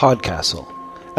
Podcastle, 0.00 0.66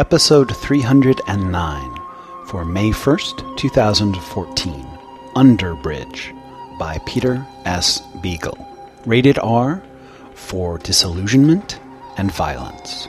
episode 0.00 0.56
309 0.56 2.00
for 2.48 2.64
May 2.64 2.90
1st, 2.90 3.56
2014. 3.56 4.98
Underbridge 5.36 6.36
by 6.80 6.98
Peter 7.06 7.46
S. 7.64 8.00
Beagle. 8.20 8.58
Rated 9.06 9.38
R 9.38 9.80
for 10.34 10.78
disillusionment 10.78 11.78
and 12.16 12.32
violence. 12.32 13.06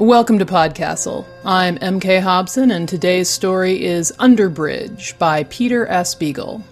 Welcome 0.00 0.38
to 0.38 0.46
Podcastle. 0.46 1.26
I'm 1.44 1.76
MK 1.76 2.22
Hobson, 2.22 2.70
and 2.70 2.88
today's 2.88 3.28
story 3.28 3.84
is 3.84 4.14
Underbridge 4.18 5.18
by 5.18 5.44
Peter 5.44 5.86
S. 5.88 6.14
Beagle. 6.14 6.64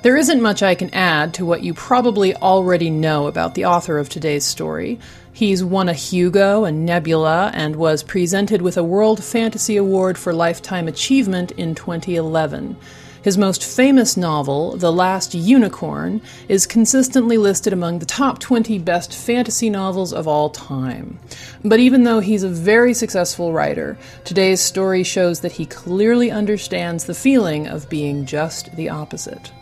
There 0.00 0.16
isn't 0.16 0.40
much 0.40 0.62
I 0.62 0.74
can 0.74 0.88
add 0.94 1.34
to 1.34 1.44
what 1.44 1.62
you 1.62 1.74
probably 1.74 2.34
already 2.34 2.88
know 2.88 3.26
about 3.26 3.54
the 3.54 3.66
author 3.66 3.98
of 3.98 4.08
today's 4.08 4.46
story. 4.46 4.98
He's 5.34 5.62
won 5.62 5.90
a 5.90 5.92
Hugo, 5.92 6.64
a 6.64 6.72
Nebula, 6.72 7.50
and 7.52 7.76
was 7.76 8.02
presented 8.02 8.62
with 8.62 8.78
a 8.78 8.82
World 8.82 9.22
Fantasy 9.22 9.76
Award 9.76 10.16
for 10.16 10.32
Lifetime 10.32 10.88
Achievement 10.88 11.50
in 11.52 11.74
2011. 11.74 12.74
His 13.22 13.38
most 13.38 13.64
famous 13.64 14.16
novel, 14.16 14.76
The 14.76 14.90
Last 14.90 15.32
Unicorn, 15.32 16.20
is 16.48 16.66
consistently 16.66 17.38
listed 17.38 17.72
among 17.72 18.00
the 18.00 18.06
top 18.06 18.40
20 18.40 18.80
best 18.80 19.14
fantasy 19.14 19.70
novels 19.70 20.12
of 20.12 20.26
all 20.26 20.50
time. 20.50 21.20
But 21.64 21.78
even 21.78 22.02
though 22.02 22.18
he's 22.18 22.42
a 22.42 22.48
very 22.48 22.92
successful 22.92 23.52
writer, 23.52 23.96
today's 24.24 24.60
story 24.60 25.04
shows 25.04 25.38
that 25.40 25.52
he 25.52 25.66
clearly 25.66 26.32
understands 26.32 27.04
the 27.04 27.14
feeling 27.14 27.68
of 27.68 27.88
being 27.88 28.26
just 28.26 28.74
the 28.74 28.88
opposite. 28.88 29.52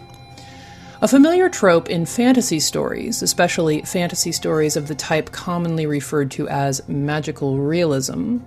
A 1.03 1.09
familiar 1.09 1.49
trope 1.49 1.89
in 1.89 2.05
fantasy 2.05 2.61
stories, 2.61 3.23
especially 3.23 3.81
fantasy 3.81 4.33
stories 4.33 4.77
of 4.77 4.87
the 4.87 4.95
type 4.95 5.33
commonly 5.33 5.87
referred 5.87 6.31
to 6.33 6.47
as 6.47 6.87
magical 6.89 7.57
realism, 7.57 8.41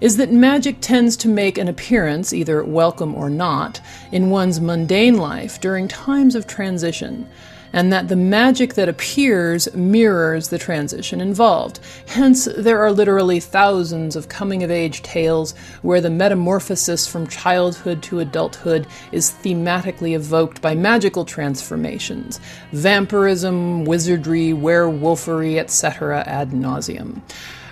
is 0.00 0.16
that 0.16 0.32
magic 0.32 0.78
tends 0.80 1.14
to 1.18 1.28
make 1.28 1.58
an 1.58 1.68
appearance, 1.68 2.32
either 2.32 2.64
welcome 2.64 3.14
or 3.14 3.28
not, 3.28 3.82
in 4.12 4.30
one's 4.30 4.62
mundane 4.62 5.18
life 5.18 5.60
during 5.60 5.88
times 5.88 6.34
of 6.34 6.46
transition, 6.46 7.28
and 7.72 7.92
that 7.92 8.08
the 8.08 8.16
magic 8.16 8.74
that 8.74 8.88
appears 8.88 9.72
mirrors 9.74 10.48
the 10.48 10.58
transition 10.58 11.20
involved. 11.20 11.80
Hence, 12.06 12.48
there 12.56 12.80
are 12.80 12.92
literally 12.92 13.40
thousands 13.40 14.16
of 14.16 14.28
coming 14.28 14.62
of 14.62 14.70
age 14.70 15.02
tales 15.02 15.54
where 15.82 16.00
the 16.00 16.10
metamorphosis 16.10 17.06
from 17.06 17.26
childhood 17.26 18.02
to 18.04 18.20
adulthood 18.20 18.86
is 19.12 19.30
thematically 19.30 20.14
evoked 20.14 20.60
by 20.60 20.74
magical 20.74 21.24
transformations 21.24 22.40
vampirism, 22.72 23.84
wizardry, 23.84 24.52
werewolfery, 24.52 25.58
etc., 25.58 26.22
ad 26.26 26.50
nauseum. 26.50 27.20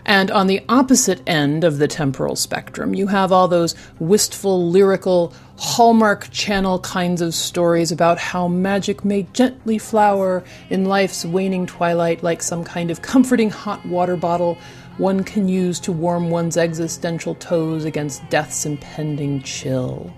And 0.09 0.31
on 0.31 0.47
the 0.47 0.63
opposite 0.71 1.21
end 1.27 1.65
of 1.65 1.77
the 1.77 1.87
temporal 1.87 2.35
spectrum, 2.35 2.95
you 2.95 3.09
have 3.09 3.31
all 3.31 3.47
those 3.47 3.75
wistful, 3.99 4.71
lyrical, 4.71 5.35
Hallmark 5.61 6.31
Channel 6.31 6.79
kinds 6.79 7.21
of 7.21 7.35
stories 7.35 7.91
about 7.91 8.17
how 8.17 8.47
magic 8.47 9.05
may 9.05 9.25
gently 9.33 9.77
flower 9.77 10.45
in 10.71 10.85
life's 10.85 11.25
waning 11.25 11.67
twilight 11.67 12.23
like 12.23 12.43
some 12.43 12.63
kind 12.63 12.93
of 12.93 13.03
comforting 13.03 13.51
hot 13.51 13.85
water 13.85 14.17
bottle 14.17 14.57
one 14.99 15.25
can 15.25 15.49
use 15.49 15.81
to 15.81 15.91
warm 15.91 16.31
one's 16.31 16.57
existential 16.57 17.35
toes 17.35 17.85
against 17.85 18.29
death's 18.31 18.67
impending 18.67 19.43
chill. 19.43 20.15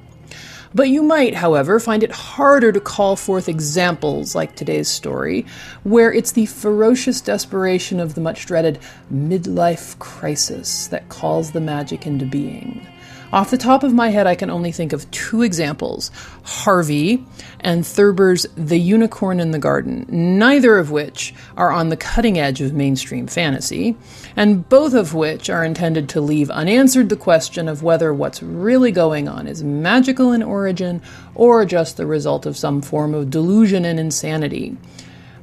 But 0.74 0.90
you 0.90 1.02
might, 1.02 1.34
however, 1.34 1.80
find 1.80 2.02
it 2.02 2.12
harder 2.12 2.70
to 2.70 2.80
call 2.80 3.16
forth 3.16 3.48
examples 3.48 4.34
like 4.34 4.54
today's 4.54 4.88
story, 4.88 5.46
where 5.84 6.12
it's 6.12 6.32
the 6.32 6.46
ferocious 6.46 7.22
desperation 7.22 7.98
of 7.98 8.14
the 8.14 8.20
much 8.20 8.44
dreaded 8.44 8.78
midlife 9.10 9.98
crisis 9.98 10.86
that 10.88 11.08
calls 11.08 11.52
the 11.52 11.62
magic 11.62 12.06
into 12.06 12.26
being. 12.26 12.86
Off 13.32 13.52
the 13.52 13.56
top 13.56 13.84
of 13.84 13.94
my 13.94 14.08
head, 14.08 14.26
I 14.26 14.34
can 14.34 14.50
only 14.50 14.72
think 14.72 14.92
of 14.92 15.08
two 15.12 15.42
examples 15.42 16.10
Harvey 16.42 17.24
and 17.60 17.86
Thurber's 17.86 18.44
The 18.56 18.78
Unicorn 18.78 19.38
in 19.38 19.52
the 19.52 19.58
Garden, 19.60 20.04
neither 20.08 20.78
of 20.78 20.90
which 20.90 21.32
are 21.56 21.70
on 21.70 21.90
the 21.90 21.96
cutting 21.96 22.40
edge 22.40 22.60
of 22.60 22.72
mainstream 22.72 23.28
fantasy, 23.28 23.96
and 24.34 24.68
both 24.68 24.94
of 24.94 25.14
which 25.14 25.48
are 25.48 25.64
intended 25.64 26.08
to 26.08 26.20
leave 26.20 26.50
unanswered 26.50 27.08
the 27.08 27.14
question 27.14 27.68
of 27.68 27.84
whether 27.84 28.12
what's 28.12 28.42
really 28.42 28.90
going 28.90 29.28
on 29.28 29.46
is 29.46 29.62
magical 29.62 30.32
in 30.32 30.42
origin 30.42 31.00
or 31.36 31.64
just 31.64 31.96
the 31.96 32.06
result 32.06 32.46
of 32.46 32.56
some 32.56 32.82
form 32.82 33.14
of 33.14 33.30
delusion 33.30 33.84
and 33.84 34.00
insanity. 34.00 34.76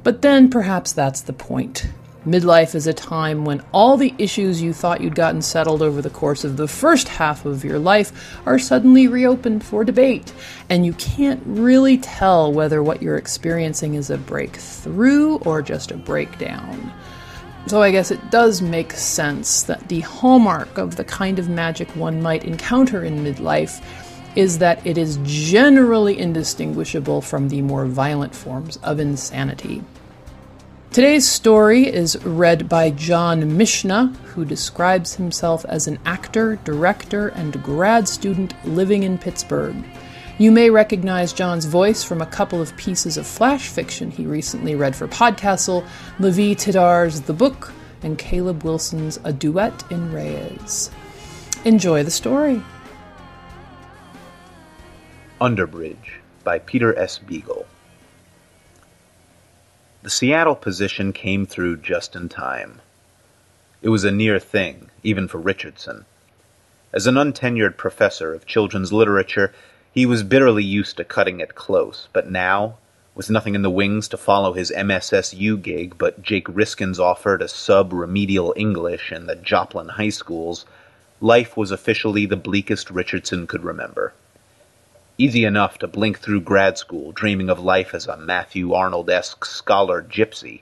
But 0.02 0.20
then 0.20 0.50
perhaps 0.50 0.92
that's 0.92 1.22
the 1.22 1.32
point. 1.32 1.86
Midlife 2.26 2.74
is 2.74 2.88
a 2.88 2.92
time 2.92 3.44
when 3.44 3.62
all 3.72 3.96
the 3.96 4.12
issues 4.18 4.60
you 4.60 4.72
thought 4.72 5.00
you'd 5.00 5.14
gotten 5.14 5.40
settled 5.40 5.82
over 5.82 6.02
the 6.02 6.10
course 6.10 6.42
of 6.42 6.56
the 6.56 6.66
first 6.66 7.06
half 7.06 7.44
of 7.46 7.64
your 7.64 7.78
life 7.78 8.40
are 8.44 8.58
suddenly 8.58 9.06
reopened 9.06 9.64
for 9.64 9.84
debate, 9.84 10.32
and 10.68 10.84
you 10.84 10.92
can't 10.94 11.40
really 11.46 11.96
tell 11.96 12.52
whether 12.52 12.82
what 12.82 13.00
you're 13.00 13.16
experiencing 13.16 13.94
is 13.94 14.10
a 14.10 14.18
breakthrough 14.18 15.36
or 15.38 15.62
just 15.62 15.92
a 15.92 15.96
breakdown. 15.96 16.92
So 17.68 17.82
I 17.82 17.92
guess 17.92 18.10
it 18.10 18.30
does 18.30 18.62
make 18.62 18.92
sense 18.92 19.62
that 19.62 19.88
the 19.88 20.00
hallmark 20.00 20.76
of 20.76 20.96
the 20.96 21.04
kind 21.04 21.38
of 21.38 21.48
magic 21.48 21.88
one 21.90 22.20
might 22.20 22.44
encounter 22.44 23.04
in 23.04 23.24
midlife 23.24 23.80
is 24.34 24.58
that 24.58 24.84
it 24.86 24.98
is 24.98 25.18
generally 25.22 26.18
indistinguishable 26.18 27.20
from 27.20 27.48
the 27.48 27.62
more 27.62 27.86
violent 27.86 28.34
forms 28.34 28.76
of 28.78 28.98
insanity. 28.98 29.82
Today's 30.90 31.28
story 31.28 31.86
is 31.86 32.16
read 32.24 32.66
by 32.66 32.90
John 32.90 33.58
Mishna, 33.58 34.06
who 34.24 34.46
describes 34.46 35.14
himself 35.14 35.66
as 35.66 35.86
an 35.86 35.98
actor, 36.06 36.56
director, 36.64 37.28
and 37.28 37.62
grad 37.62 38.08
student 38.08 38.54
living 38.64 39.02
in 39.02 39.18
Pittsburgh. 39.18 39.76
You 40.38 40.50
may 40.50 40.70
recognize 40.70 41.34
John's 41.34 41.66
voice 41.66 42.02
from 42.02 42.22
a 42.22 42.26
couple 42.26 42.62
of 42.62 42.74
pieces 42.78 43.18
of 43.18 43.26
flash 43.26 43.68
fiction 43.68 44.10
he 44.10 44.24
recently 44.24 44.74
read 44.74 44.96
for 44.96 45.06
Podcastle 45.06 45.86
Lavie 46.18 46.56
Tidhar's 46.56 47.20
The 47.20 47.34
Book 47.34 47.70
and 48.02 48.16
Caleb 48.18 48.64
Wilson's 48.64 49.20
A 49.24 49.32
Duet 49.32 49.84
in 49.90 50.10
Reyes. 50.10 50.90
Enjoy 51.66 52.02
the 52.02 52.10
story. 52.10 52.62
Underbridge 55.38 56.22
by 56.44 56.58
Peter 56.58 56.98
S. 56.98 57.18
Beagle. 57.18 57.66
The 60.00 60.10
Seattle 60.10 60.54
position 60.54 61.12
came 61.12 61.44
through 61.44 61.78
just 61.78 62.14
in 62.14 62.28
time. 62.28 62.80
It 63.82 63.88
was 63.88 64.04
a 64.04 64.12
near 64.12 64.38
thing, 64.38 64.90
even 65.02 65.26
for 65.26 65.38
Richardson. 65.38 66.04
As 66.92 67.08
an 67.08 67.16
untenured 67.16 67.76
professor 67.76 68.32
of 68.32 68.46
children's 68.46 68.92
literature, 68.92 69.52
he 69.92 70.06
was 70.06 70.22
bitterly 70.22 70.62
used 70.62 70.98
to 70.98 71.04
cutting 71.04 71.40
it 71.40 71.56
close, 71.56 72.08
but 72.12 72.30
now, 72.30 72.78
with 73.16 73.28
nothing 73.28 73.56
in 73.56 73.62
the 73.62 73.70
wings 73.70 74.06
to 74.08 74.16
follow 74.16 74.52
his 74.52 74.70
MSSU 74.70 75.60
gig 75.60 75.98
but 75.98 76.22
Jake 76.22 76.46
Riskin's 76.48 77.00
offer 77.00 77.36
to 77.36 77.48
sub 77.48 77.92
remedial 77.92 78.54
English 78.56 79.10
in 79.10 79.26
the 79.26 79.34
Joplin 79.34 79.88
high 79.88 80.10
schools, 80.10 80.64
life 81.20 81.56
was 81.56 81.72
officially 81.72 82.24
the 82.24 82.36
bleakest 82.36 82.88
Richardson 82.92 83.48
could 83.48 83.64
remember. 83.64 84.12
Easy 85.20 85.44
enough 85.44 85.78
to 85.78 85.88
blink 85.88 86.20
through 86.20 86.42
grad 86.42 86.78
school 86.78 87.10
dreaming 87.10 87.50
of 87.50 87.58
life 87.58 87.92
as 87.92 88.06
a 88.06 88.16
Matthew 88.16 88.72
Arnold 88.72 89.10
esque 89.10 89.44
scholar 89.44 90.00
gypsy. 90.00 90.60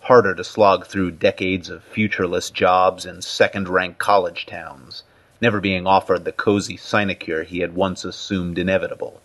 Harder 0.00 0.34
to 0.34 0.44
slog 0.44 0.84
through 0.84 1.12
decades 1.12 1.70
of 1.70 1.82
futureless 1.82 2.50
jobs 2.50 3.06
in 3.06 3.22
second 3.22 3.66
rank 3.66 3.96
college 3.96 4.44
towns, 4.44 5.04
never 5.40 5.58
being 5.58 5.86
offered 5.86 6.26
the 6.26 6.32
cozy 6.32 6.76
sinecure 6.76 7.44
he 7.44 7.60
had 7.60 7.74
once 7.74 8.04
assumed 8.04 8.58
inevitable. 8.58 9.22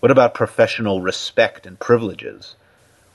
What 0.00 0.10
about 0.10 0.34
professional 0.34 1.00
respect 1.00 1.64
and 1.64 1.80
privileges? 1.80 2.56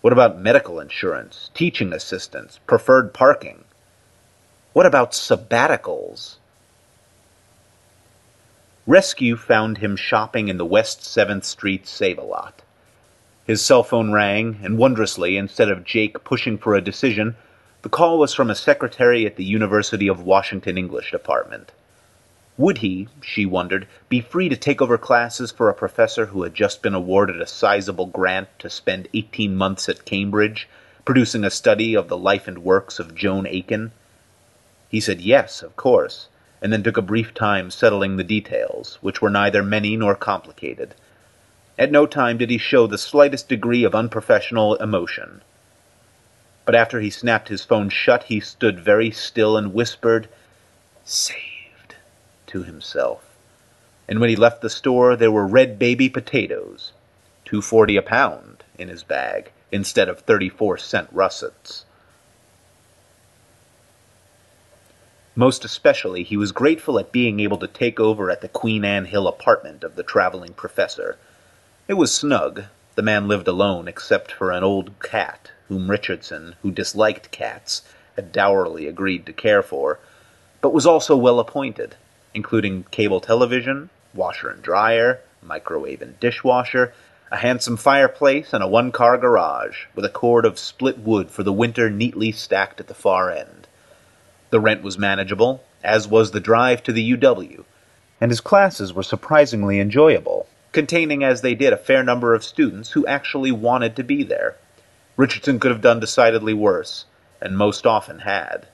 What 0.02 0.14
about 0.14 0.42
medical 0.42 0.80
insurance, 0.80 1.52
teaching 1.54 1.94
assistants, 1.94 2.60
preferred 2.66 3.14
parking? 3.14 3.66
What 4.74 4.88
about 4.88 5.12
sabbaticals? 5.12 6.38
Rescue 8.90 9.36
found 9.36 9.78
him 9.78 9.96
shopping 9.96 10.48
in 10.48 10.58
the 10.58 10.66
West 10.66 11.02
7th 11.02 11.44
Street 11.44 11.86
Save-A-Lot. 11.86 12.64
His 13.46 13.64
cell 13.64 13.84
phone 13.84 14.12
rang, 14.12 14.62
and 14.64 14.80
wondrously, 14.80 15.38
instead 15.38 15.70
of 15.70 15.86
Jake 15.86 16.24
pushing 16.24 16.58
for 16.58 16.74
a 16.74 16.82
decision, 16.82 17.36
the 17.84 17.90
call 17.90 18.18
was 18.18 18.34
from 18.34 18.50
a 18.50 18.56
secretary 18.56 19.28
at 19.28 19.36
the 19.36 19.44
University 19.44 20.08
of 20.08 20.24
Washington 20.24 20.76
English 20.76 21.12
Department. 21.12 21.72
Would 22.58 22.80
he, 22.80 23.08
she 23.22 23.46
wondered, 23.46 23.88
be 24.10 24.22
free 24.22 24.50
to 24.50 24.58
take 24.58 24.82
over 24.82 24.98
classes 24.98 25.52
for 25.52 25.70
a 25.70 25.76
professor 25.76 26.26
who 26.26 26.42
had 26.42 26.56
just 26.56 26.82
been 26.82 26.96
awarded 26.96 27.40
a 27.40 27.46
sizable 27.46 28.08
grant 28.08 28.48
to 28.58 28.72
spend 28.72 29.08
18 29.14 29.56
months 29.56 29.88
at 29.88 30.04
Cambridge, 30.04 30.68
producing 31.06 31.44
a 31.44 31.52
study 31.52 31.94
of 31.94 32.08
the 32.08 32.18
life 32.18 32.48
and 32.48 32.64
works 32.64 32.98
of 32.98 33.14
Joan 33.14 33.46
Aiken? 33.46 33.92
He 34.90 35.00
said 35.00 35.22
yes, 35.22 35.62
of 35.62 35.76
course 35.76 36.28
and 36.62 36.74
then 36.74 36.84
took 36.84 36.98
a 36.98 37.02
brief 37.02 37.34
time 37.34 37.72
settling 37.72 38.18
the 38.18 38.24
details, 38.24 38.98
which 39.02 39.22
were 39.22 39.30
neither 39.30 39.64
many 39.64 39.96
nor 39.96 40.16
complicated. 40.16 40.94
At 41.78 41.92
no 41.92 42.06
time 42.06 42.38
did 42.38 42.50
he 42.50 42.58
show 42.58 42.88
the 42.88 42.98
slightest 42.98 43.48
degree 43.48 43.84
of 43.84 43.96
unprofessional 43.96 44.76
emotion. 44.76 45.42
But 46.66 46.76
after 46.76 47.00
he 47.00 47.10
snapped 47.10 47.48
his 47.48 47.64
phone 47.64 47.90
shut, 47.90 48.24
he 48.24 48.40
stood 48.40 48.80
very 48.80 49.12
still 49.12 49.58
and 49.58 49.74
whispered, 49.74 50.28
Saved, 51.06 51.96
to 52.48 52.64
himself. 52.64 53.24
And 54.08 54.20
when 54.20 54.30
he 54.30 54.36
left 54.36 54.62
the 54.62 54.70
store, 54.70 55.16
there 55.16 55.32
were 55.32 55.48
red 55.48 55.80
baby 55.80 56.10
potatoes, 56.10 56.92
two 57.46 57.62
forty 57.62 57.96
a 57.96 58.02
pound, 58.02 58.64
in 58.78 58.90
his 58.90 59.04
bag, 59.04 59.52
instead 59.72 60.10
of 60.10 60.20
thirty-four 60.20 60.78
cent 60.78 61.08
russets. 61.12 61.86
Most 65.40 65.64
especially, 65.64 66.24
he 66.24 66.36
was 66.36 66.52
grateful 66.52 67.00
at 67.00 67.14
being 67.14 67.40
able 67.40 67.56
to 67.60 67.68
take 67.68 67.98
over 67.98 68.30
at 68.30 68.42
the 68.42 68.50
Queen 68.50 68.84
Anne 68.84 69.06
Hill 69.06 69.26
apartment 69.26 69.86
of 69.86 69.96
the 69.96 70.04
traveling 70.04 70.52
professor. 70.52 71.16
It 71.88 71.94
was 71.94 72.14
snug. 72.14 72.66
The 72.96 73.04
man 73.04 73.30
lived 73.30 73.48
alone 73.48 73.88
except 73.88 74.34
for 74.34 74.52
an 74.52 74.66
old 74.66 75.00
cat, 75.00 75.52
whom 75.70 75.90
Richardson, 75.90 76.58
who 76.62 76.72
disliked 76.72 77.32
cats, 77.32 77.84
had 78.18 78.34
dourly 78.34 78.86
agreed 78.86 79.26
to 79.28 79.32
care 79.32 79.64
for, 79.64 80.00
but 80.60 80.74
was 80.74 80.86
also 80.86 81.16
well 81.16 81.40
appointed, 81.40 81.96
including 82.34 82.84
cable 82.92 83.22
television, 83.22 83.92
washer 84.14 84.50
and 84.50 84.62
dryer, 84.62 85.22
microwave 85.42 86.02
and 86.02 86.20
dishwasher, 86.20 86.94
a 87.32 87.38
handsome 87.38 87.78
fireplace, 87.78 88.52
and 88.52 88.62
a 88.62 88.68
one 88.68 88.92
car 88.92 89.18
garage, 89.18 89.86
with 89.96 90.04
a 90.04 90.10
cord 90.10 90.44
of 90.44 90.60
split 90.60 90.98
wood 90.98 91.32
for 91.32 91.44
the 91.44 91.54
winter 91.54 91.90
neatly 91.90 92.34
stacked 92.34 92.82
at 92.82 92.88
the 92.88 92.94
far 92.94 93.32
end. 93.32 93.59
The 94.50 94.60
rent 94.60 94.82
was 94.82 94.98
manageable, 94.98 95.64
as 95.84 96.08
was 96.08 96.32
the 96.32 96.40
drive 96.40 96.84
to 96.84 96.92
the 96.92 97.16
UW, 97.16 97.66
and 98.20 98.32
his 98.32 98.42
classes 98.42 98.94
were 98.94 99.04
surprisingly 99.04 99.80
enjoyable 99.80 100.48
containing 100.72 101.24
as 101.24 101.42
they 101.42 101.56
did 101.56 101.74
a 101.74 101.78
fair 101.78 102.04
number 102.04 102.34
of 102.34 102.44
students 102.44 102.92
who 102.92 103.06
actually 103.08 103.52
wanted 103.52 103.96
to 103.96 104.04
be 104.04 104.24
there. 104.24 104.56
Richardson 105.18 105.60
could 105.60 105.72
have 105.72 105.82
done 105.82 106.00
decidedly 106.00 106.54
worse, 106.54 107.06
and 107.42 107.58
most 107.58 107.86
often 107.86 108.20
had. 108.20 108.68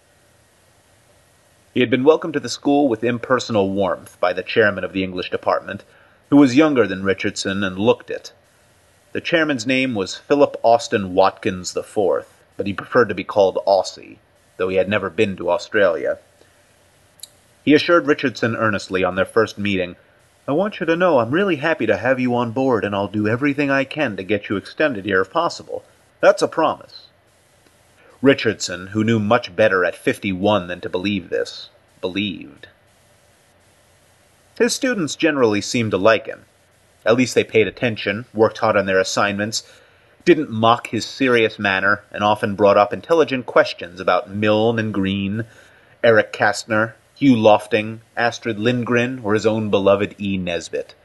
He 1.74 1.80
had 1.80 1.90
been 1.90 2.04
welcomed 2.04 2.34
to 2.34 2.40
the 2.40 2.50
school 2.50 2.88
with 2.88 3.04
impersonal 3.04 3.70
warmth 3.70 4.20
by 4.20 4.34
the 4.34 4.44
chairman 4.44 4.84
of 4.84 4.94
the 4.94 5.04
English 5.04 5.30
department, 5.30 5.84
who 6.30 6.38
was 6.38 6.56
younger 6.56 6.88
than 6.88 7.04
Richardson 7.04 7.64
and 7.64 7.78
looked 7.78 8.10
it. 8.10 8.34
The 9.14 9.22
chairman's 9.22 9.66
name 9.66 9.96
was 9.96 10.16
Philip 10.16 10.58
Austin 10.64 11.14
Watkins 11.14 11.76
IV, 11.76 12.28
but 12.58 12.68
he 12.68 12.74
preferred 12.74 13.10
to 13.10 13.16
be 13.16 13.24
called 13.24 13.58
Aussie, 13.66 14.18
though 14.58 14.70
he 14.70 14.78
had 14.78 14.90
never 14.90 15.10
been 15.10 15.36
to 15.38 15.50
Australia. 15.50 16.20
He 17.64 17.74
assured 17.74 18.08
Richardson 18.08 18.56
earnestly 18.56 19.04
on 19.04 19.16
their 19.16 19.26
first 19.26 19.58
meeting 19.58 19.96
I 20.48 20.52
want 20.52 20.80
you 20.80 20.86
to 20.86 20.96
know 20.96 21.18
I'm 21.18 21.32
really 21.32 21.56
happy 21.56 21.88
to 21.88 21.98
have 21.98 22.20
you 22.20 22.36
on 22.36 22.52
board, 22.52 22.86
and 22.86 22.94
I'll 22.94 23.08
do 23.08 23.28
everything 23.28 23.72
I 23.72 23.84
can 23.84 24.16
to 24.16 24.24
get 24.24 24.48
you 24.48 24.58
extended 24.58 25.04
here 25.04 25.22
if 25.22 25.32
possible. 25.32 25.84
That's 26.22 26.44
a 26.44 26.48
promise. 26.48 27.08
Richardson, 28.22 28.88
who 28.88 29.04
knew 29.04 29.20
much 29.20 29.56
better 29.56 29.84
at 29.84 29.96
fifty 29.96 30.32
one 30.32 30.68
than 30.68 30.82
to 30.82 30.90
believe 30.90 31.30
this, 31.30 31.70
believed. 32.00 32.68
His 34.60 34.76
students 34.76 35.16
generally 35.16 35.62
seemed 35.62 35.92
to 35.92 35.98
like 35.98 36.28
him. 36.28 36.46
At 37.08 37.16
least 37.16 37.34
they 37.34 37.44
paid 37.44 37.68
attention, 37.68 38.26
worked 38.32 38.60
hard 38.60 38.78
on 38.78 38.86
their 38.86 39.00
assignments, 39.00 39.64
didn't 40.26 40.50
mock 40.50 40.88
his 40.88 41.06
serious 41.06 41.60
manner, 41.60 42.04
and 42.12 42.24
often 42.24 42.56
brought 42.56 42.78
up 42.78 42.92
intelligent 42.92 43.46
questions 43.46 44.00
about 44.00 44.30
Milne 44.30 44.80
and 44.80 44.92
Green, 44.92 45.46
Eric 46.04 46.34
Kastner, 46.34 46.94
Hugh 47.16 47.36
Lofting, 47.36 48.02
Astrid 48.18 48.60
Lindgren, 48.60 49.22
or 49.24 49.36
his 49.36 49.46
own 49.46 49.70
beloved 49.70 50.16
E. 50.20 50.38
Nesbit. 50.38 50.96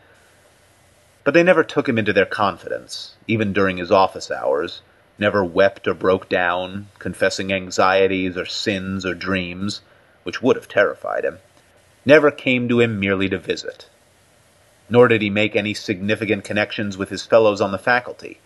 But 1.22 1.34
they 1.34 1.42
never 1.42 1.62
took 1.62 1.86
him 1.86 1.98
into 1.98 2.14
their 2.14 2.24
confidence, 2.24 3.14
even 3.28 3.52
during 3.52 3.76
his 3.76 3.92
office 3.92 4.30
hours, 4.30 4.80
never 5.18 5.44
wept 5.44 5.86
or 5.86 5.92
broke 5.92 6.30
down, 6.30 6.88
confessing 6.98 7.52
anxieties 7.52 8.38
or 8.38 8.46
sins 8.46 9.04
or 9.04 9.14
dreams, 9.14 9.82
which 10.22 10.42
would 10.42 10.56
have 10.56 10.66
terrified 10.66 11.24
him, 11.24 11.38
never 12.06 12.30
came 12.30 12.68
to 12.68 12.80
him 12.80 12.98
merely 12.98 13.28
to 13.28 13.38
visit. 13.38 13.88
Nor 14.88 15.08
did 15.08 15.20
he 15.20 15.30
make 15.30 15.54
any 15.54 15.74
significant 15.74 16.42
connections 16.42 16.96
with 16.96 17.10
his 17.10 17.26
fellows 17.26 17.60
on 17.60 17.70
the 17.70 17.78
faculty. 17.78 18.40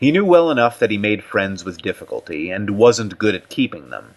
He 0.00 0.12
knew 0.12 0.24
well 0.24 0.50
enough 0.50 0.78
that 0.78 0.90
he 0.90 0.96
made 0.96 1.22
friends 1.22 1.62
with 1.62 1.82
difficulty, 1.82 2.50
and 2.50 2.70
wasn't 2.70 3.18
good 3.18 3.34
at 3.34 3.50
keeping 3.50 3.90
them, 3.90 4.14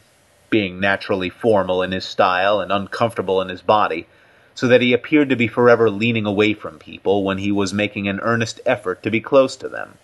being 0.50 0.80
naturally 0.80 1.30
formal 1.30 1.84
in 1.84 1.92
his 1.92 2.06
style 2.06 2.62
and 2.62 2.72
uncomfortable 2.72 3.42
in 3.42 3.50
his 3.50 3.62
body, 3.62 4.08
so 4.56 4.66
that 4.70 4.80
he 4.80 4.94
appeared 4.94 5.28
to 5.28 5.36
be 5.36 5.50
forever 5.50 5.90
leaning 5.90 6.26
away 6.26 6.54
from 6.54 6.80
people 6.80 7.26
when 7.26 7.38
he 7.38 7.52
was 7.52 7.74
making 7.74 8.08
an 8.08 8.22
earnest 8.22 8.62
effort 8.66 9.04
to 9.04 9.12
be 9.12 9.20
close 9.20 9.58
to 9.58 9.68
them. 9.68 9.98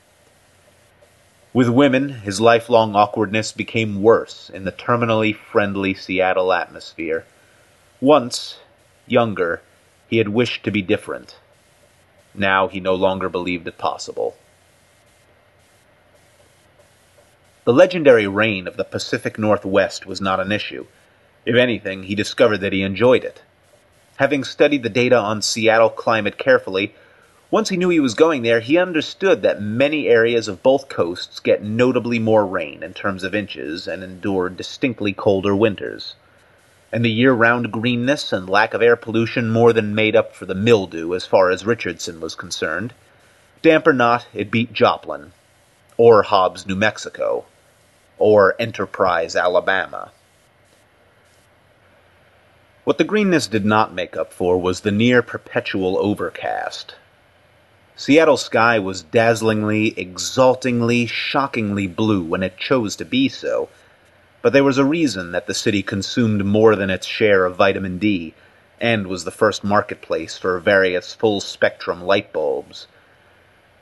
With 1.53 1.69
women, 1.69 2.09
his 2.09 2.41
lifelong 2.41 2.93
awkwardness 2.93 3.53
became 3.53 4.01
worse 4.01 4.49
in 4.53 4.65
the 4.65 4.73
terminally 4.73 5.33
friendly 5.33 5.93
Seattle 5.93 6.51
atmosphere. 6.51 7.25
Once, 8.01 8.59
younger, 9.07 9.61
he 10.09 10.17
had 10.17 10.27
wished 10.27 10.65
to 10.65 10.71
be 10.71 10.81
different. 10.81 11.37
Now 12.35 12.67
he 12.67 12.81
no 12.81 12.95
longer 12.95 13.29
believed 13.29 13.65
it 13.65 13.77
possible. 13.77 14.35
The 17.69 17.75
legendary 17.75 18.25
rain 18.25 18.67
of 18.67 18.77
the 18.77 18.83
Pacific 18.83 19.37
Northwest 19.37 20.07
was 20.07 20.19
not 20.19 20.39
an 20.39 20.51
issue. 20.51 20.87
If 21.45 21.55
anything, 21.55 22.01
he 22.01 22.15
discovered 22.15 22.61
that 22.61 22.73
he 22.73 22.81
enjoyed 22.81 23.23
it. 23.23 23.43
Having 24.15 24.45
studied 24.45 24.81
the 24.81 24.89
data 24.89 25.15
on 25.15 25.43
Seattle 25.43 25.91
climate 25.91 26.39
carefully, 26.39 26.95
once 27.51 27.69
he 27.69 27.77
knew 27.77 27.89
he 27.89 27.99
was 27.99 28.15
going 28.15 28.41
there, 28.41 28.59
he 28.59 28.79
understood 28.79 29.43
that 29.43 29.61
many 29.61 30.07
areas 30.07 30.47
of 30.47 30.63
both 30.63 30.89
coasts 30.89 31.39
get 31.39 31.61
notably 31.61 32.17
more 32.17 32.43
rain 32.43 32.81
in 32.81 32.95
terms 32.95 33.23
of 33.23 33.35
inches 33.35 33.87
and 33.87 34.01
endure 34.03 34.49
distinctly 34.49 35.13
colder 35.13 35.55
winters. 35.55 36.15
And 36.91 37.05
the 37.05 37.11
year 37.11 37.33
round 37.33 37.71
greenness 37.71 38.33
and 38.33 38.49
lack 38.49 38.73
of 38.73 38.81
air 38.81 38.95
pollution 38.95 39.51
more 39.51 39.73
than 39.73 39.93
made 39.93 40.15
up 40.15 40.33
for 40.33 40.47
the 40.47 40.55
mildew 40.55 41.13
as 41.13 41.27
far 41.27 41.51
as 41.51 41.67
Richardson 41.67 42.19
was 42.19 42.33
concerned. 42.33 42.95
Damp 43.61 43.85
or 43.85 43.93
not, 43.93 44.25
it 44.33 44.49
beat 44.49 44.73
Joplin. 44.73 45.33
Or 45.97 46.23
Hobbs, 46.23 46.65
New 46.65 46.75
Mexico 46.75 47.45
or 48.19 48.55
Enterprise, 48.59 49.35
Alabama. 49.35 50.11
What 52.83 52.97
the 52.97 53.03
greenness 53.03 53.47
did 53.47 53.65
not 53.65 53.93
make 53.93 54.15
up 54.15 54.33
for 54.33 54.59
was 54.59 54.81
the 54.81 54.91
near 54.91 55.21
perpetual 55.21 55.97
overcast. 55.97 56.95
Seattle's 57.95 58.43
sky 58.43 58.79
was 58.79 59.03
dazzlingly, 59.03 59.93
exaltingly, 59.97 61.05
shockingly 61.05 61.85
blue 61.87 62.23
when 62.23 62.43
it 62.43 62.57
chose 62.57 62.95
to 62.95 63.05
be 63.05 63.27
so, 63.27 63.69
but 64.41 64.53
there 64.53 64.63
was 64.63 64.77
a 64.77 64.85
reason 64.85 65.33
that 65.33 65.47
the 65.47 65.53
city 65.53 65.83
consumed 65.83 66.45
more 66.45 66.75
than 66.75 66.89
its 66.89 67.05
share 67.05 67.45
of 67.45 67.57
vitamin 67.57 67.97
D 67.97 68.33
and 68.79 69.07
was 69.07 69.25
the 69.25 69.31
first 69.31 69.63
marketplace 69.63 70.37
for 70.37 70.59
various 70.59 71.13
full 71.13 71.41
spectrum 71.41 72.01
light 72.01 72.31
bulbs. 72.31 72.87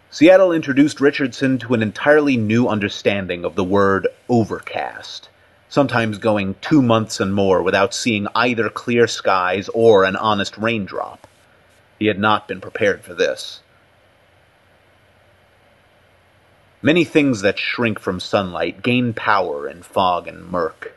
Seattle 0.10 0.54
introduced 0.54 1.02
Richardson 1.02 1.58
to 1.58 1.74
an 1.74 1.82
entirely 1.82 2.38
new 2.38 2.70
understanding 2.70 3.44
of 3.44 3.56
the 3.56 3.64
word 3.64 4.08
overcast, 4.30 5.28
sometimes 5.68 6.18
going 6.18 6.56
two 6.62 6.82
months 6.82 7.20
and 7.20 7.34
more 7.34 7.62
without 7.62 7.94
seeing 7.94 8.26
either 8.34 8.70
clear 8.70 9.06
skies 9.06 9.68
or 9.74 10.06
an 10.06 10.16
honest 10.16 10.58
raindrop. 10.58 11.28
He 12.00 12.06
had 12.06 12.20
not 12.20 12.48
been 12.48 12.62
prepared 12.62 13.04
for 13.04 13.14
this. 13.14 13.60
Many 16.82 17.04
things 17.04 17.42
that 17.42 17.60
shrink 17.60 18.00
from 18.00 18.22
sunlight 18.22 18.82
gain 18.82 19.12
power 19.14 19.68
in 19.68 19.84
fog 19.84 20.26
and 20.26 20.50
murk. 20.50 20.94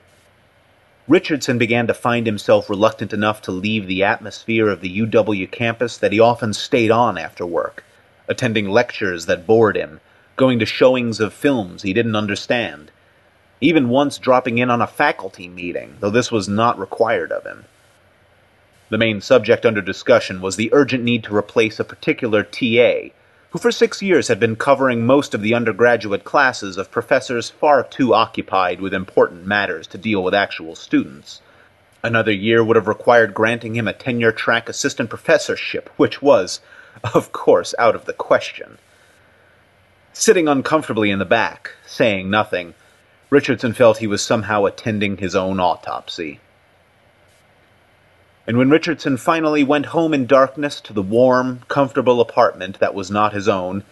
Richardson 1.09 1.59
began 1.59 1.89
to 1.89 1.95
find 1.95 2.27
himself 2.27 2.71
reluctant 2.71 3.13
enough 3.13 3.43
to 3.43 3.51
leave 3.51 3.89
the 3.89 4.05
atmosphere 4.05 4.69
of 4.69 4.81
the 4.81 5.01
UW 5.01 5.51
campus 5.51 5.99
that 5.99 6.13
he 6.13 6.21
often 6.21 6.53
stayed 6.53 6.93
on 6.93 7.19
after 7.19 7.45
work 7.45 7.83
attending 8.31 8.71
lectures 8.71 9.27
that 9.27 9.47
bored 9.47 9.77
him, 9.77 10.01
going 10.37 10.59
to 10.61 10.65
showings 10.65 11.21
of 11.21 11.35
films 11.35 11.83
he 11.83 11.93
didn't 11.93 12.17
understand, 12.17 12.91
even 13.61 13.91
once 13.91 14.17
dropping 14.17 14.57
in 14.57 14.71
on 14.71 14.81
a 14.81 14.87
faculty 14.87 15.49
meeting, 15.49 15.97
though 16.01 16.09
this 16.09 16.33
was 16.33 16.49
not 16.49 16.79
required 16.79 17.33
of 17.33 17.45
him. 17.45 17.65
The 18.89 18.99
main 18.99 19.21
subject 19.21 19.67
under 19.67 19.83
discussion 19.83 20.41
was 20.41 20.57
the 20.57 20.73
urgent 20.73 21.05
need 21.05 21.25
to 21.25 21.37
replace 21.37 21.79
a 21.79 21.85
particular 21.85 22.43
TA, 22.43 23.11
who 23.51 23.59
for 23.59 23.73
six 23.73 24.01
years 24.01 24.29
had 24.29 24.39
been 24.39 24.57
covering 24.57 25.05
most 25.05 25.35
of 25.35 25.43
the 25.43 25.55
undergraduate 25.55 26.25
classes 26.25 26.77
of 26.77 26.91
professors 26.91 27.51
far 27.51 27.83
too 27.83 28.15
occupied 28.15 28.81
with 28.81 28.95
important 28.95 29.45
matters 29.45 29.87
to 29.89 29.99
deal 29.99 30.23
with 30.23 30.35
actual 30.35 30.77
students. 30.77 31.43
Another 32.03 32.33
year 32.33 32.65
would 32.65 32.77
have 32.77 32.89
required 32.89 33.35
granting 33.35 33.75
him 33.75 33.89
a 33.89 33.93
tenure 33.93 34.33
track 34.33 34.69
assistant 34.69 35.11
professorship, 35.11 35.91
which 35.97 36.23
was, 36.23 36.61
of 37.15 37.33
course, 37.33 37.75
out 37.79 37.95
of 37.95 38.05
the 38.05 38.13
question. 38.13 38.79
Sitting 40.13 40.49
uncomfortably 40.49 41.11
in 41.11 41.19
the 41.19 41.25
back, 41.25 41.73
saying 41.87 42.29
nothing, 42.29 42.75
Richardson 43.31 43.73
felt 43.73 43.99
he 43.99 44.07
was 44.07 44.23
somehow 44.23 44.65
attending 44.65 45.17
his 45.17 45.37
own 45.37 45.61
autopsy. 45.61 46.41
And 48.47 48.59
when 48.59 48.71
Richardson 48.71 49.17
finally 49.17 49.63
went 49.63 49.87
home 49.87 50.13
in 50.13 50.27
darkness 50.27 50.81
to 50.81 50.93
the 50.93 51.03
warm, 51.03 51.61
comfortable 51.69 52.21
apartment 52.21 52.81
that 52.81 52.95
was 52.95 53.09
not 53.09 53.33
his 53.33 53.49
own, 53.49 53.85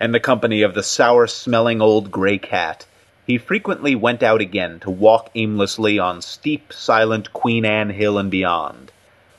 and 0.00 0.12
the 0.12 0.18
company 0.18 0.62
of 0.62 0.74
the 0.74 0.82
sour 0.82 1.28
smelling 1.28 1.80
old 1.80 2.10
gray 2.10 2.38
cat, 2.38 2.86
he 3.24 3.38
frequently 3.38 3.94
went 3.94 4.20
out 4.20 4.40
again 4.40 4.80
to 4.80 4.90
walk 4.90 5.30
aimlessly 5.36 6.00
on 6.00 6.20
steep, 6.20 6.72
silent 6.72 7.32
Queen 7.32 7.64
Anne 7.64 7.90
Hill 7.90 8.18
and 8.18 8.28
beyond, 8.28 8.90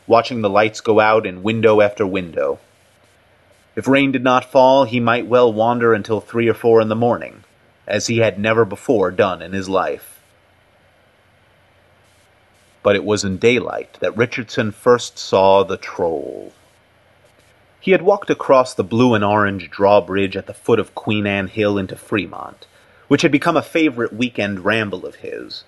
watching 0.07 0.41
the 0.41 0.49
lights 0.49 0.79
go 0.79 1.01
out 1.01 1.25
in 1.25 1.43
window 1.43 1.81
after 1.81 2.07
window. 2.07 2.59
If 3.75 3.87
rain 3.87 4.11
did 4.11 4.23
not 4.23 4.45
fall, 4.45 4.83
he 4.83 4.99
might 4.99 5.25
well 5.25 5.51
wander 5.51 5.93
until 5.93 6.21
three 6.21 6.47
or 6.47 6.53
four 6.53 6.79
in 6.79 6.89
the 6.89 6.95
morning, 6.95 7.43
as 7.87 8.07
he 8.07 8.19
had 8.19 8.37
never 8.37 8.65
before 8.65 9.09
done 9.09 9.41
in 9.41 9.51
his 9.51 9.67
life. 9.67 10.21
But 12.83 12.95
it 12.95 13.03
was 13.03 13.23
in 13.23 13.37
daylight 13.37 13.97
that 13.99 14.15
Richardson 14.15 14.71
first 14.71 15.17
saw 15.17 15.63
the 15.63 15.77
troll. 15.77 16.53
He 17.79 17.91
had 17.91 18.01
walked 18.01 18.29
across 18.29 18.73
the 18.73 18.83
blue 18.83 19.13
and 19.13 19.25
orange 19.25 19.69
drawbridge 19.69 20.37
at 20.37 20.45
the 20.45 20.53
foot 20.53 20.79
of 20.79 20.95
Queen 20.95 21.25
Anne 21.25 21.47
Hill 21.47 21.77
into 21.77 21.95
Fremont, 21.95 22.67
which 23.07 23.23
had 23.23 23.31
become 23.31 23.57
a 23.57 23.61
favorite 23.61 24.13
weekend 24.13 24.63
ramble 24.63 25.05
of 25.05 25.15
his, 25.15 25.63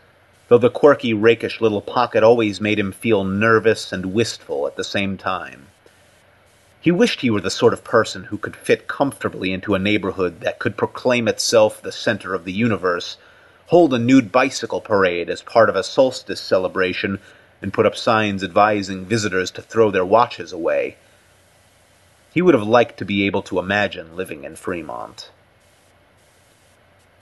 though 0.48 0.58
the 0.58 0.70
quirky, 0.70 1.14
rakish 1.14 1.60
little 1.60 1.82
pocket 1.82 2.24
always 2.24 2.62
made 2.62 2.80
him 2.80 2.92
feel 2.92 3.24
nervous 3.24 3.92
and 3.92 4.14
wistful 4.14 4.68
at 4.68 4.76
the 4.76 4.84
same 4.84 5.18
time. 5.18 5.68
He 6.86 6.92
wished 6.92 7.22
he 7.22 7.32
were 7.32 7.42
the 7.42 7.50
sort 7.50 7.74
of 7.74 7.84
person 7.84 8.26
who 8.26 8.38
could 8.38 8.56
fit 8.56 8.88
comfortably 8.88 9.52
into 9.52 9.74
a 9.74 9.80
neighborhood 9.80 10.42
that 10.42 10.60
could 10.60 10.78
proclaim 10.78 11.28
itself 11.28 11.82
the 11.82 11.92
center 11.92 12.36
of 12.36 12.46
the 12.46 12.54
universe, 12.54 13.18
hold 13.70 13.92
a 13.92 13.98
nude 13.98 14.32
bicycle 14.32 14.82
parade 14.82 15.28
as 15.28 15.42
part 15.42 15.68
of 15.68 15.76
a 15.76 15.82
solstice 15.82 16.40
celebration, 16.40 17.18
and 17.60 17.74
put 17.74 17.88
up 17.88 17.96
signs 17.96 18.44
advising 18.44 19.04
visitors 19.04 19.50
to 19.50 19.64
throw 19.64 19.90
their 19.90 20.06
watches 20.06 20.54
away. 20.54 20.98
He 22.32 22.44
would 22.44 22.54
have 22.54 22.68
liked 22.68 23.00
to 23.00 23.04
be 23.06 23.26
able 23.26 23.42
to 23.42 23.58
imagine 23.58 24.16
living 24.16 24.44
in 24.44 24.56
Fremont. 24.56 25.32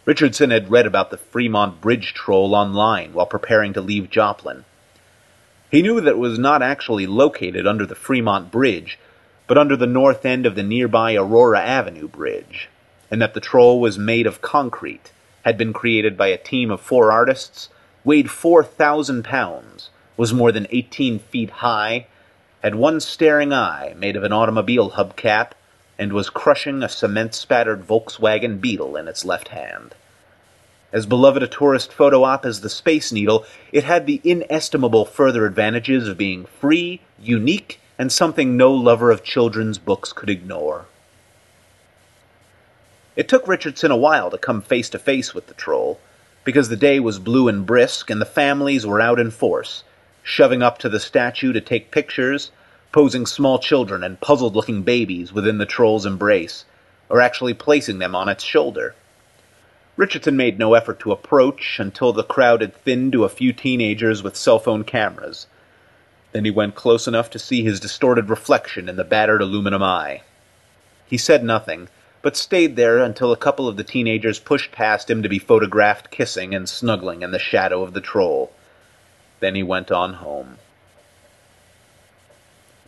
Richardson 0.03 0.49
had 0.49 0.71
read 0.71 0.85
about 0.85 1.09
the 1.09 1.17
Fremont 1.17 1.79
Bridge 1.79 2.13
Troll 2.13 2.53
online 2.53 3.13
while 3.13 3.27
preparing 3.27 3.71
to 3.71 3.79
leave 3.79 4.09
Joplin. 4.09 4.65
He 5.71 5.81
knew 5.81 6.01
that 6.01 6.09
it 6.09 6.17
was 6.17 6.37
not 6.37 6.61
actually 6.61 7.07
located 7.07 7.65
under 7.65 7.85
the 7.85 7.95
Fremont 7.95 8.51
Bridge, 8.51 8.99
but 9.47 9.57
under 9.57 9.75
the 9.75 9.87
north 9.87 10.25
end 10.25 10.45
of 10.45 10.55
the 10.55 10.63
nearby 10.63 11.15
Aurora 11.15 11.61
Avenue 11.61 12.07
Bridge, 12.07 12.69
and 13.11 13.21
that 13.21 13.33
the 13.33 13.39
troll 13.39 13.79
was 13.79 13.97
made 13.97 14.25
of 14.25 14.41
concrete, 14.41 15.11
had 15.43 15.57
been 15.57 15.73
created 15.73 16.17
by 16.17 16.27
a 16.27 16.37
team 16.37 16.71
of 16.71 16.81
four 16.81 17.11
artists, 17.11 17.69
weighed 18.03 18.29
4,000 18.29 19.23
pounds, 19.23 19.89
was 20.15 20.33
more 20.33 20.51
than 20.51 20.67
18 20.69 21.19
feet 21.19 21.49
high, 21.49 22.07
had 22.63 22.75
one 22.75 22.99
staring 22.99 23.53
eye 23.53 23.93
made 23.97 24.15
of 24.15 24.23
an 24.23 24.31
automobile 24.31 24.91
hubcap, 24.91 25.51
and 25.99 26.13
was 26.13 26.29
crushing 26.29 26.81
a 26.81 26.89
cement 26.89 27.35
spattered 27.35 27.85
Volkswagen 27.85 28.59
Beetle 28.59 28.95
in 28.95 29.07
its 29.07 29.25
left 29.25 29.49
hand. 29.49 29.93
As 30.91 31.05
beloved 31.05 31.43
a 31.43 31.47
tourist 31.47 31.91
photo 31.91 32.23
op 32.23 32.45
as 32.45 32.61
the 32.61 32.69
Space 32.69 33.11
Needle, 33.11 33.45
it 33.71 33.83
had 33.83 34.05
the 34.05 34.21
inestimable 34.23 35.05
further 35.05 35.45
advantages 35.45 36.07
of 36.07 36.17
being 36.17 36.45
free, 36.45 37.01
unique, 37.19 37.79
and 38.03 38.11
something 38.11 38.57
no 38.57 38.69
lover 38.69 39.11
of 39.11 39.23
children's 39.23 39.77
books 39.77 40.11
could 40.11 40.29
ignore. 40.29 40.87
It 43.15 43.29
took 43.29 43.47
Richardson 43.47 43.91
a 43.91 43.95
while 43.95 44.29
to 44.29 44.37
come 44.37 44.61
face 44.61 44.89
to 44.89 44.99
face 44.99 45.33
with 45.33 45.47
the 45.47 45.53
troll, 45.53 46.01
because 46.43 46.67
the 46.67 46.75
day 46.75 46.99
was 46.99 47.17
blue 47.17 47.47
and 47.47 47.65
brisk 47.65 48.09
and 48.09 48.19
the 48.19 48.25
families 48.25 48.85
were 48.85 48.99
out 48.99 49.21
in 49.21 49.31
force, 49.31 49.85
shoving 50.21 50.61
up 50.61 50.79
to 50.79 50.89
the 50.89 50.99
statue 50.99 51.53
to 51.53 51.61
take 51.61 51.91
pictures, 51.91 52.51
posing 52.91 53.25
small 53.25 53.57
children 53.57 54.03
and 54.03 54.19
puzzled 54.19 54.53
looking 54.53 54.83
babies 54.83 55.31
within 55.31 55.57
the 55.57 55.65
troll's 55.65 56.05
embrace, 56.05 56.65
or 57.07 57.21
actually 57.21 57.53
placing 57.53 57.99
them 57.99 58.13
on 58.13 58.27
its 58.27 58.43
shoulder. 58.43 58.95
Richardson 59.95 60.35
made 60.35 60.59
no 60.59 60.73
effort 60.73 60.99
to 60.99 61.13
approach 61.13 61.79
until 61.79 62.11
the 62.11 62.25
crowd 62.25 62.59
had 62.59 62.75
thinned 62.75 63.13
to 63.13 63.23
a 63.23 63.29
few 63.29 63.53
teenagers 63.53 64.21
with 64.21 64.35
cell 64.35 64.59
phone 64.59 64.83
cameras. 64.83 65.47
Then 66.33 66.45
he 66.45 66.51
went 66.51 66.75
close 66.75 67.07
enough 67.07 67.29
to 67.29 67.39
see 67.39 67.63
his 67.63 67.79
distorted 67.79 68.27
reflection 68.27 68.89
in 68.89 68.95
the 68.95 69.03
battered 69.03 69.41
aluminum 69.41 69.83
eye. 69.83 70.23
He 71.05 71.17
said 71.17 71.43
nothing, 71.43 71.89
but 72.23 72.35
stayed 72.35 72.75
there 72.75 72.99
until 72.99 73.31
a 73.31 73.37
couple 73.37 73.67
of 73.67 73.77
the 73.77 73.83
teenagers 73.83 74.39
pushed 74.39 74.71
past 74.71 75.11
him 75.11 75.21
to 75.21 75.29
be 75.29 75.37
photographed 75.37 76.09
kissing 76.09 76.55
and 76.55 76.67
snuggling 76.67 77.21
in 77.21 77.31
the 77.31 77.39
shadow 77.39 77.83
of 77.83 77.93
the 77.93 78.01
troll. 78.01 78.51
Then 79.41 79.53
he 79.53 79.61
went 79.61 79.91
on 79.91 80.13
home. 80.13 80.57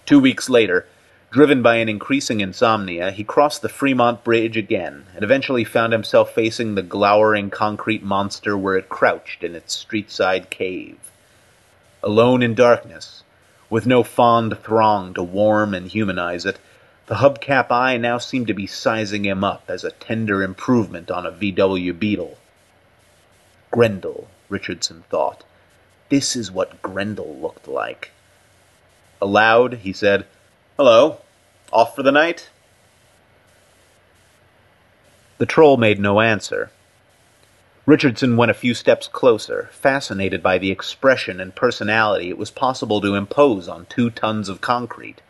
Two 0.07 0.19
weeks 0.19 0.49
later, 0.49 0.87
driven 1.29 1.61
by 1.61 1.75
an 1.75 1.89
increasing 1.89 2.39
insomnia, 2.39 3.11
he 3.11 3.23
crossed 3.23 3.61
the 3.61 3.69
Fremont 3.69 4.23
Bridge 4.23 4.57
again 4.57 5.05
and 5.13 5.23
eventually 5.23 5.63
found 5.63 5.93
himself 5.93 6.33
facing 6.33 6.73
the 6.73 6.81
glowering 6.81 7.51
concrete 7.51 8.01
monster 8.01 8.57
where 8.57 8.77
it 8.77 8.89
crouched 8.89 9.43
in 9.43 9.53
its 9.53 9.75
street-side 9.75 10.49
cave. 10.49 10.97
Alone 12.01 12.41
in 12.41 12.55
darkness, 12.55 13.23
with 13.75 13.85
no 13.85 14.03
fond 14.03 14.57
throng 14.59 15.13
to 15.13 15.21
warm 15.21 15.73
and 15.73 15.89
humanize 15.89 16.45
it, 16.45 16.57
the 17.07 17.15
hubcap 17.15 17.69
eye 17.69 17.97
now 17.97 18.17
seemed 18.17 18.47
to 18.47 18.53
be 18.53 18.65
sizing 18.65 19.25
him 19.25 19.43
up 19.43 19.65
as 19.67 19.83
a 19.83 19.91
tender 19.91 20.41
improvement 20.41 21.11
on 21.11 21.25
a 21.25 21.31
VW 21.31 21.99
Beetle. 21.99 22.37
Grendel, 23.71 24.29
Richardson 24.47 25.03
thought. 25.09 25.43
This 26.07 26.37
is 26.37 26.49
what 26.49 26.81
Grendel 26.81 27.35
looked 27.35 27.67
like. 27.67 28.11
Aloud, 29.21 29.73
he 29.73 29.91
said, 29.91 30.25
Hello, 30.77 31.17
off 31.73 31.97
for 31.97 32.01
the 32.03 32.13
night? 32.13 32.49
The 35.37 35.45
troll 35.45 35.75
made 35.75 35.99
no 35.99 36.21
answer. 36.21 36.71
Richardson 37.85 38.35
went 38.35 38.49
a 38.49 38.55
few 38.55 38.73
steps 38.73 39.07
closer, 39.07 39.69
fascinated 39.71 40.41
by 40.41 40.57
the 40.57 40.71
expression 40.71 41.39
and 41.39 41.53
personality 41.53 42.29
it 42.29 42.37
was 42.37 42.49
possible 42.49 42.99
to 43.01 43.13
impose 43.13 43.67
on 43.67 43.85
two 43.85 44.09
tons 44.09 44.49
of 44.49 44.59
concrete. 44.59 45.21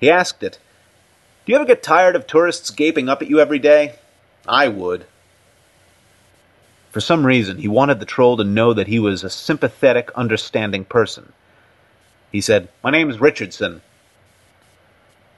He 0.00 0.10
asked 0.10 0.42
it, 0.42 0.58
Do 1.44 1.52
you 1.52 1.56
ever 1.56 1.64
get 1.64 1.82
tired 1.82 2.16
of 2.16 2.26
tourists 2.26 2.70
gaping 2.70 3.08
up 3.08 3.22
at 3.22 3.30
you 3.30 3.38
every 3.38 3.60
day? 3.60 3.94
I 4.48 4.66
would. 4.66 5.06
For 6.90 7.00
some 7.00 7.24
reason, 7.24 7.58
he 7.58 7.68
wanted 7.68 8.00
the 8.00 8.06
troll 8.06 8.36
to 8.36 8.42
know 8.42 8.74
that 8.74 8.88
he 8.88 8.98
was 8.98 9.22
a 9.22 9.30
sympathetic, 9.30 10.10
understanding 10.16 10.84
person. 10.84 11.32
He 12.32 12.40
said, 12.40 12.68
My 12.82 12.90
name's 12.90 13.20
Richardson. 13.20 13.82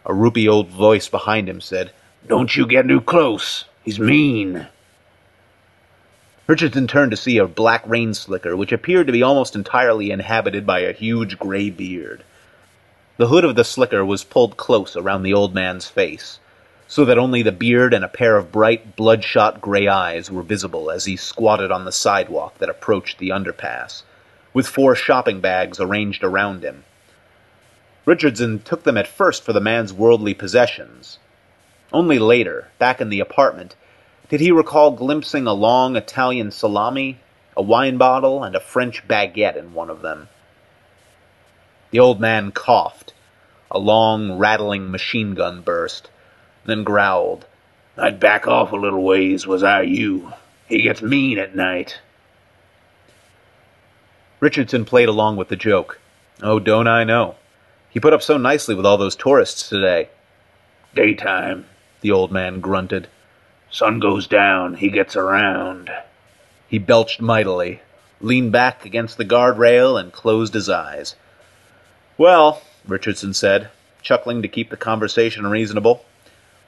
A 0.07 0.13
roopy 0.13 0.49
old 0.49 0.69
voice 0.69 1.09
behind 1.09 1.47
him 1.47 1.61
said, 1.61 1.93
Don't 2.27 2.57
you 2.57 2.67
get 2.67 2.89
too 2.89 3.03
close. 3.03 3.67
He's 3.85 4.01
mean. 4.01 4.67
Richardson 6.53 6.87
turned 6.87 7.13
to 7.13 7.17
see 7.17 7.39
a 7.39 7.47
black 7.47 7.83
rain 7.87 8.13
slicker, 8.13 8.55
which 8.55 8.73
appeared 8.73 9.07
to 9.07 9.13
be 9.15 9.23
almost 9.23 9.57
entirely 9.57 10.11
inhabited 10.11 10.67
by 10.67 10.81
a 10.81 10.93
huge 10.93 11.39
gray 11.39 11.71
beard. 11.71 12.25
The 13.17 13.29
hood 13.29 13.47
of 13.47 13.57
the 13.57 13.65
slicker 13.65 14.05
was 14.05 14.23
pulled 14.23 14.59
close 14.59 14.95
around 14.95 15.23
the 15.23 15.33
old 15.33 15.55
man's 15.55 15.89
face, 15.89 16.41
so 16.87 17.07
that 17.07 17.17
only 17.17 17.41
the 17.41 17.53
beard 17.53 17.95
and 17.95 18.05
a 18.05 18.09
pair 18.09 18.37
of 18.37 18.53
bright, 18.53 18.97
bloodshot 18.97 19.63
gray 19.63 19.89
eyes 19.89 20.31
were 20.31 20.43
visible 20.43 20.91
as 20.91 21.07
he 21.07 21.17
squatted 21.17 21.73
on 21.73 21.87
the 21.87 21.91
sidewalk 21.91 22.59
that 22.59 22.69
approached 22.69 23.17
the 23.17 23.31
underpass, 23.31 24.03
with 24.53 24.67
four 24.67 24.95
shopping 24.95 25.41
bags 25.41 25.81
arranged 25.81 26.23
around 26.23 26.63
him. 26.63 26.85
Richardson 28.05 28.59
took 28.59 28.83
them 28.83 28.99
at 28.99 29.09
first 29.09 29.43
for 29.43 29.55
the 29.55 29.61
man's 29.63 29.95
worldly 29.95 30.35
possessions. 30.35 31.19
Only 31.95 32.19
later, 32.19 32.69
back 32.79 33.01
in 33.01 33.09
the 33.09 33.21
apartment, 33.21 33.75
did 34.33 34.41
he 34.41 34.51
recall 34.51 34.93
glimpsing 34.93 35.47
a 35.47 35.53
long 35.53 35.95
Italian 35.95 36.51
salami, 36.51 37.19
a 37.55 37.61
wine 37.61 37.99
bottle, 37.99 38.43
and 38.43 38.57
a 38.57 38.61
French 38.61 39.07
baguette 39.07 39.59
in 39.59 39.75
one 39.75 39.91
of 39.91 40.01
them. 40.01 40.27
The 41.91 41.99
old 41.99 42.19
man 42.19 42.51
coughed. 42.51 43.13
A 43.71 43.79
long, 43.79 44.39
rattling 44.39 44.91
machine 44.91 45.35
gun 45.35 45.61
burst, 45.61 46.09
then 46.65 46.83
growled. 46.83 47.45
I'd 47.99 48.19
back 48.19 48.49
off 48.49 48.73
a 48.73 48.77
little 48.77 49.03
ways, 49.03 49.47
was 49.47 49.63
I 49.63 49.83
you. 49.83 50.33
He 50.67 50.81
gets 50.81 51.03
mean 51.03 51.39
at 51.39 51.55
night. 51.55 52.01
Richardson 54.41 54.87
played 54.87 55.11
along 55.11 55.37
with 55.37 55.49
the 55.49 55.57
joke. 55.57 56.01
Oh, 56.43 56.59
don't 56.59 56.89
I 56.89 57.05
know. 57.05 57.35
He 57.91 58.01
put 58.01 58.15
up 58.15 58.23
so 58.23 58.39
nicely 58.39 58.75
with 58.75 58.87
all 58.87 58.97
those 58.97 59.15
tourists 59.15 59.69
today. 59.69 60.09
Daytime, 60.95 61.67
the 62.01 62.13
old 62.13 62.33
man 62.33 62.61
grunted. 62.61 63.09
Sun 63.73 64.01
goes 64.01 64.27
down, 64.27 64.75
he 64.75 64.91
gets 64.91 65.17
around. 65.17 65.91
He 66.69 66.79
belched 66.79 67.23
mightily, 67.23 67.81
leaned 68.21 68.53
back 68.53 68.85
against 68.85 69.17
the 69.17 69.25
guardrail, 69.25 69.99
and 69.99 70.13
closed 70.13 70.53
his 70.53 70.69
eyes. 70.69 71.17
Well, 72.19 72.61
Richardson 72.87 73.33
said, 73.33 73.71
chuckling 74.03 74.43
to 74.43 74.49
keep 74.49 74.69
the 74.69 74.77
conversation 74.77 75.47
reasonable. 75.47 76.05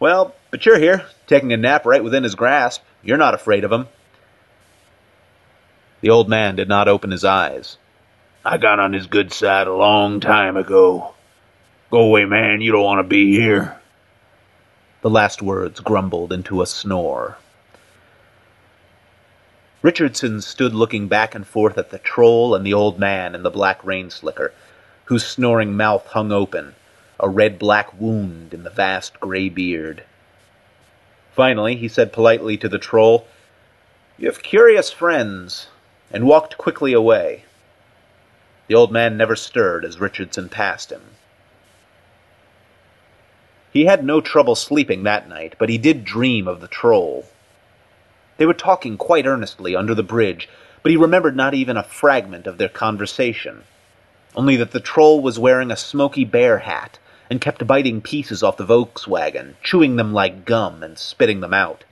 Well, 0.00 0.34
but 0.50 0.64
you're 0.64 0.78
here, 0.78 1.04
taking 1.26 1.52
a 1.52 1.58
nap 1.58 1.84
right 1.84 2.02
within 2.02 2.24
his 2.24 2.34
grasp. 2.34 2.82
You're 3.02 3.18
not 3.18 3.34
afraid 3.34 3.64
of 3.64 3.72
him. 3.72 3.88
The 6.00 6.08
old 6.08 6.28
man 6.28 6.56
did 6.56 6.68
not 6.68 6.88
open 6.88 7.10
his 7.10 7.24
eyes. 7.24 7.76
I 8.46 8.56
got 8.56 8.80
on 8.80 8.94
his 8.94 9.06
good 9.06 9.30
side 9.30 9.66
a 9.66 9.74
long 9.74 10.20
time 10.20 10.56
ago. 10.56 11.14
Go 11.90 11.98
away, 11.98 12.24
man. 12.24 12.62
You 12.62 12.72
don't 12.72 12.82
want 12.82 13.00
to 13.00 13.08
be 13.08 13.38
here. 13.38 13.78
The 15.04 15.10
last 15.10 15.42
words 15.42 15.80
grumbled 15.80 16.32
into 16.32 16.62
a 16.62 16.66
snore. 16.66 17.36
Richardson 19.82 20.40
stood 20.40 20.72
looking 20.72 21.08
back 21.08 21.34
and 21.34 21.46
forth 21.46 21.76
at 21.76 21.90
the 21.90 21.98
troll 21.98 22.54
and 22.54 22.64
the 22.64 22.72
old 22.72 22.98
man 22.98 23.34
in 23.34 23.42
the 23.42 23.50
black 23.50 23.84
rain 23.84 24.08
slicker, 24.08 24.54
whose 25.04 25.26
snoring 25.26 25.76
mouth 25.76 26.06
hung 26.06 26.32
open, 26.32 26.74
a 27.20 27.28
red 27.28 27.58
black 27.58 28.00
wound 28.00 28.54
in 28.54 28.62
the 28.62 28.70
vast 28.70 29.20
gray 29.20 29.50
beard. 29.50 30.04
Finally, 31.34 31.76
he 31.76 31.86
said 31.86 32.10
politely 32.10 32.56
to 32.56 32.68
the 32.70 32.78
troll, 32.78 33.26
You 34.16 34.26
have 34.28 34.42
curious 34.42 34.90
friends, 34.90 35.66
and 36.10 36.26
walked 36.26 36.56
quickly 36.56 36.94
away. 36.94 37.44
The 38.68 38.74
old 38.74 38.90
man 38.90 39.18
never 39.18 39.36
stirred 39.36 39.84
as 39.84 40.00
Richardson 40.00 40.48
passed 40.48 40.90
him. 40.90 41.02
He 43.74 43.86
had 43.86 44.04
no 44.04 44.20
trouble 44.20 44.54
sleeping 44.54 45.02
that 45.02 45.28
night, 45.28 45.56
but 45.58 45.68
he 45.68 45.78
did 45.78 46.04
dream 46.04 46.46
of 46.46 46.60
the 46.60 46.68
troll. 46.68 47.26
They 48.36 48.46
were 48.46 48.54
talking 48.54 48.96
quite 48.96 49.26
earnestly 49.26 49.74
under 49.74 49.96
the 49.96 50.04
bridge, 50.04 50.48
but 50.84 50.90
he 50.90 50.96
remembered 50.96 51.34
not 51.34 51.54
even 51.54 51.76
a 51.76 51.82
fragment 51.82 52.46
of 52.46 52.56
their 52.56 52.68
conversation, 52.68 53.64
only 54.36 54.54
that 54.54 54.70
the 54.70 54.78
troll 54.78 55.20
was 55.20 55.40
wearing 55.40 55.72
a 55.72 55.76
smoky 55.76 56.24
bear 56.24 56.58
hat 56.58 57.00
and 57.28 57.40
kept 57.40 57.66
biting 57.66 58.00
pieces 58.00 58.44
off 58.44 58.56
the 58.56 58.64
Volkswagen, 58.64 59.54
chewing 59.60 59.96
them 59.96 60.12
like 60.12 60.44
gum 60.44 60.84
and 60.84 60.96
spitting 60.96 61.40
them 61.40 61.52
out. 61.52 61.82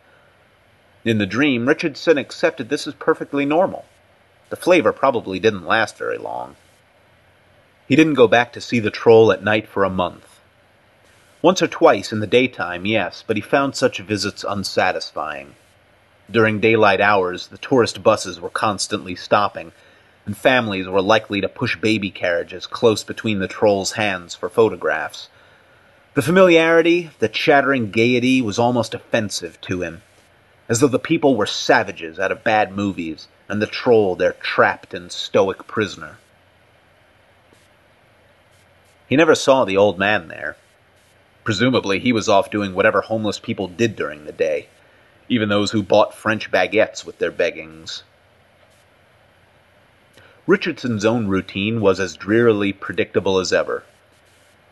In 1.05 1.19
the 1.19 1.27
dream, 1.27 1.67
Richardson 1.67 2.17
accepted 2.17 2.69
this 2.69 2.87
as 2.87 2.95
perfectly 2.95 3.45
normal. 3.45 3.87
The 4.51 4.57
flavor 4.57 4.93
probably 4.93 5.41
didn't 5.41 5.67
last 5.67 5.99
very 5.99 6.19
long. 6.19 6.55
He 7.89 7.97
didn't 7.97 8.15
go 8.15 8.29
back 8.29 8.53
to 8.53 8.61
see 8.61 8.79
the 8.79 8.93
troll 8.93 9.33
at 9.33 9.43
night 9.43 9.67
for 9.67 9.83
a 9.83 9.91
month. 9.91 10.32
Once 11.43 11.61
or 11.61 11.67
twice 11.67 12.13
in 12.13 12.21
the 12.21 12.27
daytime, 12.27 12.87
yes, 12.87 13.25
but 13.27 13.37
he 13.37 13.43
found 13.43 13.75
such 13.75 13.99
visits 13.99 14.45
unsatisfying. 14.45 15.57
During 16.31 16.61
daylight 16.61 17.01
hours, 17.01 17.49
the 17.49 17.59
tourist 17.59 18.01
buses 18.01 18.41
were 18.41 18.49
constantly 18.49 19.17
stopping, 19.17 19.73
and 20.25 20.37
families 20.37 20.87
were 20.87 21.03
likely 21.03 21.41
to 21.41 21.49
push 21.49 21.77
baby 21.77 22.11
carriages 22.11 22.69
close 22.69 23.03
between 23.03 23.41
the 23.41 23.49
troll's 23.49 23.93
hands 23.93 24.37
for 24.37 24.49
photographs. 24.49 25.29
The 26.15 26.23
familiarity, 26.23 27.11
the 27.19 27.29
chattering 27.29 27.91
gaiety 27.91 28.41
was 28.41 28.59
almost 28.59 28.95
offensive 28.95 29.61
to 29.63 29.83
him, 29.83 30.03
as 30.69 30.79
though 30.79 30.87
the 30.87 31.01
people 31.01 31.35
were 31.35 31.47
savages 31.47 32.21
out 32.21 32.31
of 32.31 32.45
bad 32.45 32.71
movies, 32.71 33.27
and 33.49 33.61
the 33.61 33.67
troll 33.67 34.15
their 34.15 34.35
trapped 34.35 34.95
and 34.95 35.11
stoic 35.11 35.67
prisoner. 35.67 36.19
He 39.09 39.17
never 39.17 39.35
saw 39.35 39.65
the 39.65 39.77
old 39.77 39.99
man 39.99 40.29
there. 40.29 40.57
Presumably, 41.45 41.99
he 41.99 42.13
was 42.13 42.29
off 42.29 42.51
doing 42.51 42.75
whatever 42.75 43.01
homeless 43.01 43.39
people 43.39 43.67
did 43.67 43.97
during 43.97 44.25
the 44.25 44.33
day, 44.33 44.69
even 45.29 45.49
those 45.49 45.73
who 45.73 45.83
bought 45.83 46.15
French 46.15 46.51
baguettes 46.51 47.05
with 47.05 47.19
their 47.19 47.33
beggings. 47.33 48.05
Richardson's 50.47 51.05
own 51.05 51.29
routine 51.29 51.81
was 51.81 51.99
as 52.01 52.17
drearily 52.17 52.73
predictable 52.73 53.39
as 53.39 53.53
ever. 53.53 53.85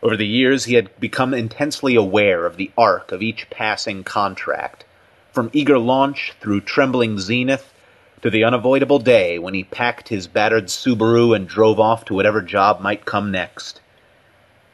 Over 0.03 0.17
the 0.17 0.27
years, 0.27 0.65
he 0.65 0.75
had 0.75 0.97
become 0.99 1.33
intensely 1.33 1.95
aware 1.95 2.45
of 2.45 2.57
the 2.57 2.71
arc 2.77 3.11
of 3.11 3.21
each 3.21 3.49
passing 3.49 4.03
contract, 4.03 4.83
from 5.31 5.49
eager 5.53 5.77
launch 5.77 6.33
through 6.39 6.61
trembling 6.61 7.19
zenith 7.19 7.73
to 8.21 8.29
the 8.29 8.43
unavoidable 8.43 8.99
day 8.99 9.39
when 9.39 9.53
he 9.53 9.63
packed 9.63 10.09
his 10.09 10.27
battered 10.27 10.65
Subaru 10.65 11.35
and 11.35 11.47
drove 11.47 11.79
off 11.79 12.05
to 12.05 12.13
whatever 12.13 12.41
job 12.41 12.81
might 12.81 13.05
come 13.05 13.31
next. 13.31 13.81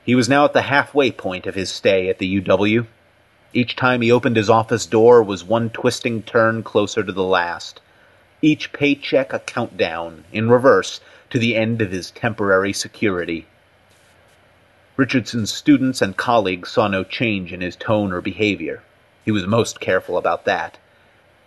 He 0.07 0.15
was 0.15 0.27
now 0.27 0.45
at 0.45 0.53
the 0.53 0.63
halfway 0.63 1.11
point 1.11 1.45
of 1.45 1.53
his 1.53 1.69
stay 1.69 2.09
at 2.09 2.17
the 2.17 2.41
UW. 2.41 2.87
Each 3.53 3.75
time 3.75 4.01
he 4.01 4.11
opened 4.11 4.37
his 4.37 4.49
office 4.49 4.87
door 4.87 5.21
was 5.21 5.43
one 5.43 5.69
twisting 5.69 6.23
turn 6.23 6.63
closer 6.63 7.03
to 7.03 7.11
the 7.11 7.23
last 7.23 7.81
each 8.41 8.71
paycheck 8.71 9.33
a 9.33 9.39
countdown, 9.39 10.23
in 10.31 10.49
reverse, 10.49 11.01
to 11.29 11.39
the 11.39 11.55
end 11.55 11.81
of 11.81 11.91
his 11.91 12.11
temporary 12.11 12.71
security. 12.71 13.47
Richardson's 14.95 15.51
students 15.51 16.01
and 16.01 16.15
colleagues 16.15 16.71
saw 16.71 16.87
no 16.87 17.03
change 17.03 17.51
in 17.51 17.61
his 17.61 17.75
tone 17.75 18.13
or 18.13 18.21
behavior. 18.21 18.83
He 19.25 19.31
was 19.31 19.45
most 19.45 19.79
careful 19.79 20.17
about 20.17 20.45
that. 20.45 20.77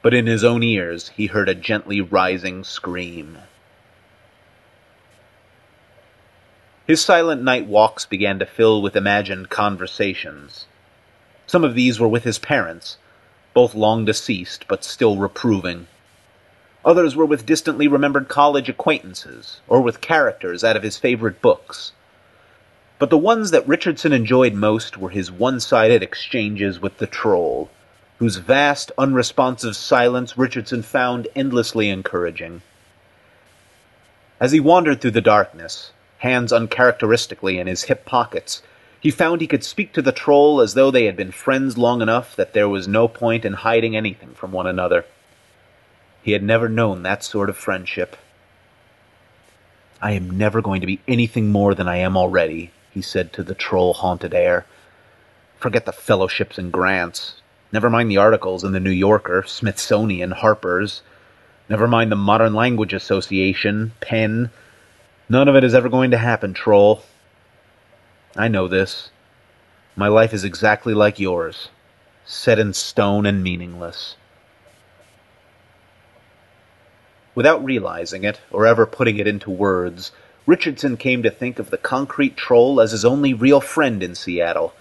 But 0.03 0.15
in 0.15 0.27
his 0.27 0.45
own 0.45 0.63
ears, 0.63 1.11
he 1.17 1.27
heard 1.27 1.49
a 1.49 1.55
gently 1.55 2.01
rising 2.01 2.65
scream. 2.65 3.39
His 6.91 7.05
silent 7.05 7.41
night 7.41 7.67
walks 7.67 8.05
began 8.05 8.41
to 8.41 8.45
fill 8.45 8.83
with 8.83 8.97
imagined 8.97 9.49
conversations. 9.49 10.67
Some 11.47 11.63
of 11.63 11.77
these 11.77 12.01
were 12.01 12.09
with 12.09 12.25
his 12.25 12.41
parents, 12.41 12.99
both 13.55 13.77
long 13.77 14.05
deceased 14.05 14.65
but 14.67 14.83
still 14.83 15.17
reproving. 15.17 15.87
Others 16.85 17.15
were 17.15 17.27
with 17.27 17.47
distantly 17.47 17.87
remembered 17.87 18.27
college 18.27 18.69
acquaintances, 18.69 19.61
or 19.69 19.81
with 19.81 20.01
characters 20.01 20.65
out 20.65 20.77
of 20.77 20.83
his 20.83 20.97
favorite 20.97 21.41
books. 21.41 21.93
But 22.99 23.11
the 23.11 23.17
ones 23.17 23.53
that 23.53 23.69
Richardson 23.69 24.13
enjoyed 24.13 24.55
most 24.55 24.99
were 24.99 25.11
his 25.11 25.31
one 25.31 25.61
sided 25.61 26.03
exchanges 26.03 26.81
with 26.81 26.99
the 26.99 27.07
troll, 27.07 27.71
whose 28.19 28.39
vast, 28.39 28.91
unresponsive 28.99 29.77
silence 29.77 30.37
Richardson 30.37 30.83
found 30.83 31.29
endlessly 31.37 31.89
encouraging. 31.89 32.63
As 34.41 34.51
he 34.51 34.59
wandered 34.59 35.01
through 35.01 35.13
the 35.13 35.21
darkness, 35.21 35.93
hands 36.21 36.53
uncharacteristically 36.53 37.59
in 37.59 37.67
his 37.67 37.85
hip 37.85 38.05
pockets, 38.05 38.63
he 39.01 39.11
found 39.11 39.41
he 39.41 39.47
could 39.47 39.65
speak 39.65 39.93
to 39.95 40.03
the 40.03 40.13
troll 40.13 40.61
as 40.61 40.75
though 40.75 40.91
they 40.91 41.07
had 41.07 41.17
been 41.17 41.33
friends 41.33 41.79
long 41.79 42.03
enough 42.03 42.37
that 42.37 42.53
there 42.53 42.69
was 42.69 42.87
no 42.87 43.09
point 43.09 43.47
in 43.47 43.55
hiding 43.55 43.97
anything 43.97 44.35
from 44.35 44.53
one 44.53 44.67
another. 44.67 45.07
He 46.23 46.33
had 46.33 46.43
never 46.43 46.69
known 46.69 47.03
that 47.03 47.25
sort 47.25 47.49
of 47.49 47.57
friendship. 47.57 48.17
I 50.03 50.13
am 50.13 50.37
never 50.37 50.61
going 50.61 50.83
to 50.83 50.87
be 50.87 51.01
anything 51.09 51.51
more 51.51 51.75
than 51.75 51.89
I 51.89 51.97
am 51.97 52.17
already, 52.17 52.71
he 52.91 53.01
said 53.01 53.33
to 53.33 53.43
the 53.43 53.55
troll 53.55 53.95
haunted 53.95 54.35
air. 54.35 54.67
Forget 55.59 55.87
the 55.87 55.93
fellowships 55.93 56.59
and 56.59 56.71
grants. 56.71 57.41
Never 57.73 57.89
mind 57.89 58.11
the 58.11 58.19
articles 58.19 58.65
in 58.65 58.73
the 58.73 58.81
New 58.81 58.91
Yorker, 58.91 59.45
Smithsonian, 59.47 60.33
Harper's. 60.33 61.01
Never 61.71 61.89
mind 61.89 62.13
the 62.13 62.17
Modern 62.17 62.53
Language 62.53 62.93
Association, 62.93 63.93
PEN. 64.01 64.51
None 65.31 65.47
of 65.47 65.55
it 65.55 65.63
is 65.63 65.75
ever 65.75 65.89
going 65.89 66.11
to 66.11 66.19
happen, 66.19 66.55
troll. 66.55 67.05
I 68.35 68.49
know 68.49 68.67
this. 68.67 69.11
My 69.95 70.09
life 70.09 70.35
is 70.35 70.43
exactly 70.43 70.93
like 70.93 71.21
yours, 71.21 71.69
set 72.25 72.59
in 72.59 72.75
stone 72.75 73.27
and 73.27 73.41
meaningless. 73.41 74.17
Without 77.37 77.65
realizing 77.65 78.25
it, 78.25 78.41
or 78.51 78.67
ever 78.67 78.87
putting 78.87 79.19
it 79.19 79.29
into 79.29 79.53
words, 79.53 80.11
Richardson 80.47 80.97
came 80.97 81.23
to 81.23 81.31
think 81.31 81.61
of 81.61 81.71
the 81.71 81.79
concrete 81.79 82.37
troll 82.37 82.81
as 82.81 82.91
his 82.91 83.05
only 83.05 83.33
real 83.33 83.61
friend 83.61 84.03
in 84.03 84.17
Seattle, 84.17 84.75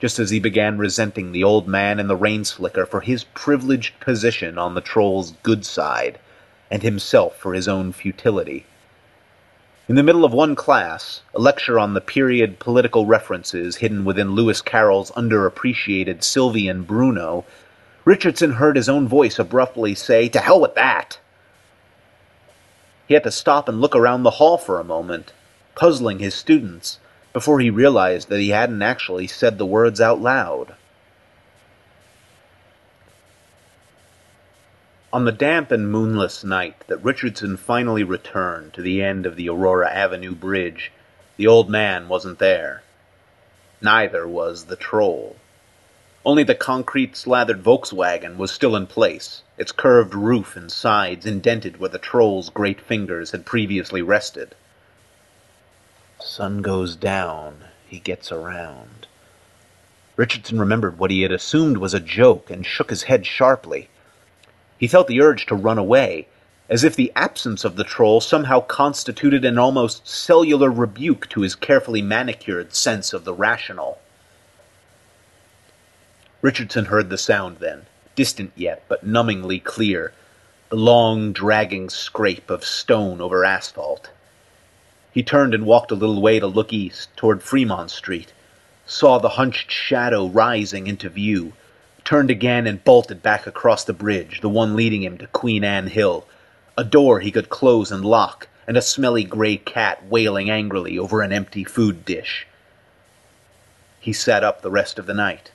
just 0.00 0.18
as 0.18 0.28
he 0.28 0.38
began 0.38 0.76
resenting 0.76 1.32
the 1.32 1.44
old 1.44 1.66
man 1.66 1.98
and 1.98 2.10
the 2.10 2.14
rain 2.14 2.44
slicker 2.44 2.84
for 2.84 3.00
his 3.00 3.24
privileged 3.24 3.98
position 4.00 4.58
on 4.58 4.74
the 4.74 4.82
troll's 4.82 5.30
good 5.42 5.64
side, 5.64 6.18
and 6.70 6.82
himself 6.82 7.38
for 7.38 7.54
his 7.54 7.66
own 7.66 7.90
futility. 7.90 8.66
In 9.86 9.96
the 9.96 10.02
middle 10.02 10.24
of 10.24 10.32
one 10.32 10.54
class, 10.54 11.20
a 11.34 11.38
lecture 11.38 11.78
on 11.78 11.92
the 11.92 12.00
period 12.00 12.58
political 12.58 13.04
references 13.04 13.76
hidden 13.76 14.06
within 14.06 14.30
Lewis 14.30 14.62
Carroll's 14.62 15.10
underappreciated 15.10 16.24
Sylvie 16.24 16.68
and 16.68 16.86
Bruno, 16.86 17.44
Richardson 18.06 18.52
heard 18.52 18.76
his 18.76 18.88
own 18.88 19.06
voice 19.06 19.38
abruptly 19.38 19.94
say, 19.94 20.30
To 20.30 20.38
hell 20.38 20.58
with 20.58 20.74
that! 20.74 21.18
He 23.06 23.12
had 23.12 23.24
to 23.24 23.30
stop 23.30 23.68
and 23.68 23.82
look 23.82 23.94
around 23.94 24.22
the 24.22 24.40
hall 24.40 24.56
for 24.56 24.80
a 24.80 24.84
moment, 24.84 25.34
puzzling 25.74 26.18
his 26.18 26.34
students, 26.34 26.98
before 27.34 27.60
he 27.60 27.68
realized 27.68 28.30
that 28.30 28.40
he 28.40 28.50
hadn't 28.50 28.80
actually 28.80 29.26
said 29.26 29.58
the 29.58 29.66
words 29.66 30.00
out 30.00 30.18
loud. 30.18 30.76
On 35.14 35.24
the 35.26 35.30
damp 35.30 35.70
and 35.70 35.92
moonless 35.92 36.42
night 36.42 36.88
that 36.88 37.04
Richardson 37.04 37.56
finally 37.56 38.02
returned 38.02 38.74
to 38.74 38.82
the 38.82 39.00
end 39.00 39.26
of 39.26 39.36
the 39.36 39.48
Aurora 39.48 39.88
Avenue 39.88 40.34
bridge, 40.34 40.90
the 41.36 41.46
old 41.46 41.70
man 41.70 42.08
wasn't 42.08 42.40
there. 42.40 42.82
Neither 43.80 44.26
was 44.26 44.64
the 44.64 44.74
troll. 44.74 45.36
Only 46.24 46.42
the 46.42 46.56
concrete 46.56 47.16
slathered 47.16 47.62
Volkswagen 47.62 48.38
was 48.38 48.50
still 48.50 48.74
in 48.74 48.88
place, 48.88 49.42
its 49.56 49.70
curved 49.70 50.16
roof 50.16 50.56
and 50.56 50.72
sides 50.72 51.26
indented 51.26 51.76
where 51.76 51.90
the 51.90 51.98
troll's 51.98 52.50
great 52.50 52.80
fingers 52.80 53.30
had 53.30 53.46
previously 53.46 54.02
rested. 54.02 54.56
Sun 56.18 56.60
goes 56.60 56.96
down, 56.96 57.66
he 57.86 58.00
gets 58.00 58.32
around. 58.32 59.06
Richardson 60.16 60.58
remembered 60.58 60.98
what 60.98 61.12
he 61.12 61.22
had 61.22 61.30
assumed 61.30 61.76
was 61.76 61.94
a 61.94 62.00
joke 62.00 62.50
and 62.50 62.66
shook 62.66 62.90
his 62.90 63.04
head 63.04 63.24
sharply. 63.24 63.88
He 64.78 64.88
felt 64.88 65.06
the 65.06 65.20
urge 65.20 65.46
to 65.46 65.54
run 65.54 65.78
away, 65.78 66.26
as 66.68 66.84
if 66.84 66.96
the 66.96 67.12
absence 67.14 67.64
of 67.64 67.76
the 67.76 67.84
troll 67.84 68.20
somehow 68.20 68.60
constituted 68.60 69.44
an 69.44 69.58
almost 69.58 70.08
cellular 70.08 70.70
rebuke 70.70 71.28
to 71.30 71.42
his 71.42 71.54
carefully 71.54 72.02
manicured 72.02 72.74
sense 72.74 73.12
of 73.12 73.24
the 73.24 73.34
rational. 73.34 74.00
Richardson 76.42 76.86
heard 76.86 77.10
the 77.10 77.18
sound 77.18 77.58
then, 77.58 77.86
distant 78.14 78.52
yet, 78.56 78.82
but 78.88 79.06
numbingly 79.06 79.62
clear, 79.62 80.12
the 80.70 80.76
long, 80.76 81.32
dragging 81.32 81.88
scrape 81.88 82.50
of 82.50 82.64
stone 82.64 83.20
over 83.20 83.44
asphalt. 83.44 84.10
He 85.12 85.22
turned 85.22 85.54
and 85.54 85.64
walked 85.64 85.92
a 85.92 85.94
little 85.94 86.20
way 86.20 86.40
to 86.40 86.46
look 86.46 86.72
east, 86.72 87.16
toward 87.16 87.42
Fremont 87.42 87.90
Street, 87.90 88.32
saw 88.86 89.18
the 89.18 89.30
hunched 89.30 89.70
shadow 89.70 90.26
rising 90.26 90.86
into 90.86 91.08
view, 91.08 91.52
turned 92.04 92.30
again 92.30 92.66
and 92.66 92.84
bolted 92.84 93.22
back 93.22 93.46
across 93.46 93.84
the 93.84 93.92
bridge, 93.92 94.40
the 94.40 94.48
one 94.48 94.76
leading 94.76 95.02
him 95.02 95.16
to 95.18 95.26
Queen 95.28 95.64
Anne 95.64 95.86
Hill, 95.86 96.26
a 96.76 96.84
door 96.84 97.20
he 97.20 97.30
could 97.30 97.48
close 97.48 97.90
and 97.90 98.04
lock, 98.04 98.48
and 98.66 98.76
a 98.76 98.82
smelly 98.82 99.24
gray 99.24 99.56
cat 99.56 100.04
wailing 100.06 100.50
angrily 100.50 100.98
over 100.98 101.22
an 101.22 101.32
empty 101.32 101.64
food 101.64 102.04
dish. 102.04 102.46
He 104.00 104.12
sat 104.12 104.44
up 104.44 104.60
the 104.60 104.70
rest 104.70 104.98
of 104.98 105.06
the 105.06 105.14
night, 105.14 105.50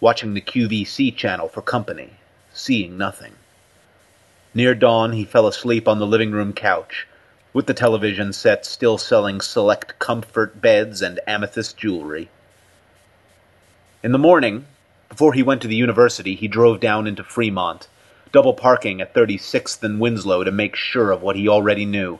watching 0.00 0.32
the 0.32 0.40
QVC 0.40 1.14
channel 1.14 1.48
for 1.48 1.60
company, 1.60 2.14
seeing 2.52 2.96
nothing. 2.96 3.34
Near 4.54 4.74
dawn, 4.74 5.12
he 5.12 5.24
fell 5.24 5.46
asleep 5.46 5.86
on 5.86 5.98
the 5.98 6.06
living 6.06 6.32
room 6.32 6.52
couch, 6.52 7.06
with 7.52 7.66
the 7.66 7.74
television 7.74 8.32
set 8.32 8.64
still 8.64 8.96
selling 8.96 9.40
select 9.40 9.98
comfort 9.98 10.60
beds 10.60 11.02
and 11.02 11.20
amethyst 11.26 11.76
jewelry. 11.76 12.30
In 14.02 14.12
the 14.12 14.18
morning, 14.18 14.66
before 15.10 15.34
he 15.34 15.42
went 15.42 15.60
to 15.60 15.68
the 15.68 15.76
university, 15.76 16.34
he 16.34 16.48
drove 16.48 16.80
down 16.80 17.06
into 17.06 17.22
Fremont 17.22 17.88
double 18.32 18.54
parking 18.54 19.00
at 19.00 19.12
36th 19.12 19.82
and 19.82 20.00
Winslow 20.00 20.44
to 20.44 20.52
make 20.52 20.76
sure 20.76 21.10
of 21.10 21.20
what 21.20 21.36
he 21.36 21.48
already 21.48 21.84
knew. 21.84 22.18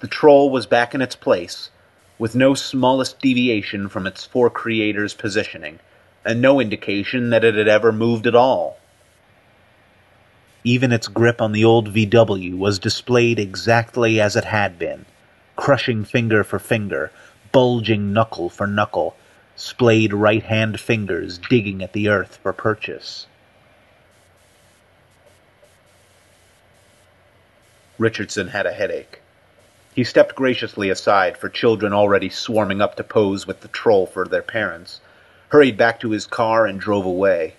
The 0.00 0.08
troll 0.08 0.50
was 0.50 0.66
back 0.66 0.94
in 0.94 1.02
its 1.02 1.14
place, 1.14 1.70
with 2.18 2.34
no 2.34 2.54
smallest 2.54 3.20
deviation 3.20 3.88
from 3.88 4.06
its 4.06 4.24
four 4.24 4.48
creators' 4.50 5.14
positioning, 5.14 5.78
and 6.24 6.40
no 6.40 6.60
indication 6.60 7.30
that 7.30 7.44
it 7.44 7.54
had 7.54 7.68
ever 7.68 7.92
moved 7.92 8.26
at 8.26 8.34
all. 8.34 8.78
Even 10.64 10.90
its 10.90 11.06
grip 11.06 11.40
on 11.40 11.52
the 11.52 11.64
old 11.64 11.92
VW 11.92 12.56
was 12.56 12.78
displayed 12.78 13.38
exactly 13.38 14.20
as 14.20 14.36
it 14.36 14.44
had 14.44 14.78
been, 14.78 15.06
crushing 15.54 16.04
finger 16.04 16.42
for 16.42 16.58
finger, 16.58 17.12
bulging 17.52 18.12
knuckle 18.12 18.48
for 18.48 18.66
knuckle, 18.66 19.16
splayed 19.56 20.12
right 20.12 20.44
hand 20.44 20.78
fingers 20.78 21.38
digging 21.38 21.82
at 21.82 21.94
the 21.94 22.08
earth 22.08 22.38
for 22.42 22.52
purchase. 22.52 23.26
Richardson 27.98 28.48
had 28.48 28.66
a 28.66 28.72
headache. 28.72 29.22
He 29.94 30.04
stepped 30.04 30.34
graciously 30.34 30.90
aside 30.90 31.38
for 31.38 31.48
children 31.48 31.94
already 31.94 32.28
swarming 32.28 32.82
up 32.82 32.96
to 32.96 33.04
pose 33.04 33.46
with 33.46 33.62
the 33.62 33.68
troll 33.68 34.06
for 34.06 34.26
their 34.26 34.42
parents, 34.42 35.00
hurried 35.48 35.78
back 35.78 36.00
to 36.00 36.10
his 36.10 36.26
car, 36.26 36.66
and 36.66 36.78
drove 36.78 37.06
away. 37.06 37.54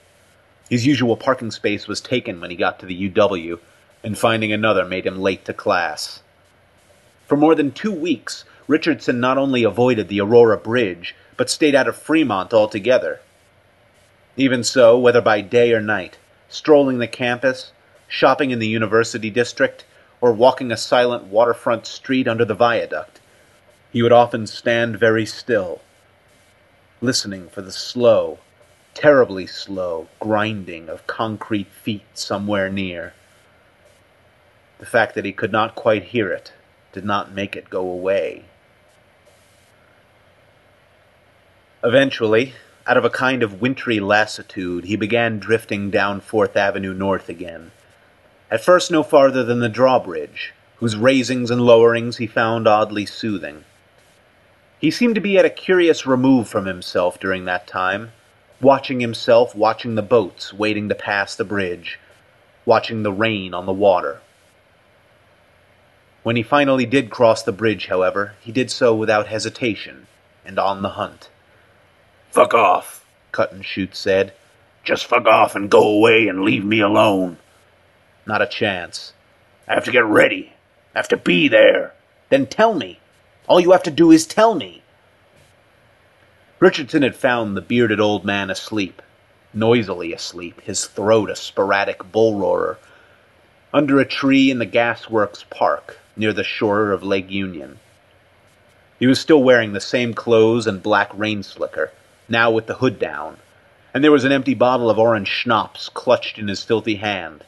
His 0.70 0.86
usual 0.86 1.18
parking 1.18 1.50
space 1.50 1.88
was 1.88 2.00
taken 2.00 2.40
when 2.40 2.52
he 2.52 2.56
got 2.56 2.78
to 2.80 2.86
the 2.86 3.10
UW, 3.10 3.58
and 4.04 4.16
finding 4.16 4.54
another 4.54 4.86
made 4.86 5.08
him 5.08 5.20
late 5.20 5.46
to 5.46 5.54
class. 5.54 6.22
For 7.26 7.36
more 7.36 7.56
than 7.56 7.72
two 7.72 7.92
weeks, 7.92 8.46
Richardson 8.68 9.20
not 9.20 9.40
only 9.40 9.64
avoided 9.64 10.08
the 10.08 10.22
Aurora 10.22 10.58
Bridge, 10.58 11.16
but 11.38 11.50
stayed 11.50 11.76
out 11.76 11.88
of 11.88 11.96
Fremont 11.96 12.54
altogether. 12.54 13.22
Even 14.36 14.64
so, 14.64 14.98
whether 14.98 15.22
by 15.22 15.42
day 15.42 15.72
or 15.72 15.82
night, 15.82 16.18
strolling 16.50 16.98
the 16.98 17.08
campus, 17.08 17.72
shopping 18.08 18.52
in 18.52 18.60
the 18.60 18.68
university 18.68 19.30
district, 19.30 19.86
or 20.20 20.34
walking 20.34 20.72
a 20.72 20.78
silent 20.78 21.26
waterfront 21.26 21.86
street 21.86 22.28
under 22.28 22.44
the 22.44 22.56
viaduct, 22.56 23.20
he 23.92 24.02
would 24.02 24.12
often 24.12 24.46
stand 24.48 25.00
very 25.00 25.26
still, 25.26 25.82
listening 27.02 27.48
for 27.50 27.62
the 27.62 27.72
slow, 27.72 28.40
terribly 28.94 29.46
slow 29.46 30.08
grinding 30.20 30.90
of 30.90 31.06
concrete 31.08 31.68
feet 31.68 32.06
somewhere 32.14 32.70
near. 32.70 33.14
The 34.80 34.86
fact 34.86 35.16
that 35.16 35.26
he 35.26 35.32
could 35.32 35.52
not 35.52 35.76
quite 35.76 36.06
hear 36.06 36.32
it 36.32 36.52
did 36.92 37.06
not 37.06 37.32
make 37.32 37.56
it 37.56 37.70
go 37.70 37.82
away. 37.82 38.46
Eventually, 41.88 42.52
out 42.86 42.98
of 42.98 43.06
a 43.06 43.10
kind 43.10 43.42
of 43.42 43.62
wintry 43.62 44.02
lassitude, 44.02 44.84
he 44.84 44.98
began 44.98 45.40
drifting 45.40 45.90
down 45.90 46.20
Fourth 46.20 46.58
Avenue 46.58 46.94
North 46.94 47.30
again 47.30 47.72
at 48.52 48.62
first 48.62 48.92
no 48.92 49.04
farther 49.04 49.42
than 49.42 49.62
the 49.62 49.70
drawbridge, 49.70 50.54
whose 50.80 50.98
raisings 50.98 51.50
and 51.50 51.62
lowerings 51.62 52.18
he 52.18 52.28
found 52.28 52.68
oddly 52.68 53.06
soothing. 53.06 53.64
He 54.80 54.92
seemed 54.92 55.16
to 55.16 55.22
be 55.22 55.38
at 55.38 55.46
a 55.46 55.50
curious 55.50 56.06
remove 56.06 56.50
from 56.50 56.66
himself 56.66 57.22
during 57.22 57.46
that 57.46 57.68
time, 57.68 58.12
watching 58.60 59.00
himself, 59.00 59.56
watching 59.56 59.96
the 59.96 60.02
boats 60.02 60.52
waiting 60.54 60.90
to 60.90 60.96
pass 60.96 61.38
the 61.38 61.46
bridge, 61.46 62.00
watching 62.66 63.04
the 63.04 63.14
rain 63.14 63.54
on 63.54 63.66
the 63.66 63.72
water. 63.72 64.20
When 66.24 66.36
he 66.36 66.44
finally 66.44 66.86
did 66.86 67.10
cross 67.10 67.44
the 67.44 67.54
bridge, 67.54 67.88
however, 67.88 68.34
he 68.42 68.52
did 68.52 68.70
so 68.70 68.94
without 68.94 69.28
hesitation 69.28 70.08
and 70.46 70.60
on 70.60 70.82
the 70.82 70.90
hunt. 70.90 71.30
Fuck 72.38 72.54
off, 72.54 73.04
Cut 73.32 73.52
and 73.52 73.66
Shoot 73.66 73.96
said. 73.96 74.32
Just 74.84 75.08
fuck 75.08 75.26
off 75.26 75.56
and 75.56 75.72
go 75.72 75.82
away 75.82 76.28
and 76.28 76.44
leave 76.44 76.64
me 76.64 76.80
alone. 76.80 77.38
Not 78.28 78.44
a 78.44 78.46
chance. 78.46 79.14
I 79.68 79.74
have 79.74 79.86
to 79.86 79.92
get 79.92 80.06
ready. 80.06 80.54
I 80.94 81.00
have 81.00 81.08
to 81.08 81.18
be 81.18 81.48
there. 81.48 81.96
Then 82.30 82.46
tell 82.46 82.76
me. 82.76 83.00
All 83.48 83.60
you 83.60 83.72
have 83.72 83.82
to 83.82 83.90
do 83.90 84.12
is 84.12 84.28
tell 84.28 84.54
me. 84.54 84.84
Richardson 86.60 87.02
had 87.02 87.16
found 87.16 87.58
the 87.58 87.62
bearded 87.62 88.00
old 88.00 88.24
man 88.24 88.52
asleep, 88.52 89.02
noisily 89.52 90.14
asleep, 90.14 90.62
his 90.62 90.86
throat 90.86 91.32
a 91.32 91.36
sporadic 91.36 92.12
bull 92.12 92.38
roarer, 92.38 92.78
under 93.74 94.00
a 94.00 94.06
tree 94.06 94.52
in 94.52 94.60
the 94.60 94.68
Gasworks 94.68 95.44
Park 95.50 95.98
near 96.16 96.34
the 96.34 96.44
shore 96.44 96.92
of 96.92 97.02
Lake 97.02 97.32
Union. 97.32 97.80
He 99.00 99.08
was 99.08 99.20
still 99.20 99.42
wearing 99.42 99.74
the 99.74 99.82
same 99.82 100.14
clothes 100.14 100.68
and 100.68 100.84
black 100.84 101.10
rain 101.18 101.42
slicker, 101.42 101.92
now 102.30 102.52
with 102.52 102.68
the 102.68 102.76
hood 102.76 103.00
down, 103.00 103.38
and 103.94 104.04
there 104.04 104.12
was 104.12 104.24
an 104.24 104.32
empty 104.32 104.54
bottle 104.54 104.90
of 104.90 105.00
orange 105.00 105.28
schnapps 105.28 105.90
clutched 105.90 106.38
in 106.38 106.48
his 106.48 106.64
filthy 106.64 106.96
hand. 106.96 107.44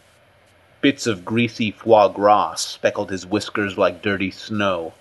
Bits 0.82 1.06
of 1.06 1.26
greasy 1.26 1.72
foie 1.72 2.08
gras 2.08 2.56
speckled 2.56 3.10
his 3.10 3.26
whiskers 3.26 3.78
like 3.78 4.02
dirty 4.02 4.32
snow. 4.32 4.94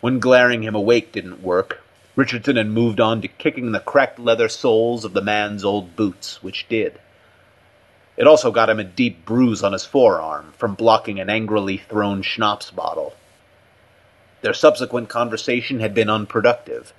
When 0.00 0.20
glaring 0.20 0.62
him 0.62 0.74
awake 0.74 1.12
didn't 1.12 1.42
work, 1.42 1.82
Richardson 2.14 2.56
had 2.56 2.68
moved 2.68 3.00
on 3.00 3.20
to 3.22 3.28
kicking 3.28 3.72
the 3.72 3.80
cracked 3.80 4.18
leather 4.18 4.48
soles 4.48 5.04
of 5.04 5.12
the 5.12 5.22
man's 5.22 5.64
old 5.64 5.96
boots, 5.96 6.42
which 6.42 6.68
did. 6.68 6.98
It 8.16 8.26
also 8.26 8.50
got 8.50 8.70
him 8.70 8.80
a 8.80 8.84
deep 8.84 9.24
bruise 9.26 9.62
on 9.62 9.72
his 9.72 9.84
forearm 9.84 10.54
from 10.56 10.74
blocking 10.74 11.20
an 11.20 11.28
angrily 11.28 11.76
thrown 11.76 12.22
schnapps 12.22 12.70
bottle. 12.70 13.14
Their 14.40 14.54
subsequent 14.54 15.08
conversation 15.08 15.80
had 15.80 15.92
been 15.92 16.08
unproductive. 16.08 16.92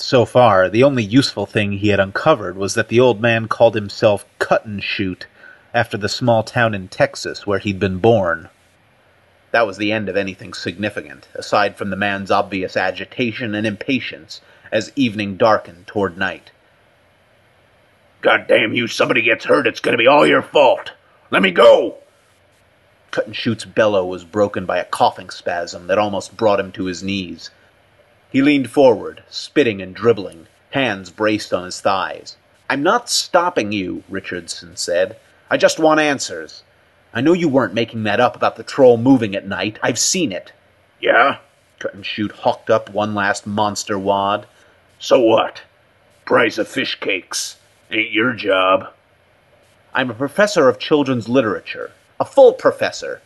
So 0.00 0.24
far, 0.24 0.70
the 0.70 0.84
only 0.84 1.02
useful 1.02 1.44
thing 1.44 1.72
he 1.72 1.88
had 1.88 1.98
uncovered 1.98 2.56
was 2.56 2.74
that 2.74 2.86
the 2.86 3.00
old 3.00 3.20
man 3.20 3.48
called 3.48 3.74
himself 3.74 4.24
Cut 4.38 4.64
and 4.64 4.82
Shoot 4.82 5.26
after 5.74 5.96
the 5.96 6.08
small 6.08 6.44
town 6.44 6.72
in 6.72 6.86
Texas 6.86 7.48
where 7.48 7.58
he'd 7.58 7.80
been 7.80 7.98
born. 7.98 8.48
That 9.50 9.66
was 9.66 9.76
the 9.76 9.90
end 9.90 10.08
of 10.08 10.16
anything 10.16 10.54
significant, 10.54 11.26
aside 11.34 11.76
from 11.76 11.90
the 11.90 11.96
man's 11.96 12.30
obvious 12.30 12.76
agitation 12.76 13.56
and 13.56 13.66
impatience 13.66 14.40
as 14.70 14.92
evening 14.94 15.36
darkened 15.36 15.88
toward 15.88 16.16
night. 16.16 16.52
God 18.20 18.46
damn 18.46 18.72
you, 18.72 18.86
somebody 18.86 19.22
gets 19.22 19.46
hurt, 19.46 19.66
it's 19.66 19.80
gonna 19.80 19.96
be 19.96 20.06
all 20.06 20.24
your 20.24 20.42
fault. 20.42 20.92
Let 21.32 21.42
me 21.42 21.50
go! 21.50 21.96
Cut 23.10 23.26
and 23.26 23.34
Shoot's 23.34 23.64
bellow 23.64 24.06
was 24.06 24.22
broken 24.22 24.64
by 24.64 24.78
a 24.78 24.84
coughing 24.84 25.30
spasm 25.30 25.88
that 25.88 25.98
almost 25.98 26.36
brought 26.36 26.60
him 26.60 26.70
to 26.72 26.84
his 26.84 27.02
knees. 27.02 27.50
He 28.30 28.42
leaned 28.42 28.70
forward, 28.70 29.22
spitting 29.28 29.80
and 29.80 29.94
dribbling, 29.94 30.46
hands 30.70 31.10
braced 31.10 31.54
on 31.54 31.64
his 31.64 31.80
thighs. 31.80 32.36
I'm 32.68 32.82
not 32.82 33.08
stopping 33.08 33.72
you, 33.72 34.04
Richardson 34.08 34.76
said. 34.76 35.16
I 35.50 35.56
just 35.56 35.78
want 35.78 36.00
answers. 36.00 36.62
I 37.14 37.22
know 37.22 37.32
you 37.32 37.48
weren't 37.48 37.72
making 37.72 38.02
that 38.02 38.20
up 38.20 38.36
about 38.36 38.56
the 38.56 38.62
troll 38.62 38.98
moving 38.98 39.34
at 39.34 39.46
night. 39.46 39.78
I've 39.82 39.98
seen 39.98 40.30
it. 40.30 40.52
Yeah? 41.00 41.38
Cut 41.78 41.94
and 41.94 42.04
Shoot 42.04 42.32
hawked 42.32 42.68
up 42.68 42.90
one 42.90 43.14
last 43.14 43.46
monster 43.46 43.98
wad. 43.98 44.46
So 44.98 45.20
what? 45.20 45.62
Price 46.26 46.58
of 46.58 46.68
fish 46.68 47.00
cakes. 47.00 47.56
Ain't 47.90 48.10
your 48.10 48.34
job. 48.34 48.92
I'm 49.94 50.10
a 50.10 50.14
professor 50.14 50.68
of 50.68 50.78
children's 50.78 51.28
literature. 51.28 51.92
A 52.20 52.26
full 52.26 52.52
professor. 52.52 53.22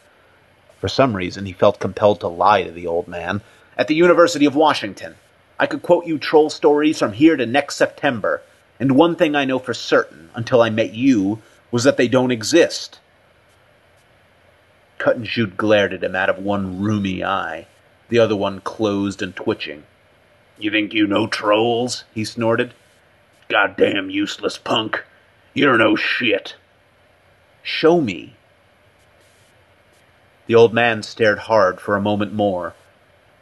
For 0.79 0.87
some 0.87 1.17
reason, 1.17 1.47
he 1.47 1.53
felt 1.53 1.81
compelled 1.81 2.21
to 2.21 2.29
lie 2.29 2.62
to 2.62 2.71
the 2.71 2.87
old 2.87 3.09
man. 3.09 3.41
At 3.77 3.89
the 3.89 3.95
University 3.95 4.45
of 4.45 4.55
Washington. 4.55 5.17
I 5.59 5.67
could 5.67 5.83
quote 5.83 6.07
you 6.07 6.19
troll 6.19 6.51
stories 6.51 6.99
from 6.99 7.13
here 7.13 7.37
to 7.37 7.47
next 7.47 7.77
September. 7.77 8.43
And 8.81 8.97
one 8.97 9.17
thing 9.17 9.37
I 9.37 9.45
know 9.45 9.59
for 9.59 9.75
certain, 9.75 10.31
until 10.35 10.61
I 10.61 10.71
met 10.71 10.93
you, 10.93 11.41
was 11.71 11.85
that 11.85 11.97
they 11.97 12.09
don't 12.09 12.31
exist. 12.31 13.01
Cut 14.99 15.17
and 15.17 15.27
Shoot 15.27 15.57
glared 15.57 15.93
at 15.93 16.05
him 16.05 16.15
out 16.15 16.29
of 16.29 16.39
one 16.39 16.81
rheumy 16.81 17.25
eye, 17.25 17.67
the 18.09 18.19
other 18.19 18.37
one 18.37 18.61
closed 18.61 19.23
and 19.23 19.35
twitching. 19.35 19.85
You 20.59 20.71
think 20.71 20.93
you 20.93 21.07
know 21.07 21.27
trolls? 21.27 22.05
he 22.15 22.25
snorted. 22.25 22.75
Goddamn 23.49 24.11
useless 24.11 24.59
punk. 24.59 25.03
You 25.55 25.65
don't 25.65 25.79
know 25.79 25.97
shit. 25.97 26.55
Show 27.63 28.01
me. 28.01 28.35
The 30.47 30.55
old 30.55 30.75
man 30.75 31.03
stared 31.03 31.41
hard 31.41 31.81
for 31.81 31.97
a 31.97 32.01
moment 32.01 32.33
more, 32.33 32.75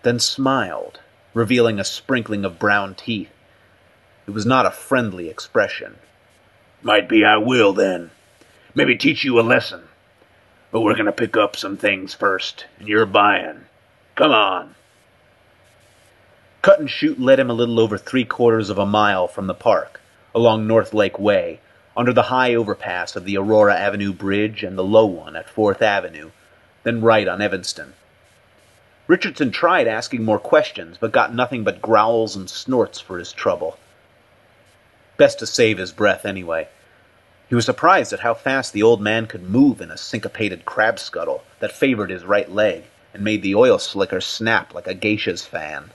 then 0.03 0.19
smiled, 0.19 1.01
revealing 1.35 1.79
a 1.79 1.85
sprinkling 1.85 2.45
of 2.45 2.59
brown 2.59 2.95
teeth. 2.95 3.33
It 4.27 4.31
was 4.31 4.47
not 4.47 4.67
a 4.67 4.71
friendly 4.71 5.29
expression. 5.29 5.97
Might 6.83 7.09
be 7.09 7.25
I 7.25 7.37
will 7.37 7.73
then. 7.73 8.11
Maybe 8.75 8.97
teach 8.97 9.25
you 9.25 9.39
a 9.39 9.43
lesson. 9.43 9.83
But 10.71 10.81
we're 10.81 10.97
gonna 10.97 11.13
pick 11.13 11.37
up 11.37 11.57
some 11.57 11.77
things 11.77 12.15
first, 12.15 12.67
and 12.79 12.89
you're 12.89 13.07
buying. 13.07 13.67
Come 14.15 14.33
on. 14.33 14.75
Cut 16.63 16.79
and 16.79 16.91
Shoot 16.91 17.19
led 17.19 17.41
him 17.41 17.51
a 17.51 17.55
little 17.55 17.81
over 17.81 17.99
three 17.99 18.25
quarters 18.25 18.71
of 18.71 18.79
a 18.79 18.87
mile 18.87 19.27
from 19.27 19.47
the 19.47 19.55
park, 19.55 20.01
along 20.35 20.67
North 20.67 20.95
Lake 20.95 21.19
Way, 21.19 21.61
under 21.97 22.13
the 22.13 22.25
high 22.25 22.55
overpass 22.55 23.17
of 23.17 23.25
the 23.25 23.37
Aurora 23.37 23.75
Avenue 23.77 24.13
Bridge 24.13 24.63
and 24.63 24.79
the 24.79 24.85
low 24.85 25.07
one 25.07 25.37
at 25.37 25.51
Fourth 25.51 25.83
Avenue, 25.83 26.31
then 26.83 27.01
right 27.01 27.27
on 27.27 27.43
Evanston. 27.43 27.95
Richardson 29.11 29.51
tried 29.51 29.89
asking 29.89 30.25
more 30.25 30.39
questions, 30.39 30.97
but 30.97 31.11
got 31.11 31.35
nothing 31.35 31.65
but 31.65 31.83
growls 31.83 32.37
and 32.37 32.49
snorts 32.49 33.01
for 33.01 33.19
his 33.19 33.33
trouble. 33.33 33.77
Best 35.17 35.41
to 35.41 35.49
save 35.49 35.79
his 35.79 35.91
breath 35.91 36.25
anyway. 36.25 36.69
He 37.49 37.57
was 37.57 37.65
surprised 37.65 38.13
at 38.13 38.21
how 38.21 38.35
fast 38.35 38.73
the 38.73 38.85
old 38.85 39.01
man 39.01 39.27
could 39.27 39.43
move 39.43 39.81
in 39.81 39.91
a 39.91 39.97
syncopated 39.97 40.65
crab 40.65 41.01
scuttle 41.01 41.43
that 41.59 41.73
favored 41.73 42.11
his 42.11 42.25
right 42.25 42.49
leg 42.49 42.85
and 43.13 43.25
made 43.25 43.43
the 43.43 43.57
oil 43.57 43.81
slicker 43.81 44.21
snap 44.21 44.75
like 44.75 44.87
a 44.87 44.95
geisha's 44.95 45.45
fan. 45.45 45.91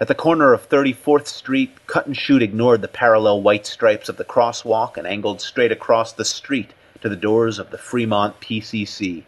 At 0.00 0.08
the 0.08 0.14
corner 0.14 0.54
of 0.54 0.66
34th 0.66 1.26
Street, 1.26 1.86
Cut 1.86 2.06
and 2.06 2.16
Shoot 2.16 2.40
ignored 2.40 2.80
the 2.80 2.88
parallel 2.88 3.42
white 3.42 3.66
stripes 3.66 4.08
of 4.08 4.16
the 4.16 4.24
crosswalk 4.24 4.96
and 4.96 5.06
angled 5.06 5.42
straight 5.42 5.70
across 5.70 6.14
the 6.14 6.24
street 6.24 6.72
to 7.02 7.10
the 7.10 7.14
doors 7.14 7.58
of 7.58 7.68
the 7.68 7.76
Fremont 7.76 8.40
PCC. 8.40 9.24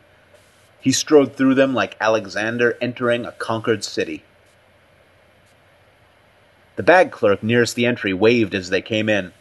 He 0.87 0.93
strode 0.93 1.35
through 1.35 1.57
them 1.57 1.75
like 1.75 1.97
Alexander 2.01 2.79
entering 2.81 3.27
a 3.27 3.33
conquered 3.33 3.83
city. 3.83 4.23
The 6.77 6.85
bag 6.85 7.11
clerk 7.11 7.43
nearest 7.43 7.75
the 7.75 7.87
entry 7.87 8.13
waved 8.13 8.55
as 8.55 8.71
they 8.71 8.83
came 8.83 9.09
in. 9.09 9.33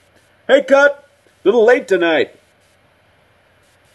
Hey, 0.47 0.63
Cut! 0.63 1.07
Little 1.43 1.63
late 1.63 1.87
tonight. 1.87 2.31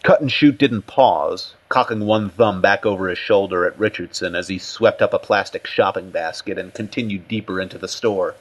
Cut 0.01 0.21
and 0.21 0.31
Shoot 0.31 0.59
didn't 0.59 0.87
pause, 0.87 1.55
cocking 1.67 2.05
one 2.05 2.29
thumb 2.29 2.61
back 2.61 2.85
over 2.85 3.09
his 3.09 3.19
shoulder 3.19 3.65
at 3.65 3.77
Richardson 3.77 4.33
as 4.33 4.47
he 4.47 4.57
swept 4.57 5.01
up 5.01 5.13
a 5.13 5.19
plastic 5.19 5.67
shopping 5.67 6.09
basket 6.09 6.57
and 6.57 6.73
continued 6.73 7.27
deeper 7.27 7.59
into 7.59 7.77
the 7.77 7.89
store. 7.89 8.35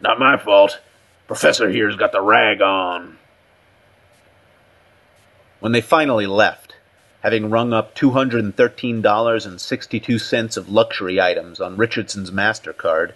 Not 0.00 0.18
my 0.18 0.36
fault. 0.36 0.80
Professor 1.28 1.70
here's 1.70 1.94
got 1.94 2.10
the 2.10 2.20
rag 2.20 2.60
on. 2.60 3.18
When 5.60 5.70
they 5.70 5.80
finally 5.80 6.26
left, 6.26 6.74
having 7.22 7.50
rung 7.50 7.72
up 7.72 7.94
$213.62 7.94 10.56
of 10.56 10.68
luxury 10.68 11.20
items 11.20 11.60
on 11.60 11.76
Richardson's 11.76 12.32
MasterCard, 12.32 13.12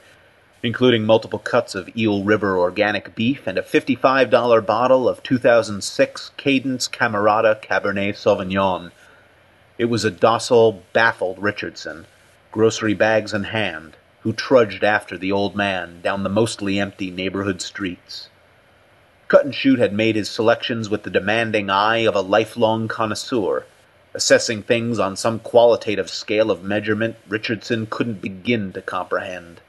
including 0.62 1.04
multiple 1.04 1.40
cuts 1.40 1.74
of 1.74 1.90
Eel 1.96 2.22
River 2.22 2.56
organic 2.56 3.16
beef 3.16 3.48
and 3.48 3.58
a 3.58 3.62
$55 3.62 4.64
bottle 4.64 5.08
of 5.08 5.24
2006 5.24 6.30
Cadence 6.36 6.86
Camerata 6.88 7.60
Cabernet 7.60 8.14
Sauvignon. 8.14 8.92
It 9.76 9.86
was 9.86 10.04
a 10.04 10.10
docile, 10.10 10.84
baffled 10.92 11.40
Richardson, 11.40 12.06
grocery 12.52 12.94
bags 12.94 13.34
in 13.34 13.42
hand, 13.44 13.96
who 14.20 14.32
trudged 14.32 14.84
after 14.84 15.18
the 15.18 15.32
old 15.32 15.56
man 15.56 16.00
down 16.00 16.22
the 16.22 16.28
mostly 16.28 16.78
empty 16.78 17.10
neighborhood 17.10 17.60
streets. 17.60 18.28
Cut 19.26 19.44
and 19.44 19.54
Shoot 19.54 19.80
had 19.80 19.92
made 19.92 20.14
his 20.14 20.30
selections 20.30 20.88
with 20.88 21.02
the 21.02 21.10
demanding 21.10 21.70
eye 21.70 22.06
of 22.06 22.14
a 22.14 22.20
lifelong 22.20 22.86
connoisseur, 22.86 23.64
assessing 24.16 24.62
things 24.62 24.98
on 24.98 25.14
some 25.14 25.38
qualitative 25.38 26.08
scale 26.08 26.50
of 26.50 26.64
measurement 26.64 27.14
Richardson 27.28 27.86
couldn't 27.86 28.22
begin 28.22 28.72
to 28.72 28.80
comprehend. 28.80 29.60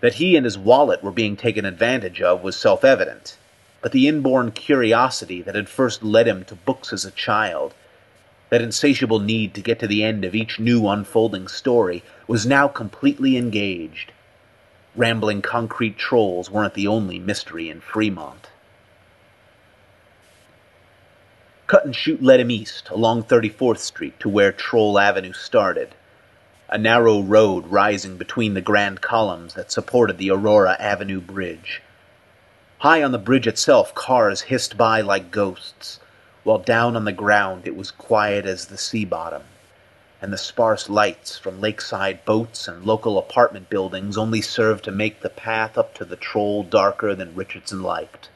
That 0.00 0.14
he 0.14 0.34
and 0.36 0.44
his 0.44 0.58
wallet 0.58 1.00
were 1.00 1.12
being 1.12 1.36
taken 1.36 1.64
advantage 1.64 2.20
of 2.20 2.42
was 2.42 2.56
self 2.56 2.84
evident, 2.84 3.38
but 3.80 3.92
the 3.92 4.08
inborn 4.08 4.50
curiosity 4.50 5.42
that 5.42 5.54
had 5.54 5.68
first 5.68 6.02
led 6.02 6.26
him 6.26 6.44
to 6.46 6.56
books 6.56 6.92
as 6.92 7.04
a 7.04 7.12
child, 7.12 7.72
that 8.50 8.60
insatiable 8.60 9.20
need 9.20 9.54
to 9.54 9.60
get 9.60 9.78
to 9.78 9.86
the 9.86 10.02
end 10.02 10.24
of 10.24 10.34
each 10.34 10.58
new 10.58 10.88
unfolding 10.88 11.46
story, 11.46 12.02
was 12.26 12.44
now 12.44 12.66
completely 12.66 13.36
engaged. 13.36 14.10
Rambling 14.96 15.40
concrete 15.40 15.96
trolls 15.96 16.50
weren't 16.50 16.74
the 16.74 16.88
only 16.88 17.20
mystery 17.20 17.70
in 17.70 17.80
Fremont. 17.80 18.48
Cut 21.72 21.86
and 21.86 21.96
Shoot 21.96 22.22
led 22.22 22.38
him 22.38 22.50
east 22.50 22.90
along 22.90 23.22
34th 23.22 23.78
Street 23.78 24.20
to 24.20 24.28
where 24.28 24.52
Troll 24.52 24.98
Avenue 24.98 25.32
started 25.32 25.94
a 26.68 26.76
narrow 26.76 27.22
road 27.22 27.66
rising 27.66 28.18
between 28.18 28.52
the 28.52 28.60
grand 28.60 29.00
columns 29.00 29.54
that 29.54 29.72
supported 29.72 30.18
the 30.18 30.30
Aurora 30.30 30.76
Avenue 30.78 31.18
Bridge. 31.18 31.80
High 32.80 33.02
on 33.02 33.12
the 33.12 33.18
bridge 33.18 33.46
itself, 33.46 33.94
cars 33.94 34.42
hissed 34.42 34.76
by 34.76 35.00
like 35.00 35.30
ghosts, 35.30 35.98
while 36.44 36.58
down 36.58 36.94
on 36.94 37.06
the 37.06 37.10
ground 37.10 37.66
it 37.66 37.74
was 37.74 37.90
quiet 37.90 38.44
as 38.44 38.66
the 38.66 38.76
sea 38.76 39.06
bottom, 39.06 39.44
and 40.20 40.30
the 40.30 40.36
sparse 40.36 40.90
lights 40.90 41.38
from 41.38 41.62
lakeside 41.62 42.26
boats 42.26 42.68
and 42.68 42.84
local 42.84 43.16
apartment 43.16 43.70
buildings 43.70 44.18
only 44.18 44.42
served 44.42 44.84
to 44.84 44.92
make 44.92 45.22
the 45.22 45.30
path 45.30 45.78
up 45.78 45.94
to 45.94 46.04
the 46.04 46.16
troll 46.16 46.64
darker 46.64 47.14
than 47.14 47.34
Richardson 47.34 47.82
liked. 47.82 48.28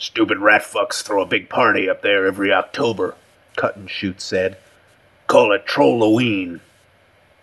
Stupid 0.00 0.38
rat 0.38 0.62
fucks 0.62 1.02
throw 1.02 1.20
a 1.20 1.26
big 1.26 1.50
party 1.50 1.86
up 1.86 2.00
there 2.00 2.26
every 2.26 2.50
October, 2.50 3.16
Cut 3.56 3.76
and 3.76 3.90
Shoot 3.90 4.22
said. 4.22 4.56
Call 5.26 5.52
it 5.52 5.66
Trolloween. 5.66 6.60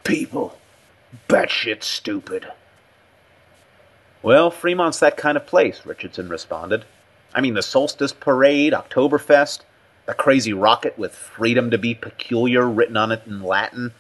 People. 0.03 0.57
Batshit 1.29 1.83
stupid. 1.83 2.47
Well, 4.23 4.49
Fremont's 4.49 4.99
that 5.01 5.17
kind 5.17 5.37
of 5.37 5.45
place, 5.45 5.85
Richardson 5.85 6.29
responded. 6.29 6.85
I 7.31 7.41
mean, 7.41 7.53
the 7.53 7.61
Solstice 7.61 8.11
Parade, 8.11 8.73
Oktoberfest, 8.73 9.59
the 10.07 10.15
crazy 10.15 10.51
rocket 10.51 10.97
with 10.97 11.13
freedom 11.13 11.69
to 11.69 11.77
be 11.77 11.93
peculiar 11.93 12.67
written 12.67 12.97
on 12.97 13.11
it 13.11 13.21
in 13.27 13.43
Latin. 13.43 13.93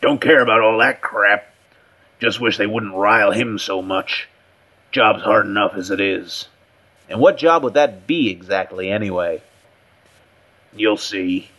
Don't 0.00 0.20
care 0.20 0.42
about 0.42 0.60
all 0.60 0.78
that 0.78 1.00
crap. 1.00 1.52
Just 2.20 2.40
wish 2.40 2.56
they 2.56 2.68
wouldn't 2.68 2.94
rile 2.94 3.32
him 3.32 3.58
so 3.58 3.82
much. 3.82 4.28
Job's 4.92 5.24
hard 5.24 5.46
enough 5.46 5.74
as 5.74 5.90
it 5.90 6.00
is. 6.00 6.46
And 7.08 7.20
what 7.20 7.38
job 7.38 7.62
would 7.62 7.74
that 7.74 8.06
be 8.06 8.30
exactly, 8.30 8.90
anyway? 8.90 9.42
You'll 10.74 10.98
see. 10.98 11.50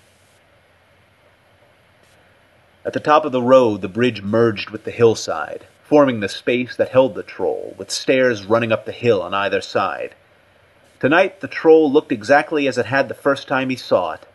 At 2.85 2.93
the 2.93 2.99
top 2.99 3.25
of 3.25 3.31
the 3.31 3.41
road, 3.41 3.81
the 3.81 3.87
bridge 3.87 4.21
merged 4.21 4.69
with 4.69 4.83
the 4.83 4.91
hillside, 4.91 5.65
forming 5.83 6.19
the 6.19 6.29
space 6.29 6.75
that 6.75 6.89
held 6.89 7.15
the 7.15 7.23
troll, 7.23 7.75
with 7.77 7.91
stairs 7.91 8.45
running 8.45 8.71
up 8.71 8.85
the 8.85 8.91
hill 8.91 9.21
on 9.21 9.33
either 9.33 9.61
side. 9.61 10.15
Tonight, 10.99 11.41
the 11.41 11.47
troll 11.47 11.91
looked 11.91 12.11
exactly 12.11 12.67
as 12.67 12.77
it 12.77 12.85
had 12.85 13.07
the 13.07 13.13
first 13.13 13.47
time 13.47 13.69
he 13.69 13.75
saw 13.75 14.13
it. 14.13 14.25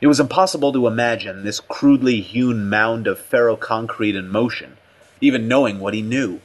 It 0.00 0.06
was 0.06 0.20
impossible 0.20 0.72
to 0.72 0.86
imagine 0.86 1.44
this 1.44 1.60
crudely 1.60 2.20
hewn 2.20 2.68
mound 2.68 3.06
of 3.06 3.18
ferro 3.18 3.56
concrete 3.56 4.16
in 4.16 4.28
motion, 4.28 4.76
even 5.20 5.48
knowing 5.48 5.78
what 5.78 5.94
he 5.94 6.02
knew. 6.02 6.40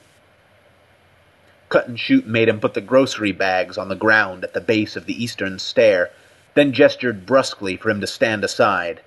Cut 1.69 1.87
and 1.87 1.99
Shoot 1.99 2.25
made 2.25 2.49
him 2.49 2.59
put 2.59 2.73
the 2.73 2.81
grocery 2.81 3.31
bags 3.31 3.77
on 3.77 3.89
the 3.89 3.95
ground 3.95 4.43
at 4.43 4.53
the 4.53 4.61
base 4.61 4.95
of 4.95 5.05
the 5.05 5.23
eastern 5.23 5.59
stair, 5.59 6.09
then 6.55 6.73
gestured 6.73 7.27
brusquely 7.27 7.77
for 7.77 7.91
him 7.91 8.01
to 8.01 8.07
stand 8.07 8.43
aside. 8.43 9.01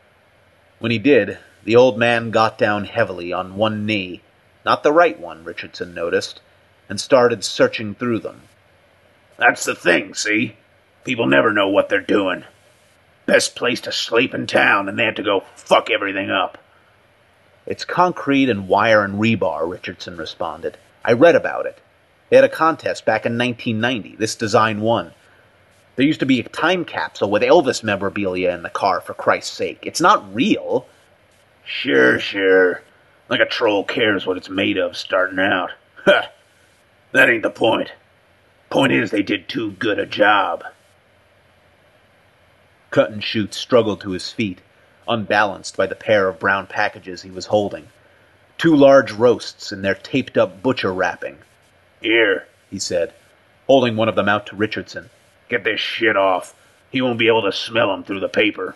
When 0.78 0.92
he 0.92 0.98
did, 0.98 1.38
the 1.64 1.76
old 1.76 1.98
man 1.98 2.30
got 2.30 2.58
down 2.58 2.84
heavily 2.84 3.32
on 3.32 3.56
one 3.56 3.84
knee, 3.84 4.22
not 4.64 4.84
the 4.84 4.92
right 4.92 5.18
one, 5.18 5.42
Richardson 5.42 5.92
noticed, 5.92 6.40
and 6.88 7.00
started 7.00 7.42
searching 7.42 7.94
through 7.94 8.20
them. 8.20 8.42
That's 9.38 9.64
the 9.64 9.74
thing, 9.74 10.14
see? 10.14 10.56
People 11.04 11.26
never 11.26 11.52
know 11.52 11.68
what 11.68 11.88
they're 11.88 12.00
doing. 12.00 12.44
Best 13.26 13.56
place 13.56 13.80
to 13.82 13.92
sleep 13.92 14.34
in 14.34 14.46
town, 14.46 14.88
and 14.88 14.96
they 14.96 15.04
have 15.04 15.16
to 15.16 15.22
go 15.24 15.42
fuck 15.56 15.90
everything 15.90 16.30
up. 16.30 16.58
It's 17.66 17.84
concrete 17.84 18.48
and 18.48 18.68
wire 18.68 19.04
and 19.04 19.20
rebar, 19.20 19.68
Richardson 19.68 20.16
responded. 20.16 20.78
I 21.04 21.12
read 21.12 21.34
about 21.34 21.66
it. 21.66 21.78
They 22.32 22.36
had 22.36 22.46
a 22.46 22.48
contest 22.48 23.04
back 23.04 23.26
in 23.26 23.36
1990. 23.36 24.16
This 24.16 24.36
design 24.36 24.80
won. 24.80 25.12
There 25.96 26.06
used 26.06 26.20
to 26.20 26.24
be 26.24 26.40
a 26.40 26.44
time 26.44 26.86
capsule 26.86 27.30
with 27.30 27.42
Elvis 27.42 27.84
memorabilia 27.84 28.54
in 28.54 28.62
the 28.62 28.70
car, 28.70 29.02
for 29.02 29.12
Christ's 29.12 29.54
sake. 29.54 29.80
It's 29.82 30.00
not 30.00 30.34
real. 30.34 30.86
Sure, 31.62 32.18
sure. 32.18 32.80
Like 33.28 33.40
a 33.40 33.44
troll 33.44 33.84
cares 33.84 34.24
what 34.24 34.38
it's 34.38 34.48
made 34.48 34.78
of 34.78 34.96
starting 34.96 35.40
out. 35.40 35.72
Ha! 36.06 36.30
That 37.12 37.28
ain't 37.28 37.42
the 37.42 37.50
point. 37.50 37.92
Point 38.70 38.92
is, 38.92 39.10
they 39.10 39.22
did 39.22 39.46
too 39.46 39.72
good 39.72 39.98
a 39.98 40.06
job. 40.06 40.64
Cut 42.90 43.10
and 43.10 43.22
Shoot 43.22 43.52
struggled 43.52 44.00
to 44.00 44.12
his 44.12 44.32
feet, 44.32 44.62
unbalanced 45.06 45.76
by 45.76 45.86
the 45.86 45.94
pair 45.94 46.28
of 46.28 46.40
brown 46.40 46.66
packages 46.66 47.20
he 47.20 47.30
was 47.30 47.44
holding. 47.44 47.88
Two 48.56 48.74
large 48.74 49.12
roasts 49.12 49.70
in 49.70 49.82
their 49.82 49.94
taped 49.94 50.38
up 50.38 50.62
butcher 50.62 50.94
wrapping. 50.94 51.36
Here, 52.02 52.46
he 52.68 52.78
said, 52.78 53.14
holding 53.66 53.96
one 53.96 54.08
of 54.08 54.16
them 54.16 54.28
out 54.28 54.46
to 54.46 54.56
Richardson. 54.56 55.08
Get 55.48 55.64
this 55.64 55.80
shit 55.80 56.16
off. 56.16 56.54
He 56.90 57.00
won't 57.00 57.18
be 57.18 57.28
able 57.28 57.42
to 57.42 57.52
smell 57.52 57.92
'em 57.92 58.02
through 58.02 58.20
the 58.20 58.28
paper. 58.28 58.74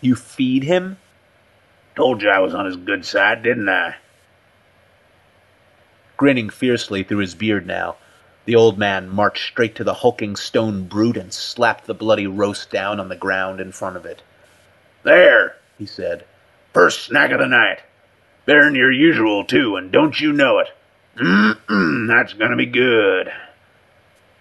You 0.00 0.16
feed 0.16 0.64
him? 0.64 0.98
Told 1.94 2.22
you 2.22 2.28
I 2.28 2.40
was 2.40 2.54
on 2.54 2.66
his 2.66 2.76
good 2.76 3.06
side, 3.06 3.42
didn't 3.42 3.68
I? 3.68 3.96
Grinning 6.16 6.50
fiercely 6.50 7.02
through 7.02 7.18
his 7.18 7.34
beard 7.34 7.66
now, 7.66 7.96
the 8.44 8.56
old 8.56 8.78
man 8.78 9.08
marched 9.08 9.46
straight 9.46 9.74
to 9.76 9.84
the 9.84 9.94
hulking 9.94 10.36
stone 10.36 10.84
brute 10.84 11.16
and 11.16 11.32
slapped 11.32 11.86
the 11.86 11.94
bloody 11.94 12.26
roast 12.26 12.70
down 12.70 13.00
on 13.00 13.08
the 13.08 13.16
ground 13.16 13.60
in 13.60 13.72
front 13.72 13.96
of 13.96 14.04
it. 14.04 14.22
There, 15.02 15.56
he 15.78 15.86
said. 15.86 16.24
First 16.72 17.04
snack 17.04 17.30
of 17.30 17.38
the 17.38 17.46
night. 17.46 17.80
Better 18.44 18.64
than 18.64 18.74
your 18.74 18.92
usual, 18.92 19.44
too, 19.44 19.76
and 19.76 19.90
don't 19.90 20.20
you 20.20 20.32
know 20.32 20.58
it. 20.58 20.68
Mmm, 21.16 22.08
that's 22.08 22.32
gonna 22.32 22.56
be 22.56 22.66
good. 22.66 23.32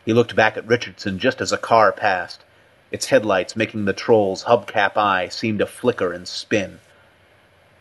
He 0.05 0.13
looked 0.13 0.35
back 0.35 0.57
at 0.57 0.67
Richardson 0.67 1.19
just 1.19 1.39
as 1.39 1.51
a 1.51 1.57
car 1.57 1.91
passed, 1.91 2.43
its 2.91 3.07
headlights 3.07 3.55
making 3.55 3.85
the 3.85 3.93
troll's 3.93 4.43
hubcap 4.43 4.97
eye 4.97 5.27
seem 5.27 5.57
to 5.57 5.65
flicker 5.65 6.13
and 6.13 6.27
spin. 6.27 6.79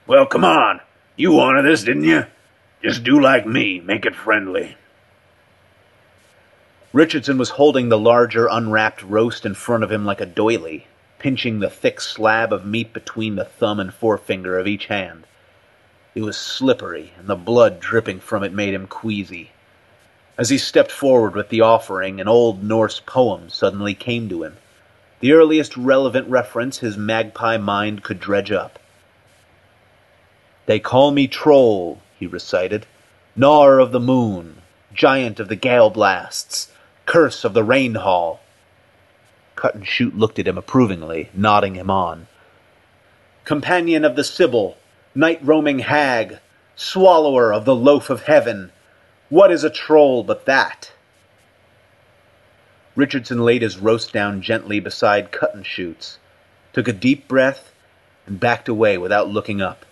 Well, 0.07 0.27
come 0.27 0.45
on. 0.45 0.81
You 1.17 1.33
wanted 1.33 1.65
this, 1.65 1.85
didn't 1.85 2.05
you? 2.05 2.27
Just 2.83 3.05
do 3.05 3.21
like 3.21 3.47
me, 3.47 3.81
make 3.81 4.07
it 4.07 4.15
friendly. 4.15 4.77
Richardson 6.93 7.39
was 7.39 7.51
holding 7.51 7.89
the 7.89 7.99
larger 7.99 8.47
unwrapped 8.47 9.03
roast 9.03 9.47
in 9.47 9.55
front 9.55 9.85
of 9.85 9.93
him 9.93 10.05
like 10.05 10.21
a 10.21 10.27
doily, 10.27 10.87
pinching 11.19 11.61
the 11.61 11.71
thick 11.71 12.01
slab 12.01 12.53
of 12.53 12.67
meat 12.67 12.93
between 12.93 13.37
the 13.37 13.45
thumb 13.45 13.81
and 13.81 13.95
forefinger 13.95 14.59
of 14.59 14.67
each 14.67 14.87
hand. 14.87 15.27
It 16.15 16.23
was 16.23 16.37
slippery, 16.37 17.13
and 17.19 17.27
the 17.27 17.37
blood 17.37 17.81
dripping 17.81 18.21
from 18.21 18.43
it 18.43 18.53
made 18.53 18.75
him 18.75 18.87
queasy. 18.87 19.53
As 20.37 20.51
he 20.51 20.59
stepped 20.59 20.93
forward 20.93 21.35
with 21.35 21.49
the 21.49 21.61
offering, 21.61 22.21
an 22.21 22.29
old 22.29 22.63
Norse 22.63 23.01
poem 23.01 23.49
suddenly 23.49 23.95
came 23.95 24.29
to 24.29 24.43
him, 24.43 24.57
the 25.21 25.33
earliest 25.33 25.77
relevant 25.77 26.29
reference 26.29 26.79
his 26.79 26.97
magpie 26.97 27.57
mind 27.57 28.03
could 28.03 28.19
dredge 28.19 28.51
up. 28.51 28.79
They 30.67 30.81
call 30.81 31.13
me 31.13 31.29
Troll, 31.29 32.03
he 32.19 32.27
recited, 32.27 32.87
Gnawer 33.37 33.79
of 33.79 33.93
the 33.93 34.01
moon, 34.01 34.63
giant 34.93 35.41
of 35.41 35.49
the 35.49 35.57
gale 35.57 35.91
blasts, 35.91 36.73
curse 37.07 37.45
of 37.45 37.55
the 37.55 37.65
rain 37.65 37.95
hall. 37.95 38.41
Cut 39.55 39.75
and 39.75 39.87
Shoot 39.87 40.17
looked 40.17 40.39
at 40.39 40.49
him 40.49 40.59
approvingly, 40.59 41.31
nodding 41.33 41.75
him 41.75 41.91
on. 41.91 42.27
Companion 43.45 44.05
of 44.05 44.17
the 44.17 44.25
Sibyl, 44.25 44.77
night 45.15 45.41
roaming 45.43 45.81
hag, 45.81 46.39
swallower 46.77 47.53
of 47.53 47.65
the 47.65 47.75
loaf 47.75 48.11
of 48.11 48.25
heaven, 48.25 48.73
what 49.29 49.51
is 49.51 49.65
a 49.65 49.71
troll 49.71 50.23
but 50.23 50.47
that? 50.47 50.93
Richardson 52.95 53.45
laid 53.45 53.63
his 53.63 53.79
roast 53.79 54.13
down 54.13 54.43
gently 54.43 54.81
beside 54.81 55.33
Cut 55.33 55.55
and 55.55 55.67
Shoot's, 55.67 56.19
took 56.73 56.89
a 56.89 56.93
deep 56.93 57.27
breath, 57.29 57.73
and 58.27 58.39
backed 58.39 58.69
away 58.69 58.99
without 58.99 59.29
looking 59.29 59.63
up 59.63 59.85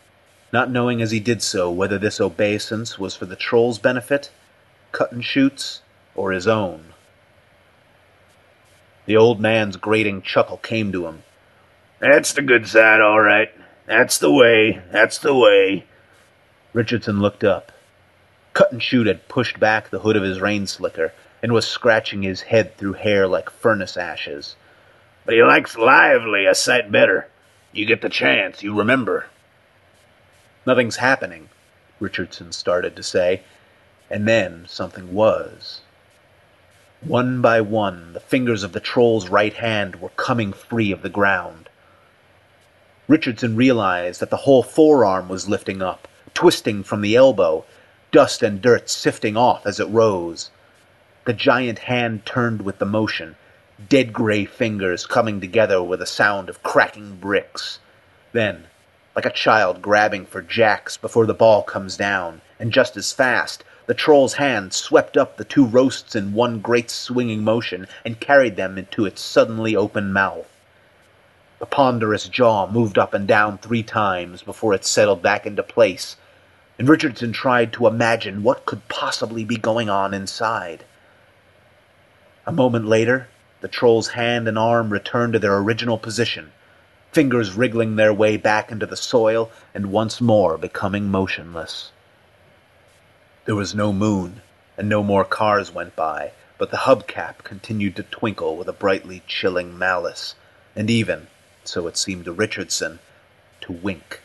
not 0.53 0.71
knowing 0.71 1.01
as 1.01 1.11
he 1.11 1.21
did 1.21 1.43
so 1.43 1.71
whether 1.71 1.99
this 1.99 2.21
obeisance 2.21 2.99
was 2.99 3.15
for 3.15 3.27
the 3.27 3.37
troll's 3.37 3.79
benefit, 3.79 4.31
cut 4.93 5.13
and 5.13 5.25
shoots, 5.25 5.83
or 6.15 6.33
his 6.33 6.47
own. 6.47 6.93
The 9.07 9.17
old 9.17 9.41
man's 9.41 9.77
grating 9.77 10.23
chuckle 10.23 10.59
came 10.59 10.93
to 10.93 11.07
him. 11.07 11.23
That's 12.01 12.33
the 12.33 12.43
good 12.43 12.67
side, 12.67 13.01
all 13.01 13.21
right. 13.21 13.51
That's 13.91 14.19
the 14.19 14.31
way. 14.31 14.81
That's 14.93 15.19
the 15.19 15.35
way. 15.35 15.85
Richardson 16.73 17.19
looked 17.19 17.43
up. 17.43 17.73
Cut 18.53 18.71
and 18.71 18.81
Shoot 18.81 19.09
had 19.09 19.27
pushed 19.27 19.59
back 19.59 19.91
the 19.91 19.99
hood 19.99 20.15
of 20.15 20.23
his 20.23 20.41
rain 20.41 20.69
slicker 20.69 21.13
and 21.43 21.51
was 21.51 21.67
scratching 21.67 22.23
his 22.23 22.43
head 22.43 22.77
through 22.77 22.93
hair 22.93 23.27
like 23.27 23.51
furnace 23.51 23.97
ashes. 23.97 24.55
But 25.25 25.35
he 25.35 25.43
likes 25.43 25.77
lively 25.77 26.47
a 26.47 26.55
sight 26.55 26.93
better. 26.93 27.27
You 27.73 27.85
get 27.85 28.01
the 28.01 28.09
chance, 28.09 28.63
you 28.63 28.79
remember. 28.79 29.27
Nothing's 30.65 30.99
happening, 30.99 31.49
Richardson 31.99 32.53
started 32.53 32.95
to 32.95 33.03
say, 33.03 33.43
and 34.09 34.29
then 34.29 34.67
something 34.69 35.13
was. 35.13 35.81
One 37.01 37.43
by 37.43 37.61
one, 37.61 38.13
the 38.13 38.21
fingers 38.21 38.63
of 38.63 38.71
the 38.71 38.79
troll's 38.79 39.29
right 39.29 39.55
hand 39.55 39.97
were 39.97 40.11
coming 40.11 40.53
free 40.53 40.93
of 40.93 41.03
the 41.03 41.09
ground. 41.09 41.70
Richardson 43.11 43.57
realized 43.57 44.21
that 44.21 44.31
the 44.31 44.47
whole 44.47 44.63
forearm 44.63 45.29
was 45.29 45.49
lifting 45.49 45.83
up, 45.83 46.07
twisting 46.33 46.85
from 46.85 47.01
the 47.01 47.17
elbow, 47.17 47.65
dust 48.13 48.41
and 48.41 48.63
dirt 48.63 48.89
sifting 48.89 49.37
off 49.37 49.67
as 49.67 49.81
it 49.81 49.89
rose. 49.89 50.51
The 51.25 51.33
giant 51.33 51.81
hand 51.81 52.25
turned 52.25 52.63
with 52.63 52.79
the 52.79 52.87
motion, 52.87 53.35
dead 53.89 54.13
gray 54.13 54.45
fingers 54.45 55.07
coming 55.07 55.41
together 55.41 55.83
with 55.83 56.01
a 56.01 56.07
sound 56.07 56.49
of 56.49 56.63
cracking 56.63 57.17
bricks. 57.17 57.81
Then 58.31 58.69
like 59.17 59.27
a 59.27 59.31
child 59.31 59.83
grabbing 59.83 60.25
for 60.25 60.41
jacks 60.41 60.97
before 60.97 61.27
the 61.27 61.35
ball 61.35 61.65
comes 61.65 61.97
down, 61.97 62.43
and 62.61 62.73
just 62.73 62.97
as 62.97 63.13
fast, 63.13 63.65
the 63.87 63.93
troll's 63.95 64.35
hand 64.35 64.73
swept 64.73 65.17
up 65.17 65.37
the 65.37 65.43
two 65.45 65.67
roasts 65.67 66.15
in 66.15 66.33
one 66.33 66.61
great 66.61 66.93
swinging 66.93 67.43
motion 67.43 67.89
and 68.05 68.21
carried 68.21 68.55
them 68.55 68.79
into 68.79 69.05
its 69.05 69.21
suddenly 69.21 69.75
open 69.75 70.13
mouth. 70.13 70.47
The 71.61 71.67
ponderous 71.67 72.27
jaw 72.27 72.67
moved 72.67 72.97
up 72.97 73.13
and 73.13 73.29
down 73.29 73.59
three 73.59 73.83
times 73.83 74.43
before 74.43 74.73
it 74.73 74.85
settled 74.85 75.21
back 75.21 75.45
into 75.47 75.63
place, 75.63 76.17
and 76.79 76.89
Richardson 76.89 77.35
tried 77.35 77.75
to 77.75 77.87
imagine 77.87 78.43
what 78.43 78.65
could 78.65 78.89
possibly 78.89 79.45
be 79.45 79.59
going 79.59 79.91
on 79.91 80.15
inside. 80.15 80.85
A 82.47 82.51
moment 82.51 82.87
later, 82.87 83.29
the 83.61 83.69
troll's 83.69 84.09
hand 84.09 84.49
and 84.49 84.59
arm 84.59 84.91
returned 84.91 85.35
to 85.35 85.39
their 85.39 85.59
original 85.59 85.99
position, 85.99 86.53
fingers 87.13 87.53
wriggling 87.53 87.97
their 87.97 88.15
way 88.15 88.39
back 88.39 88.73
into 88.73 88.87
the 88.87 88.97
soil 88.97 89.51
and 89.75 89.93
once 89.93 90.19
more 90.19 90.57
becoming 90.57 91.11
motionless. 91.11 91.93
There 93.45 93.55
was 93.55 93.75
no 93.75 93.93
moon, 93.93 94.41
and 94.79 94.89
no 94.89 95.03
more 95.03 95.27
cars 95.27 95.71
went 95.75 95.95
by, 95.95 96.33
but 96.57 96.71
the 96.71 96.79
hubcap 96.89 97.45
continued 97.45 97.97
to 97.97 98.03
twinkle 98.05 98.57
with 98.57 98.69
a 98.69 98.73
brightly 98.73 99.23
chilling 99.27 99.77
malice, 99.79 100.35
and 100.75 100.89
even, 100.89 101.27
so 101.65 101.87
it 101.87 101.97
seemed 101.97 102.25
to 102.25 102.33
Richardson, 102.33 102.99
to 103.63 103.73
wink. 103.73 104.21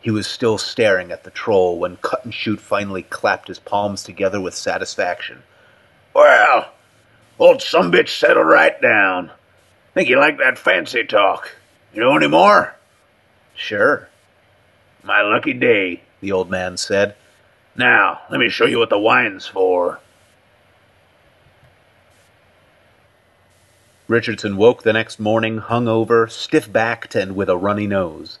He 0.00 0.10
was 0.10 0.26
still 0.26 0.58
staring 0.58 1.12
at 1.12 1.22
the 1.22 1.30
troll 1.30 1.78
when 1.78 1.96
Cut 1.98 2.24
and 2.24 2.34
Shoot 2.34 2.60
finally 2.60 3.04
clapped 3.04 3.48
his 3.48 3.60
palms 3.60 4.02
together 4.02 4.40
with 4.40 4.54
satisfaction. 4.54 5.44
Well, 6.14 6.72
old 7.38 7.62
some 7.62 7.92
bitch 7.92 8.08
settled 8.08 8.48
right 8.48 8.80
down. 8.82 9.30
Think 9.94 10.08
you 10.08 10.18
like 10.18 10.38
that 10.38 10.58
fancy 10.58 11.04
talk. 11.04 11.54
You 11.94 12.00
know 12.00 12.16
any 12.16 12.26
more? 12.26 12.74
Sure. 13.54 14.08
My 15.04 15.22
lucky 15.22 15.52
day, 15.52 16.02
the 16.20 16.32
old 16.32 16.50
man 16.50 16.76
said. 16.76 17.14
Now, 17.76 18.22
let 18.30 18.40
me 18.40 18.48
show 18.48 18.66
you 18.66 18.78
what 18.78 18.90
the 18.90 18.98
wine's 18.98 19.46
for. 19.46 20.00
Richardson 24.12 24.58
woke 24.58 24.82
the 24.82 24.92
next 24.92 25.18
morning 25.18 25.58
hungover, 25.58 26.30
stiff 26.30 26.70
backed, 26.70 27.14
and 27.14 27.34
with 27.34 27.48
a 27.48 27.56
runny 27.56 27.86
nose. 27.86 28.38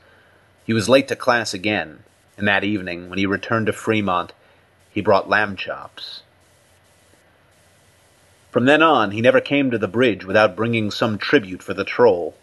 He 0.66 0.74
was 0.74 0.86
late 0.86 1.08
to 1.08 1.16
class 1.16 1.54
again, 1.54 2.00
and 2.36 2.46
that 2.46 2.62
evening, 2.62 3.08
when 3.08 3.18
he 3.18 3.24
returned 3.24 3.64
to 3.68 3.72
Fremont, 3.72 4.34
he 4.90 5.00
brought 5.00 5.30
lamb 5.30 5.56
chops. 5.56 6.24
From 8.50 8.66
then 8.66 8.82
on, 8.82 9.12
he 9.12 9.22
never 9.22 9.40
came 9.40 9.70
to 9.70 9.78
the 9.78 9.88
bridge 9.88 10.26
without 10.26 10.54
bringing 10.54 10.90
some 10.90 11.16
tribute 11.16 11.62
for 11.62 11.72
the 11.72 11.84
troll. 11.84 12.34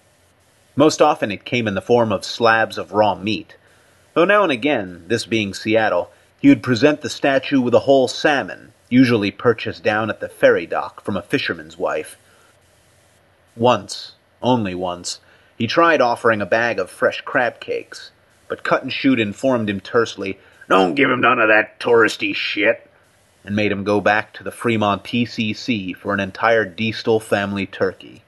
Most 0.75 0.99
often 0.99 1.31
it 1.31 1.45
came 1.45 1.67
in 1.67 1.75
the 1.75 1.81
form 1.81 2.11
of 2.11 2.25
slabs 2.25 2.79
of 2.79 2.93
raw 2.93 3.13
meat, 3.13 3.57
though 4.15 4.25
now 4.25 4.41
and 4.41 4.51
again, 4.51 5.03
this 5.05 5.27
being 5.27 5.53
Seattle, 5.53 6.09
he 6.41 6.49
would 6.49 6.63
present 6.63 7.01
the 7.01 7.11
statue 7.11 7.61
with 7.61 7.75
a 7.75 7.81
whole 7.81 8.07
salmon, 8.07 8.73
usually 8.89 9.29
purchased 9.29 9.83
down 9.83 10.09
at 10.09 10.19
the 10.19 10.29
ferry 10.29 10.65
dock 10.65 11.03
from 11.03 11.15
a 11.15 11.21
fisherman's 11.21 11.77
wife. 11.77 12.17
Once, 13.55 14.13
only 14.41 14.75
once, 14.75 15.19
he 15.57 15.67
tried 15.67 16.01
offering 16.01 16.41
a 16.41 16.45
bag 16.45 16.79
of 16.79 16.89
fresh 16.89 17.21
crab 17.21 17.59
cakes, 17.59 18.11
but 18.47 18.63
Cut 18.63 18.83
and 18.83 18.93
Shoot 18.93 19.19
informed 19.19 19.69
him 19.69 19.79
tersely, 19.79 20.39
Don't 20.69 20.95
give 20.95 21.09
him 21.09 21.21
none 21.21 21.39
of 21.39 21.49
that 21.49 21.79
touristy 21.79 22.33
shit 22.33 22.89
and 23.43 23.55
made 23.55 23.71
him 23.71 23.83
go 23.83 24.01
back 24.01 24.33
to 24.33 24.43
the 24.43 24.51
Fremont 24.51 25.03
PCC 25.03 25.95
for 25.95 26.13
an 26.13 26.19
entire 26.19 26.65
Diestel 26.65 27.21
family 27.21 27.65
turkey. 27.65 28.23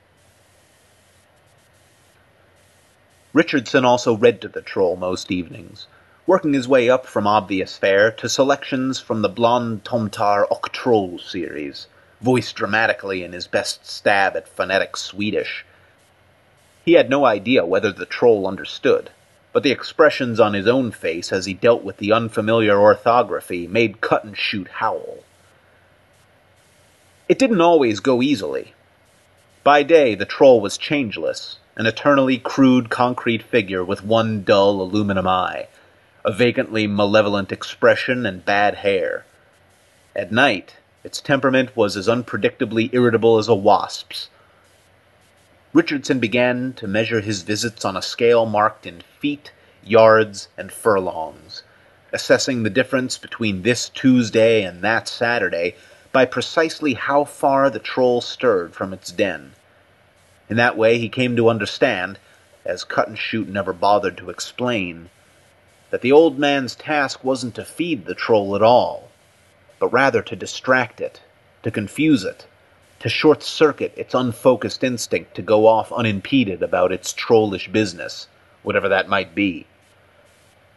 Richardson 3.34 3.86
also 3.86 4.15
read 4.15 4.41
to 4.41 4.47
the 4.47 4.61
troll 4.61 4.95
most 4.95 5.32
evenings, 5.32 5.88
working 6.28 6.53
his 6.53 6.67
way 6.67 6.89
up 6.89 7.05
from 7.05 7.28
obvious 7.28 7.78
fare 7.78 8.11
to 8.11 8.28
selections 8.28 8.99
from 8.99 9.22
the 9.22 9.30
Bland 9.30 9.84
Tomtar 9.84 10.45
och 10.49 10.72
Troll 10.74 11.17
series, 11.17 11.88
voiced 12.22 12.55
dramatically 12.55 13.24
in 13.24 13.34
his 13.34 13.47
best 13.47 13.86
stab 13.86 14.36
at 14.36 14.47
phonetic 14.47 14.95
Swedish. 14.95 15.65
He 16.86 16.93
had 16.93 17.09
no 17.09 17.26
idea 17.26 17.65
whether 17.65 17.91
the 17.91 18.05
troll 18.05 18.47
understood, 18.47 19.11
but 19.53 19.63
the 19.63 19.72
expressions 19.72 20.39
on 20.39 20.53
his 20.53 20.67
own 20.67 20.91
face 20.91 21.32
as 21.32 21.45
he 21.45 21.53
dealt 21.53 21.84
with 21.84 21.97
the 21.97 22.11
unfamiliar 22.11 22.80
orthography 22.80 23.67
made 23.67 24.01
Cut 24.01 24.24
and 24.24 24.38
Shoot 24.38 24.67
howl. 24.67 25.19
It 27.28 27.39
didn't 27.39 27.61
always 27.61 27.99
go 27.99 28.22
easily. 28.22 28.74
By 29.63 29.84
day, 29.84 30.15
the 30.15 30.26
troll 30.26 30.59
was 30.59 30.78
changeless, 30.78 31.57
an 31.76 31.86
eternally 31.86 32.38
crude 32.38 32.89
concrete 32.89 33.43
figure 33.43 33.84
with 33.84 34.03
one 34.03 34.43
dull 34.43 34.82
aluminum 34.82 35.28
eye, 35.28 35.67
a 36.26 36.32
vacantly 36.32 36.88
malevolent 36.88 37.51
expression, 37.51 38.26
and 38.26 38.43
bad 38.43 38.76
hair. 38.76 39.26
At 40.15 40.32
night, 40.32 40.78
its 41.04 41.20
temperament 41.22 41.76
was 41.76 41.97
as 41.97 42.08
unpredictably 42.08 42.89
irritable 42.93 43.38
as 43.38 43.47
a 43.47 43.56
wasp's. 43.56 44.30
Richardson 45.74 46.20
began 46.20 46.74
to 46.74 46.88
measure 46.88 47.22
his 47.22 47.43
visits 47.43 47.86
on 47.86 47.95
a 47.95 48.02
scale 48.02 48.45
marked 48.45 48.86
in 48.86 49.02
feet, 49.20 49.52
yards, 49.84 50.49
and 50.58 50.72
furlongs, 50.72 51.64
assessing 52.12 52.64
the 52.64 52.70
difference 52.70 53.18
between 53.18 53.62
this 53.62 53.88
Tuesday 53.89 54.64
and 54.64 54.82
that 54.82 55.08
Saturday 55.08 55.76
by 56.12 56.26
precisely 56.26 56.93
how 56.93 57.24
far 57.24 57.70
the 57.70 57.80
troll 57.80 58.20
stirred 58.20 58.76
from 58.76 58.91
its 58.93 59.12
den. 59.12 59.54
In 60.49 60.58
that 60.58 60.78
way 60.78 60.97
he 60.97 61.08
came 61.08 61.38
to 61.38 61.49
understand, 61.49 62.20
as 62.66 62.84
Cut 62.84 63.08
and 63.08 63.18
Shoot 63.18 63.47
never 63.47 63.72
bothered 63.72 64.18
to 64.18 64.30
explain, 64.30 65.10
that 65.89 66.02
the 66.02 66.12
old 66.12 66.38
man's 66.38 66.76
task 66.76 67.24
wasn't 67.24 67.56
to 67.56 67.64
feed 67.64 68.06
the 68.06 68.16
troll 68.16 68.56
at 68.56 68.62
all, 68.62 69.11
but 69.82 69.92
rather 69.92 70.22
to 70.22 70.36
distract 70.36 71.02
it, 71.02 71.20
to 71.64 71.72
confuse 71.72 72.24
it, 72.24 72.46
to 73.00 73.10
short 73.10 73.42
circuit 73.42 73.92
its 73.98 74.14
unfocused 74.14 74.84
instinct 74.84 75.34
to 75.34 75.42
go 75.42 75.66
off 75.66 75.92
unimpeded 75.92 76.62
about 76.62 76.92
its 76.92 77.12
trollish 77.12 77.68
business, 77.68 78.28
whatever 78.62 78.88
that 78.88 79.10
might 79.10 79.34
be. 79.34 79.66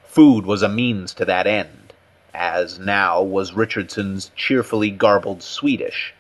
Food 0.07 0.47
was 0.47 0.63
a 0.63 0.71
means 0.71 1.13
to 1.13 1.27
that 1.27 1.47
end, 1.47 1.93
as 2.33 2.79
now 2.79 3.23
was 3.23 3.53
Richardson's 3.53 4.31
cheerfully 4.35 4.91
garbled 4.91 5.43
Swedish. 5.43 6.15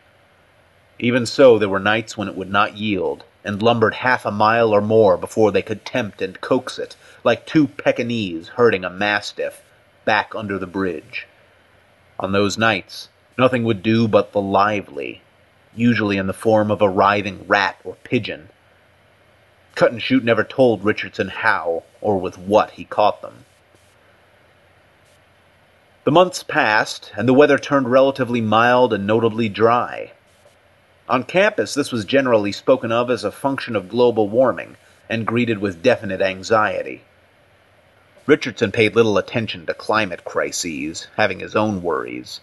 Even 0.98 1.24
so, 1.24 1.58
there 1.58 1.70
were 1.70 1.80
nights 1.80 2.18
when 2.18 2.28
it 2.28 2.36
would 2.36 2.50
not 2.50 2.76
yield, 2.76 3.24
and 3.42 3.62
lumbered 3.62 3.94
half 3.94 4.26
a 4.26 4.30
mile 4.30 4.74
or 4.74 4.82
more 4.82 5.16
before 5.16 5.50
they 5.50 5.62
could 5.62 5.86
tempt 5.86 6.20
and 6.20 6.38
coax 6.42 6.78
it, 6.78 6.96
like 7.24 7.46
two 7.46 7.66
Pekingese 7.66 8.48
herding 8.48 8.84
a 8.84 8.90
mastiff, 8.90 9.62
back 10.04 10.34
under 10.34 10.58
the 10.58 10.66
bridge. 10.66 11.26
On 12.18 12.32
those 12.32 12.56
nights, 12.56 13.08
nothing 13.36 13.64
would 13.64 13.82
do 13.82 14.06
but 14.06 14.32
the 14.32 14.40
lively, 14.40 15.22
usually 15.74 16.16
in 16.16 16.26
the 16.26 16.32
form 16.32 16.70
of 16.70 16.80
a 16.80 16.88
writhing 16.88 17.46
rat 17.46 17.78
or 17.84 17.96
pigeon. 18.04 18.48
Cut 19.74 19.90
and 19.90 20.00
Shoot 20.00 20.22
never 20.22 20.44
told 20.44 20.84
Richardson 20.84 21.28
how 21.28 21.82
or 22.00 22.18
with 22.18 22.38
what 22.38 22.72
he 22.72 22.84
caught 22.84 23.22
them. 23.22 23.44
The 26.04 26.12
months 26.12 26.42
passed, 26.42 27.12
and 27.16 27.26
the 27.26 27.34
weather 27.34 27.58
turned 27.58 27.90
relatively 27.90 28.40
mild 28.40 28.92
and 28.92 29.06
notably 29.06 29.48
dry. 29.48 30.12
On 31.08 31.24
campus, 31.24 31.74
this 31.74 31.90
was 31.90 32.04
generally 32.04 32.52
spoken 32.52 32.92
of 32.92 33.10
as 33.10 33.24
a 33.24 33.32
function 33.32 33.74
of 33.74 33.88
global 33.88 34.28
warming 34.28 34.76
and 35.08 35.26
greeted 35.26 35.58
with 35.58 35.82
definite 35.82 36.20
anxiety. 36.20 37.02
Richardson 38.26 38.72
paid 38.72 38.96
little 38.96 39.18
attention 39.18 39.66
to 39.66 39.74
climate 39.74 40.24
crises, 40.24 41.08
having 41.16 41.40
his 41.40 41.54
own 41.54 41.82
worries. 41.82 42.40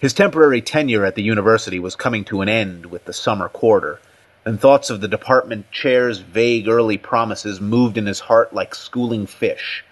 His 0.00 0.14
temporary 0.14 0.62
tenure 0.62 1.04
at 1.04 1.14
the 1.14 1.22
university 1.22 1.78
was 1.78 1.94
coming 1.94 2.24
to 2.24 2.40
an 2.40 2.48
end 2.48 2.86
with 2.86 3.04
the 3.04 3.12
summer 3.12 3.50
quarter, 3.50 4.00
and 4.46 4.58
thoughts 4.58 4.88
of 4.88 5.02
the 5.02 5.08
department 5.08 5.70
chair's 5.70 6.20
vague 6.20 6.68
early 6.68 6.96
promises 6.96 7.60
moved 7.60 7.98
in 7.98 8.06
his 8.06 8.20
heart 8.20 8.54
like 8.54 8.74
schooling 8.74 9.26
fish. 9.26 9.84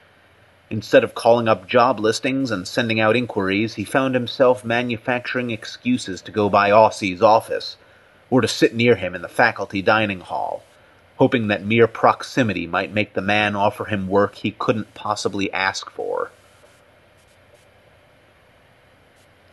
Instead 0.71 1.05
of 1.05 1.15
calling 1.15 1.47
up 1.47 1.69
job 1.69 2.01
listings 2.01 2.51
and 2.51 2.67
sending 2.67 2.99
out 2.99 3.15
inquiries, 3.15 3.75
he 3.75 3.85
found 3.85 4.15
himself 4.15 4.65
manufacturing 4.65 5.51
excuses 5.51 6.23
to 6.23 6.33
go 6.33 6.49
by 6.49 6.71
Aussie's 6.71 7.21
office, 7.21 7.77
or 8.31 8.41
to 8.41 8.49
sit 8.49 8.75
near 8.75 8.97
him 8.97 9.15
in 9.15 9.21
the 9.21 9.29
faculty 9.29 9.83
dining 9.83 10.21
hall, 10.21 10.63
hoping 11.23 11.47
that 11.47 11.65
mere 11.65 11.87
proximity 11.87 12.67
might 12.67 12.93
make 12.93 13.15
the 13.15 13.23
man 13.23 13.55
offer 13.55 13.85
him 13.85 14.09
work 14.09 14.35
he 14.35 14.51
couldn't 14.51 14.93
possibly 14.93 15.53
ask 15.53 15.89
for. 15.89 16.33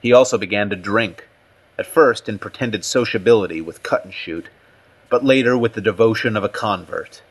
He 0.01 0.11
also 0.11 0.39
began 0.39 0.71
to 0.71 0.75
drink, 0.75 1.27
at 1.77 1.85
first 1.85 2.27
in 2.27 2.39
pretended 2.39 2.83
sociability 2.83 3.61
with 3.61 3.83
Cut 3.83 4.03
and 4.03 4.11
Shoot, 4.11 4.47
but 5.11 5.23
later 5.23 5.55
with 5.55 5.73
the 5.73 5.79
devotion 5.79 6.35
of 6.35 6.43
a 6.43 6.49
convert. 6.49 7.21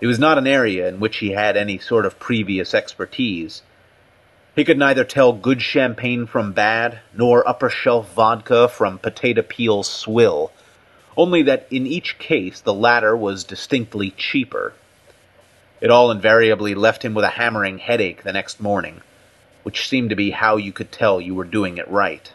It 0.00 0.06
was 0.06 0.18
not 0.18 0.38
an 0.38 0.46
area 0.46 0.88
in 0.88 0.98
which 0.98 1.18
he 1.18 1.32
had 1.32 1.54
any 1.54 1.76
sort 1.76 2.06
of 2.06 2.18
previous 2.18 2.72
expertise. 2.72 3.60
He 4.56 4.64
could 4.64 4.78
neither 4.78 5.04
tell 5.04 5.34
good 5.34 5.60
champagne 5.60 6.24
from 6.24 6.52
bad, 6.52 7.00
nor 7.12 7.46
upper 7.46 7.68
shelf 7.68 8.10
vodka 8.14 8.68
from 8.68 8.96
potato 8.96 9.42
peel 9.42 9.82
swill, 9.82 10.50
only 11.16 11.42
that 11.42 11.66
in 11.70 11.86
each 11.86 12.18
case 12.18 12.60
the 12.60 12.74
latter 12.74 13.16
was 13.16 13.44
distinctly 13.44 14.10
cheaper. 14.12 14.72
It 15.80 15.90
all 15.90 16.10
invariably 16.10 16.74
left 16.74 17.04
him 17.04 17.14
with 17.14 17.24
a 17.24 17.30
hammering 17.30 17.78
headache 17.78 18.22
the 18.22 18.32
next 18.32 18.60
morning 18.60 19.00
which 19.62 19.88
seemed 19.88 20.10
to 20.10 20.16
be 20.16 20.30
how 20.30 20.56
you 20.56 20.72
could 20.72 20.90
tell 20.90 21.20
you 21.20 21.34
were 21.34 21.44
doing 21.44 21.78
it 21.78 21.88
right. 21.88 22.32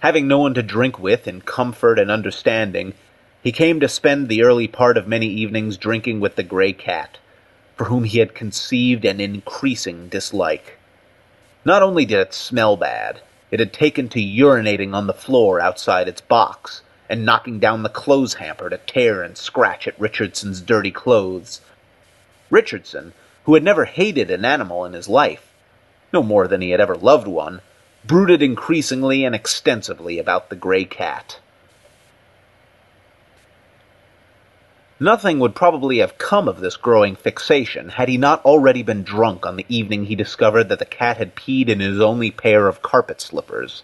Having 0.00 0.28
no 0.28 0.38
one 0.38 0.54
to 0.54 0.62
drink 0.62 0.98
with 0.98 1.28
in 1.28 1.40
comfort 1.40 1.98
and 1.98 2.10
understanding, 2.10 2.94
he 3.42 3.52
came 3.52 3.80
to 3.80 3.88
spend 3.88 4.28
the 4.28 4.42
early 4.42 4.68
part 4.68 4.96
of 4.96 5.06
many 5.06 5.26
evenings 5.26 5.76
drinking 5.76 6.20
with 6.20 6.36
the 6.36 6.42
gray 6.42 6.72
cat, 6.72 7.18
for 7.76 7.84
whom 7.84 8.04
he 8.04 8.18
had 8.18 8.34
conceived 8.34 9.04
an 9.04 9.20
increasing 9.20 10.08
dislike. 10.08 10.78
Not 11.64 11.82
only 11.82 12.04
did 12.04 12.18
it 12.18 12.34
smell 12.34 12.76
bad, 12.76 13.20
it 13.50 13.60
had 13.60 13.72
taken 13.72 14.08
to 14.08 14.20
urinating 14.20 14.94
on 14.94 15.06
the 15.06 15.14
floor 15.14 15.60
outside 15.60 16.08
its 16.08 16.20
box, 16.20 16.82
and 17.08 17.24
knocking 17.24 17.58
down 17.58 17.82
the 17.82 17.88
clothes 17.88 18.34
hamper 18.34 18.70
to 18.70 18.78
tear 18.78 19.22
and 19.22 19.36
scratch 19.36 19.88
at 19.88 19.98
Richardson's 19.98 20.60
dirty 20.60 20.92
clothes. 20.92 21.60
Richardson, 22.50 23.12
who 23.44 23.54
had 23.54 23.64
never 23.64 23.84
hated 23.84 24.30
an 24.30 24.44
animal 24.44 24.84
in 24.84 24.92
his 24.92 25.08
life, 25.08 25.52
no 26.12 26.22
more 26.22 26.46
than 26.46 26.60
he 26.60 26.70
had 26.70 26.80
ever 26.80 26.94
loved 26.94 27.26
one, 27.26 27.60
brooded 28.04 28.42
increasingly 28.42 29.24
and 29.24 29.34
extensively 29.34 30.18
about 30.18 30.48
the 30.48 30.56
gray 30.56 30.84
cat. 30.84 31.40
Nothing 35.02 35.38
would 35.38 35.54
probably 35.54 35.96
have 36.00 36.18
come 36.18 36.46
of 36.46 36.60
this 36.60 36.76
growing 36.76 37.16
fixation 37.16 37.88
had 37.88 38.10
he 38.10 38.18
not 38.18 38.44
already 38.44 38.82
been 38.82 39.02
drunk 39.02 39.46
on 39.46 39.56
the 39.56 39.64
evening 39.66 40.04
he 40.04 40.14
discovered 40.14 40.68
that 40.68 40.78
the 40.78 40.84
cat 40.84 41.16
had 41.16 41.34
peed 41.34 41.70
in 41.70 41.80
his 41.80 41.98
only 42.02 42.30
pair 42.30 42.68
of 42.68 42.82
carpet 42.82 43.18
slippers. 43.18 43.82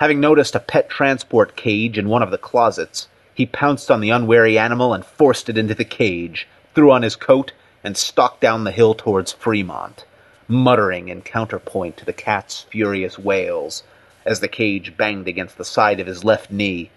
Having 0.00 0.20
noticed 0.20 0.54
a 0.54 0.60
pet 0.60 0.88
transport 0.88 1.56
cage 1.56 1.98
in 1.98 2.08
one 2.08 2.22
of 2.22 2.30
the 2.30 2.38
closets, 2.38 3.08
he 3.34 3.44
pounced 3.44 3.90
on 3.90 4.00
the 4.00 4.08
unwary 4.08 4.56
animal 4.56 4.94
and 4.94 5.04
forced 5.04 5.50
it 5.50 5.58
into 5.58 5.74
the 5.74 5.84
cage, 5.84 6.48
threw 6.74 6.90
on 6.90 7.02
his 7.02 7.16
coat, 7.16 7.52
and 7.84 7.94
stalked 7.94 8.40
down 8.40 8.64
the 8.64 8.72
hill 8.72 8.94
towards 8.94 9.32
Fremont, 9.32 10.06
muttering 10.48 11.08
in 11.10 11.20
counterpoint 11.20 11.98
to 11.98 12.06
the 12.06 12.14
cat's 12.14 12.62
furious 12.62 13.18
wails 13.18 13.82
as 14.24 14.40
the 14.40 14.48
cage 14.48 14.96
banged 14.96 15.28
against 15.28 15.58
the 15.58 15.66
side 15.66 16.00
of 16.00 16.06
his 16.06 16.24
left 16.24 16.50
knee. 16.50 16.90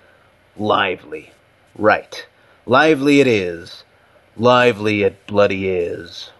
Lively. 0.56 1.32
Right. 1.76 2.26
Lively 2.68 3.22
it 3.22 3.28
is. 3.28 3.86
Lively 4.36 5.04
it 5.04 5.26
bloody 5.26 5.70
is. 5.70 6.32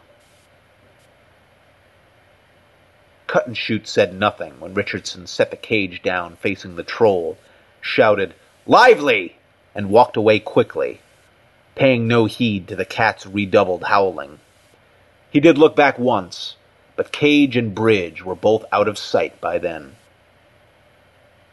Cut 3.28 3.48
and 3.48 3.58
Shoot 3.58 3.88
said 3.88 4.14
nothing 4.14 4.60
when 4.60 4.74
Richardson 4.74 5.26
set 5.26 5.52
the 5.52 5.58
cage 5.58 6.02
down 6.02 6.36
facing 6.36 6.76
the 6.76 6.84
troll, 6.84 7.38
shouted, 7.80 8.34
Lively! 8.66 9.38
and 9.74 9.90
walked 9.90 10.18
away 10.18 10.40
quickly, 10.40 11.00
paying 11.76 12.10
no 12.10 12.26
heed 12.26 12.68
to 12.68 12.76
the 12.76 12.84
cat's 12.84 13.26
redoubled 13.26 13.86
howling. 13.86 14.40
He 15.30 15.40
did 15.40 15.58
look 15.58 15.78
back 15.78 15.98
once, 15.98 16.58
but 16.98 17.14
cage 17.14 17.56
and 17.56 17.74
bridge 17.74 18.22
were 18.26 18.36
both 18.36 18.66
out 18.74 18.90
of 18.90 18.98
sight 18.98 19.40
by 19.40 19.60
then. 19.60 19.96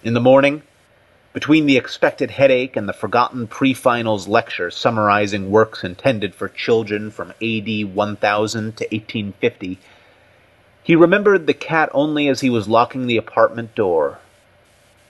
In 0.03 0.15
the 0.15 0.21
morning, 0.21 0.65
between 1.35 1.67
the 1.67 1.77
expected 1.77 2.31
headache 2.31 2.77
and 2.77 2.89
the 2.89 2.93
forgotten 2.93 3.49
pre-finals 3.49 4.29
lecture 4.29 4.71
summarizing 4.71 5.51
works 5.51 5.83
intended 5.83 6.33
for 6.33 6.49
children 6.49 7.11
from 7.11 7.31
AD 7.43 7.93
1000 7.93 8.77
to 8.77 8.85
1850, 8.85 9.79
he 10.85 10.95
remembered 10.95 11.47
the 11.47 11.53
cat 11.53 11.91
only 11.93 12.29
as 12.29 12.41
he 12.41 12.49
was 12.49 12.69
locking 12.69 13.09
the 13.09 13.17
apartment 13.17 13.75
door. 13.75 14.21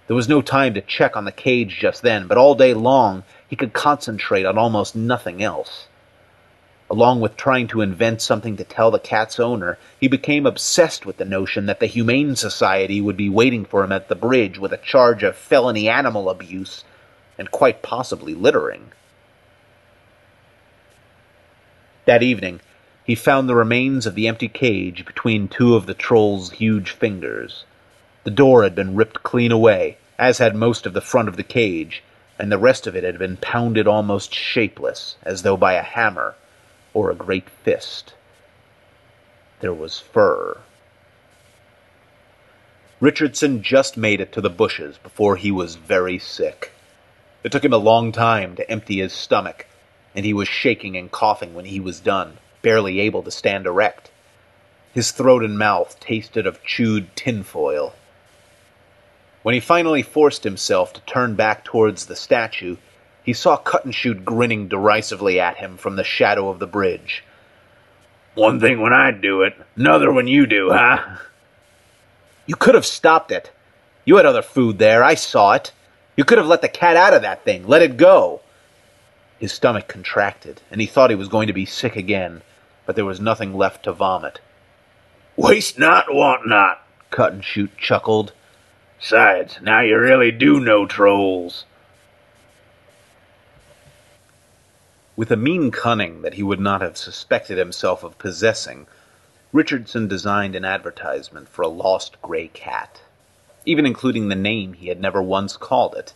There 0.06 0.16
was 0.16 0.28
no 0.28 0.40
time 0.40 0.72
to 0.74 0.80
check 0.80 1.14
on 1.14 1.26
the 1.26 1.32
cage 1.32 1.76
just 1.78 2.00
then, 2.00 2.26
but 2.26 2.38
all 2.38 2.54
day 2.54 2.72
long 2.72 3.24
he 3.46 3.54
could 3.54 3.74
concentrate 3.74 4.46
on 4.46 4.56
almost 4.56 4.96
nothing 4.96 5.42
else. 5.42 5.88
Along 6.90 7.20
with 7.20 7.38
trying 7.38 7.66
to 7.68 7.80
invent 7.80 8.20
something 8.20 8.58
to 8.58 8.64
tell 8.64 8.90
the 8.90 8.98
cat's 8.98 9.40
owner, 9.40 9.78
he 9.98 10.06
became 10.06 10.44
obsessed 10.44 11.06
with 11.06 11.16
the 11.16 11.24
notion 11.24 11.64
that 11.64 11.80
the 11.80 11.86
Humane 11.86 12.36
Society 12.36 13.00
would 13.00 13.16
be 13.16 13.30
waiting 13.30 13.64
for 13.64 13.82
him 13.82 13.90
at 13.90 14.08
the 14.08 14.14
bridge 14.14 14.58
with 14.58 14.70
a 14.70 14.76
charge 14.76 15.22
of 15.22 15.34
felony 15.34 15.88
animal 15.88 16.28
abuse 16.28 16.84
and 17.38 17.50
quite 17.50 17.80
possibly 17.80 18.34
littering. 18.34 18.92
That 22.04 22.22
evening, 22.22 22.60
he 23.02 23.14
found 23.14 23.48
the 23.48 23.56
remains 23.56 24.04
of 24.04 24.14
the 24.14 24.28
empty 24.28 24.48
cage 24.48 25.06
between 25.06 25.48
two 25.48 25.76
of 25.76 25.86
the 25.86 25.94
troll's 25.94 26.50
huge 26.50 26.90
fingers. 26.90 27.64
The 28.24 28.30
door 28.30 28.62
had 28.62 28.74
been 28.74 28.94
ripped 28.94 29.22
clean 29.22 29.52
away, 29.52 29.96
as 30.18 30.36
had 30.36 30.54
most 30.54 30.84
of 30.84 30.92
the 30.92 31.00
front 31.00 31.28
of 31.28 31.38
the 31.38 31.42
cage, 31.42 32.02
and 32.38 32.52
the 32.52 32.58
rest 32.58 32.86
of 32.86 32.94
it 32.94 33.04
had 33.04 33.18
been 33.18 33.38
pounded 33.38 33.88
almost 33.88 34.34
shapeless, 34.34 35.16
as 35.22 35.42
though 35.42 35.56
by 35.56 35.72
a 35.72 35.82
hammer 35.82 36.34
or 36.94 37.10
a 37.10 37.14
great 37.14 37.50
fist. 37.50 38.14
There 39.60 39.74
was 39.74 39.98
fur. 39.98 40.58
Richardson 43.00 43.62
just 43.62 43.96
made 43.96 44.20
it 44.20 44.32
to 44.32 44.40
the 44.40 44.48
bushes 44.48 44.96
before 44.98 45.36
he 45.36 45.50
was 45.50 45.74
very 45.74 46.18
sick. 46.18 46.72
It 47.42 47.52
took 47.52 47.64
him 47.64 47.72
a 47.72 47.78
long 47.78 48.12
time 48.12 48.56
to 48.56 48.70
empty 48.70 49.00
his 49.00 49.12
stomach, 49.12 49.66
and 50.14 50.24
he 50.24 50.32
was 50.32 50.48
shaking 50.48 50.96
and 50.96 51.10
coughing 51.10 51.52
when 51.52 51.66
he 51.66 51.80
was 51.80 52.00
done, 52.00 52.38
barely 52.62 53.00
able 53.00 53.22
to 53.24 53.30
stand 53.30 53.66
erect. 53.66 54.10
His 54.94 55.10
throat 55.10 55.42
and 55.42 55.58
mouth 55.58 55.98
tasted 56.00 56.46
of 56.46 56.64
chewed 56.64 57.14
tinfoil. 57.16 57.94
When 59.42 59.54
he 59.54 59.60
finally 59.60 60.02
forced 60.02 60.44
himself 60.44 60.92
to 60.94 61.00
turn 61.02 61.34
back 61.34 61.64
towards 61.64 62.06
the 62.06 62.16
statue, 62.16 62.76
he 63.24 63.32
saw 63.32 63.56
Cut 63.56 63.84
and 63.84 63.94
Shoot 63.94 64.24
grinning 64.24 64.68
derisively 64.68 65.40
at 65.40 65.56
him 65.56 65.78
from 65.78 65.96
the 65.96 66.04
shadow 66.04 66.50
of 66.50 66.58
the 66.58 66.66
bridge. 66.66 67.24
One 68.34 68.60
thing 68.60 68.80
when 68.80 68.92
I 68.92 69.10
do 69.12 69.42
it, 69.42 69.54
another 69.76 70.12
when 70.12 70.26
you 70.26 70.46
do, 70.46 70.70
huh? 70.70 71.18
You 72.46 72.56
could 72.56 72.74
have 72.74 72.84
stopped 72.84 73.30
it. 73.30 73.50
You 74.04 74.16
had 74.16 74.26
other 74.26 74.42
food 74.42 74.78
there, 74.78 75.02
I 75.02 75.14
saw 75.14 75.52
it. 75.52 75.72
You 76.14 76.24
could 76.24 76.36
have 76.36 76.46
let 76.46 76.60
the 76.60 76.68
cat 76.68 76.94
out 76.94 77.14
of 77.14 77.22
that 77.22 77.42
thing, 77.42 77.66
let 77.66 77.80
it 77.80 77.96
go. 77.96 78.42
His 79.38 79.50
stomach 79.50 79.88
contracted, 79.88 80.60
and 80.70 80.78
he 80.78 80.86
thought 80.86 81.08
he 81.08 81.16
was 81.16 81.28
going 81.28 81.46
to 81.46 81.54
be 81.54 81.64
sick 81.64 81.96
again, 81.96 82.42
but 82.84 82.96
there 82.96 83.06
was 83.06 83.18
nothing 83.18 83.54
left 83.54 83.84
to 83.84 83.94
vomit. 83.94 84.40
Waste 85.36 85.78
not, 85.78 86.12
want 86.12 86.46
not, 86.46 86.86
Cut 87.10 87.32
and 87.32 87.42
Shoot 87.42 87.76
chuckled. 87.78 88.32
Besides, 89.00 89.58
now 89.62 89.80
you 89.80 89.98
really 89.98 90.30
do 90.30 90.60
know 90.60 90.86
trolls. 90.86 91.64
With 95.16 95.30
a 95.30 95.36
mean 95.36 95.70
cunning 95.70 96.22
that 96.22 96.34
he 96.34 96.42
would 96.42 96.58
not 96.58 96.80
have 96.80 96.96
suspected 96.96 97.56
himself 97.56 98.02
of 98.02 98.18
possessing, 98.18 98.88
Richardson 99.52 100.08
designed 100.08 100.56
an 100.56 100.64
advertisement 100.64 101.48
for 101.48 101.62
a 101.62 101.68
lost 101.68 102.20
gray 102.20 102.48
cat, 102.48 103.00
even 103.64 103.86
including 103.86 104.26
the 104.26 104.34
name 104.34 104.72
he 104.72 104.88
had 104.88 105.00
never 105.00 105.22
once 105.22 105.56
called 105.56 105.94
it. 105.94 106.14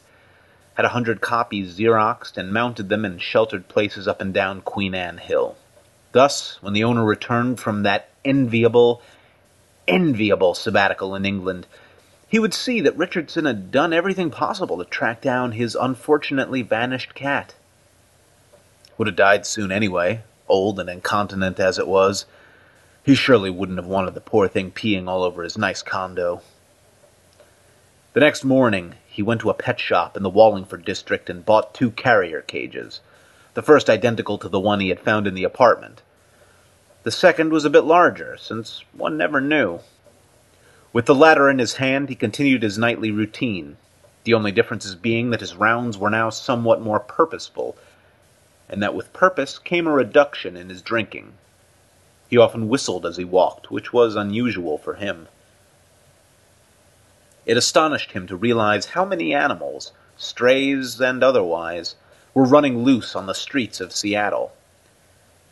Had 0.75 0.85
a 0.85 0.89
hundred 0.89 1.21
copies 1.21 1.79
xeroxed 1.79 2.37
and 2.37 2.53
mounted 2.53 2.89
them 2.89 3.05
in 3.05 3.19
sheltered 3.19 3.69
places 3.69 4.09
up 4.09 4.21
and 4.21 4.35
down 4.35 4.63
Queen 4.63 4.97
Anne 4.97 5.19
Hill. 5.19 5.57
Thus, 6.11 6.59
when 6.61 6.73
the 6.73 6.83
owner 6.83 7.05
returned 7.05 7.61
from 7.61 7.85
that 7.85 8.09
enviable, 8.25 9.01
enviable 9.87 10.55
sabbatical 10.55 11.15
in 11.15 11.25
England, 11.25 11.69
he 12.29 12.41
would 12.41 12.53
see 12.53 12.81
that 12.81 12.97
Richardson 12.97 13.45
had 13.45 13.71
done 13.71 13.93
everything 13.93 14.33
possible 14.33 14.77
to 14.79 14.85
track 14.85 15.21
down 15.21 15.53
his 15.53 15.77
unfortunately 15.77 16.63
vanished 16.63 17.15
cat. 17.15 17.55
Would 18.99 19.07
have 19.07 19.17
died 19.17 19.47
soon 19.47 19.73
anyway, 19.73 20.23
old 20.49 20.81
and 20.81 20.91
incontinent 20.91 21.61
as 21.61 21.79
it 21.79 21.87
was. 21.87 22.27
He 23.05 23.15
surely 23.15 23.49
wouldn't 23.49 23.79
have 23.79 23.87
wanted 23.87 24.15
the 24.15 24.21
poor 24.21 24.49
thing 24.49 24.73
peeing 24.73 25.09
all 25.09 25.23
over 25.23 25.43
his 25.45 25.57
nice 25.57 25.83
condo. 25.83 26.43
The 28.13 28.21
next 28.21 28.45
morning, 28.45 28.97
he 29.07 29.23
went 29.23 29.41
to 29.43 29.51
a 29.51 29.55
pet 29.55 29.79
shop 29.79 30.17
in 30.17 30.25
the 30.25 30.29
Wallingford 30.29 30.85
district 30.85 31.31
and 31.31 31.47
bought 31.47 31.75
two 31.75 31.93
carrier 31.93 32.43
cages, 32.43 33.01
the 33.55 33.63
first 33.63 33.89
identical 33.89 34.37
to 34.39 34.49
the 34.49 34.59
one 34.59 34.81
he 34.81 34.89
had 34.89 35.01
found 35.01 35.27
in 35.29 35.35
the 35.35 35.45
apartment. 35.45 36.03
The 37.05 37.13
second 37.13 37.53
was 37.53 37.65
a 37.65 37.71
bit 37.71 37.85
larger, 37.85 38.37
since 38.37 38.83
one 38.93 39.17
never 39.17 39.41
knew. 39.41 39.81
With 40.93 41.07
the 41.07 41.15
latter 41.15 41.49
in 41.49 41.61
his 41.61 41.75
hand, 41.75 42.09
he 42.09 42.17
continued 42.17 42.65
his 42.65 42.77
nightly 42.79 43.13
routine, 43.13 43.77
the 44.25 44.35
only 44.35 44.51
differences 44.51 44.97
being 44.97 45.31
that 45.31 45.41
his 45.41 45.55
rounds 45.55 45.97
were 45.97 46.11
now 46.11 46.31
somewhat 46.31 46.83
more 46.83 46.99
purposeful, 46.99 47.77
and 48.69 48.83
that 48.83 48.95
with 48.95 49.13
purpose 49.13 49.59
came 49.59 49.87
a 49.87 49.93
reduction 49.93 50.57
in 50.57 50.69
his 50.69 50.83
drinking. 50.83 51.35
He 52.29 52.37
often 52.37 52.69
whistled 52.69 53.07
as 53.07 53.17
he 53.17 53.25
walked, 53.25 53.71
which 53.71 53.93
was 53.93 54.15
unusual 54.15 54.77
for 54.79 54.95
him. 54.95 55.29
It 57.47 57.57
astonished 57.57 58.13
him 58.13 58.27
to 58.27 58.37
realize 58.37 58.87
how 58.87 59.07
many 59.07 59.33
animals, 59.33 59.93
strays 60.19 61.01
and 61.01 61.25
otherwise, 61.25 61.97
were 62.35 62.45
running 62.45 62.85
loose 62.85 63.17
on 63.17 63.25
the 63.25 63.35
streets 63.35 63.81
of 63.81 63.93
Seattle. 63.93 64.53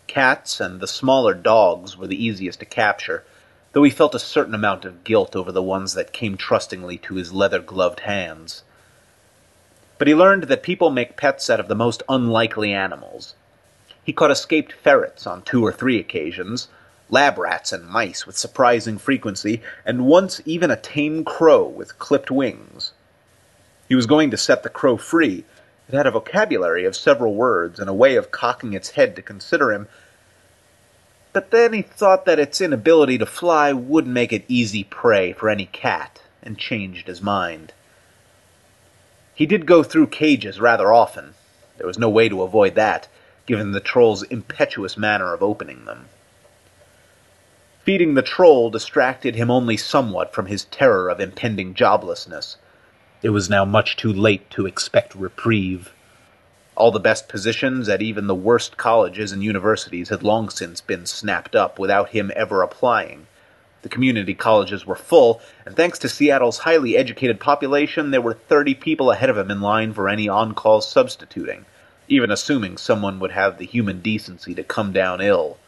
Cats 0.07 0.61
and 0.61 0.81
the 0.81 0.87
smaller 0.87 1.33
dogs 1.33 1.97
were 1.97 2.07
the 2.07 2.23
easiest 2.23 2.61
to 2.61 2.67
capture, 2.67 3.25
though 3.73 3.83
he 3.83 3.91
felt 3.91 4.15
a 4.15 4.19
certain 4.19 4.55
amount 4.55 4.85
of 4.85 5.05
guilt 5.05 5.35
over 5.35 5.51
the 5.51 5.63
ones 5.63 5.95
that 5.95 6.13
came 6.13 6.37
trustingly 6.37 6.99
to 6.99 7.15
his 7.15 7.33
leather 7.33 7.61
gloved 7.61 8.01
hands. 8.01 8.63
But 9.99 10.09
he 10.09 10.15
learned 10.15 10.45
that 10.45 10.63
people 10.63 10.91
make 10.91 11.17
pets 11.17 11.49
out 11.49 11.61
of 11.61 11.69
the 11.69 11.75
most 11.75 12.03
unlikely 12.09 12.73
animals. 12.73 13.35
He 14.05 14.13
caught 14.13 14.31
escaped 14.31 14.73
ferrets 14.73 15.27
on 15.27 15.43
two 15.43 15.65
or 15.65 15.73
three 15.73 15.99
occasions, 15.99 16.69
lab 17.11 17.39
rats 17.39 17.73
and 17.73 17.87
mice 17.87 18.27
with 18.27 18.37
surprising 18.37 18.99
frequency, 18.99 19.63
and 19.85 20.07
once 20.07 20.41
even 20.45 20.71
a 20.71 20.77
tame 20.77 21.25
crow 21.25 21.65
with 21.65 21.99
clipped 21.99 22.31
wings. 22.31 22.93
He 23.89 23.95
was 23.95 24.07
going 24.07 24.31
to 24.31 24.37
set 24.37 24.63
the 24.63 24.69
crow 24.69 24.97
free. 24.97 25.45
It 25.89 25.95
had 25.95 26.07
a 26.07 26.11
vocabulary 26.11 26.85
of 26.85 26.97
several 26.97 27.35
words 27.35 27.79
and 27.81 27.89
a 27.89 27.95
way 27.95 28.17
of 28.17 28.31
cocking 28.31 28.73
its 28.73 28.91
head 28.91 29.17
to 29.17 29.23
consider 29.23 29.73
him 29.73 29.89
but 31.37 31.51
then 31.51 31.75
he 31.75 31.83
thought 31.83 32.25
that 32.25 32.39
its 32.39 32.63
inability 32.63 33.19
to 33.19 33.27
fly 33.27 33.71
would 33.71 34.07
make 34.07 34.33
it 34.33 34.47
easy 34.49 34.83
prey 34.83 35.35
for 35.35 35.51
any 35.51 35.67
cat, 35.67 36.23
and 36.43 36.57
changed 36.57 37.09
his 37.09 37.21
mind. 37.21 37.75
He 39.37 39.45
did 39.45 39.67
go 39.67 39.83
through 39.83 40.07
cages 40.07 40.59
rather 40.61 40.91
often. 40.91 41.35
There 41.77 41.87
was 41.87 41.99
no 41.99 42.09
way 42.09 42.31
to 42.31 42.43
avoid 42.43 42.75
that, 42.75 43.07
given 43.45 43.73
the 43.73 43.81
troll's 43.81 44.23
impetuous 44.23 44.97
manner 44.97 45.35
of 45.35 45.43
opening 45.43 45.85
them. 45.85 46.07
Feeding 47.85 48.15
the 48.15 48.23
troll 48.23 48.71
distracted 48.71 49.37
him 49.37 49.51
only 49.51 49.77
somewhat 49.77 50.33
from 50.33 50.47
his 50.47 50.65
terror 50.65 51.11
of 51.11 51.21
impending 51.21 51.75
joblessness. 51.75 52.57
It 53.23 53.29
was 53.29 53.51
now 53.51 53.67
much 53.67 53.95
too 53.97 54.11
late 54.11 54.49
to 54.53 54.65
expect 54.67 55.15
reprieve. 55.15 55.93
All 56.75 56.91
the 56.91 56.99
best 56.99 57.29
positions 57.29 57.91
at 57.91 58.01
even 58.01 58.29
the 58.29 58.35
worst 58.35 58.79
colleges 58.79 59.33
and 59.33 59.45
universities 59.45 60.09
had 60.09 60.23
long 60.23 60.49
since 60.49 60.81
been 60.81 61.05
snapped 61.05 61.55
up 61.55 61.79
without 61.79 62.09
him 62.09 62.33
ever 62.35 62.63
applying. 62.63 63.27
The 63.87 63.91
community 63.91 64.35
colleges 64.35 64.85
were 64.85 64.97
full, 64.97 65.41
and 65.65 65.77
thanks 65.77 66.01
to 66.01 66.09
Seattle's 66.09 66.59
highly 66.59 66.97
educated 66.97 67.39
population, 67.39 68.11
there 68.11 68.21
were 68.21 68.35
30 68.35 68.75
people 68.75 69.13
ahead 69.13 69.31
of 69.31 69.39
him 69.39 69.49
in 69.49 69.61
line 69.61 69.93
for 69.93 70.09
any 70.09 70.29
on 70.29 70.55
call 70.55 70.81
substituting, 70.81 71.67
even 72.09 72.33
assuming 72.33 72.79
someone 72.79 73.21
would 73.21 73.31
have 73.31 73.59
the 73.59 73.65
human 73.65 74.01
decency 74.01 74.57
to 74.57 74.65
come 74.65 74.91
down 74.91 75.21
ill. 75.21 75.59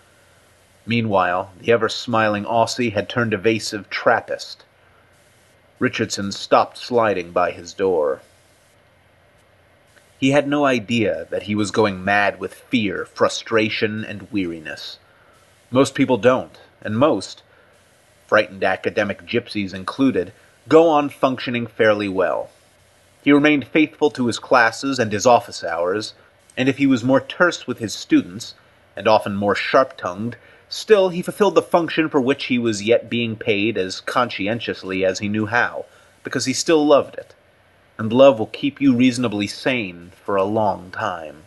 Meanwhile, 0.84 1.52
the 1.60 1.70
ever 1.70 1.88
smiling 1.88 2.42
Aussie 2.42 2.92
had 2.92 3.08
turned 3.08 3.32
evasive 3.32 3.88
Trappist. 3.88 4.64
Richardson 5.78 6.32
stopped 6.32 6.76
sliding 6.76 7.30
by 7.30 7.52
his 7.52 7.72
door. 7.72 8.22
He 10.18 10.32
had 10.32 10.48
no 10.48 10.64
idea 10.64 11.28
that 11.30 11.44
he 11.44 11.54
was 11.54 11.70
going 11.70 12.04
mad 12.04 12.40
with 12.40 12.52
fear, 12.52 13.04
frustration, 13.04 14.04
and 14.04 14.28
weariness. 14.32 14.98
Most 15.70 15.94
people 15.94 16.16
don't, 16.16 16.58
and 16.82 16.98
most, 16.98 17.44
frightened 18.28 18.62
academic 18.62 19.26
gypsies 19.26 19.74
included, 19.74 20.32
go 20.68 20.88
on 20.88 21.08
functioning 21.08 21.66
fairly 21.66 22.08
well. 22.08 22.50
He 23.24 23.32
remained 23.32 23.66
faithful 23.66 24.12
to 24.12 24.28
his 24.28 24.38
classes 24.38 25.00
and 25.00 25.10
his 25.10 25.26
office 25.26 25.64
hours, 25.64 26.14
and 26.56 26.68
if 26.68 26.78
he 26.78 26.86
was 26.86 27.02
more 27.02 27.20
terse 27.20 27.66
with 27.66 27.80
his 27.80 27.92
students, 27.92 28.54
and 28.94 29.08
often 29.08 29.34
more 29.34 29.56
sharp 29.56 29.96
tongued, 29.96 30.36
still 30.68 31.08
he 31.08 31.22
fulfilled 31.22 31.56
the 31.56 31.62
function 31.62 32.08
for 32.08 32.20
which 32.20 32.44
he 32.44 32.58
was 32.60 32.84
yet 32.84 33.10
being 33.10 33.34
paid 33.34 33.76
as 33.76 34.00
conscientiously 34.00 35.04
as 35.04 35.18
he 35.18 35.28
knew 35.28 35.46
how, 35.46 35.86
because 36.22 36.44
he 36.44 36.52
still 36.52 36.86
loved 36.86 37.16
it 37.16 37.34
and 37.98 38.12
love 38.12 38.38
will 38.38 38.46
keep 38.46 38.80
you 38.80 38.94
reasonably 38.94 39.48
sane 39.48 40.12
for 40.24 40.36
a 40.36 40.44
long 40.44 40.90
time. 40.92 41.42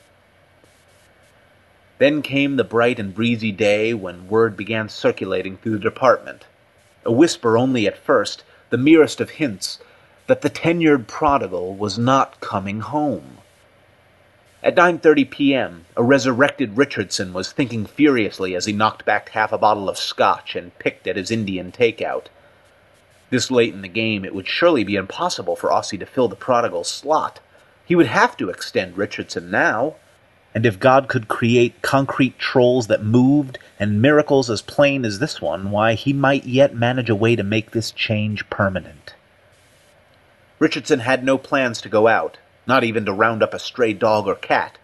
Then 1.97 2.21
came 2.21 2.57
the 2.57 2.65
bright 2.65 2.99
and 2.99 3.15
breezy 3.15 3.53
day 3.53 3.93
when 3.93 4.27
word 4.27 4.57
began 4.57 4.89
circulating 4.89 5.55
through 5.55 5.73
the 5.73 5.79
department. 5.79 6.45
A 7.03 7.11
whisper 7.11 7.57
only 7.57 7.87
at 7.87 7.97
first, 7.97 8.43
the 8.69 8.77
merest 8.77 9.19
of 9.19 9.31
hints, 9.31 9.79
that 10.27 10.41
the 10.41 10.49
tenured 10.49 11.07
prodigal 11.07 11.75
was 11.75 11.97
not 11.97 12.39
coming 12.39 12.81
home. 12.81 13.39
At 14.63 14.75
9:30 14.75 15.29
p.m., 15.31 15.85
a 15.97 16.03
resurrected 16.03 16.77
Richardson 16.77 17.33
was 17.33 17.51
thinking 17.51 17.87
furiously 17.87 18.55
as 18.55 18.65
he 18.65 18.73
knocked 18.73 19.03
back 19.05 19.29
half 19.29 19.51
a 19.51 19.57
bottle 19.57 19.89
of 19.89 19.97
scotch 19.97 20.55
and 20.55 20.77
picked 20.77 21.07
at 21.07 21.15
his 21.15 21.31
Indian 21.31 21.71
takeout. 21.71 22.25
This 23.31 23.49
late 23.49 23.73
in 23.73 23.81
the 23.81 23.87
game, 23.87 24.23
it 24.23 24.35
would 24.35 24.47
surely 24.47 24.83
be 24.83 24.95
impossible 24.95 25.55
for 25.55 25.71
Aussie 25.71 25.99
to 25.99 26.05
fill 26.05 26.27
the 26.27 26.35
prodigal 26.35 26.83
slot. 26.83 27.39
He 27.83 27.95
would 27.95 28.05
have 28.05 28.37
to 28.37 28.49
extend 28.49 28.97
Richardson 28.97 29.49
now. 29.49 29.95
And 30.53 30.65
if 30.65 30.79
God 30.79 31.07
could 31.07 31.27
create 31.27 31.81
concrete 31.81 32.37
trolls 32.37 32.87
that 32.87 33.03
moved 33.03 33.57
and 33.79 34.01
miracles 34.01 34.49
as 34.49 34.61
plain 34.61 35.05
as 35.05 35.19
this 35.19 35.41
one, 35.41 35.71
why, 35.71 35.93
he 35.93 36.11
might 36.11 36.45
yet 36.45 36.75
manage 36.75 37.09
a 37.09 37.15
way 37.15 37.35
to 37.35 37.43
make 37.43 37.71
this 37.71 37.91
change 37.91 38.49
permanent. 38.49 39.15
Richardson 40.59 40.99
had 40.99 41.23
no 41.23 41.37
plans 41.37 41.81
to 41.81 41.89
go 41.89 42.07
out, 42.07 42.37
not 42.67 42.83
even 42.83 43.05
to 43.05 43.13
round 43.13 43.41
up 43.41 43.53
a 43.53 43.59
stray 43.59 43.93
dog 43.93 44.27
or 44.27 44.35
cat, 44.35 44.77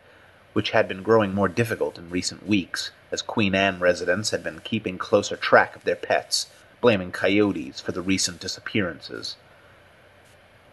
which 0.53 0.71
had 0.71 0.87
been 0.87 1.03
growing 1.03 1.35
more 1.35 1.47
difficult 1.47 1.97
in 1.99 2.09
recent 2.09 2.47
weeks, 2.47 2.91
as 3.11 3.21
Queen 3.21 3.53
Anne 3.53 3.79
residents 3.79 4.31
had 4.31 4.43
been 4.43 4.59
keeping 4.61 4.97
closer 4.97 5.35
track 5.35 5.75
of 5.75 5.83
their 5.83 5.95
pets, 5.95 6.47
blaming 6.81 7.11
coyotes 7.11 7.79
for 7.79 7.91
the 7.91 8.01
recent 8.01 8.39
disappearances. 8.39 9.35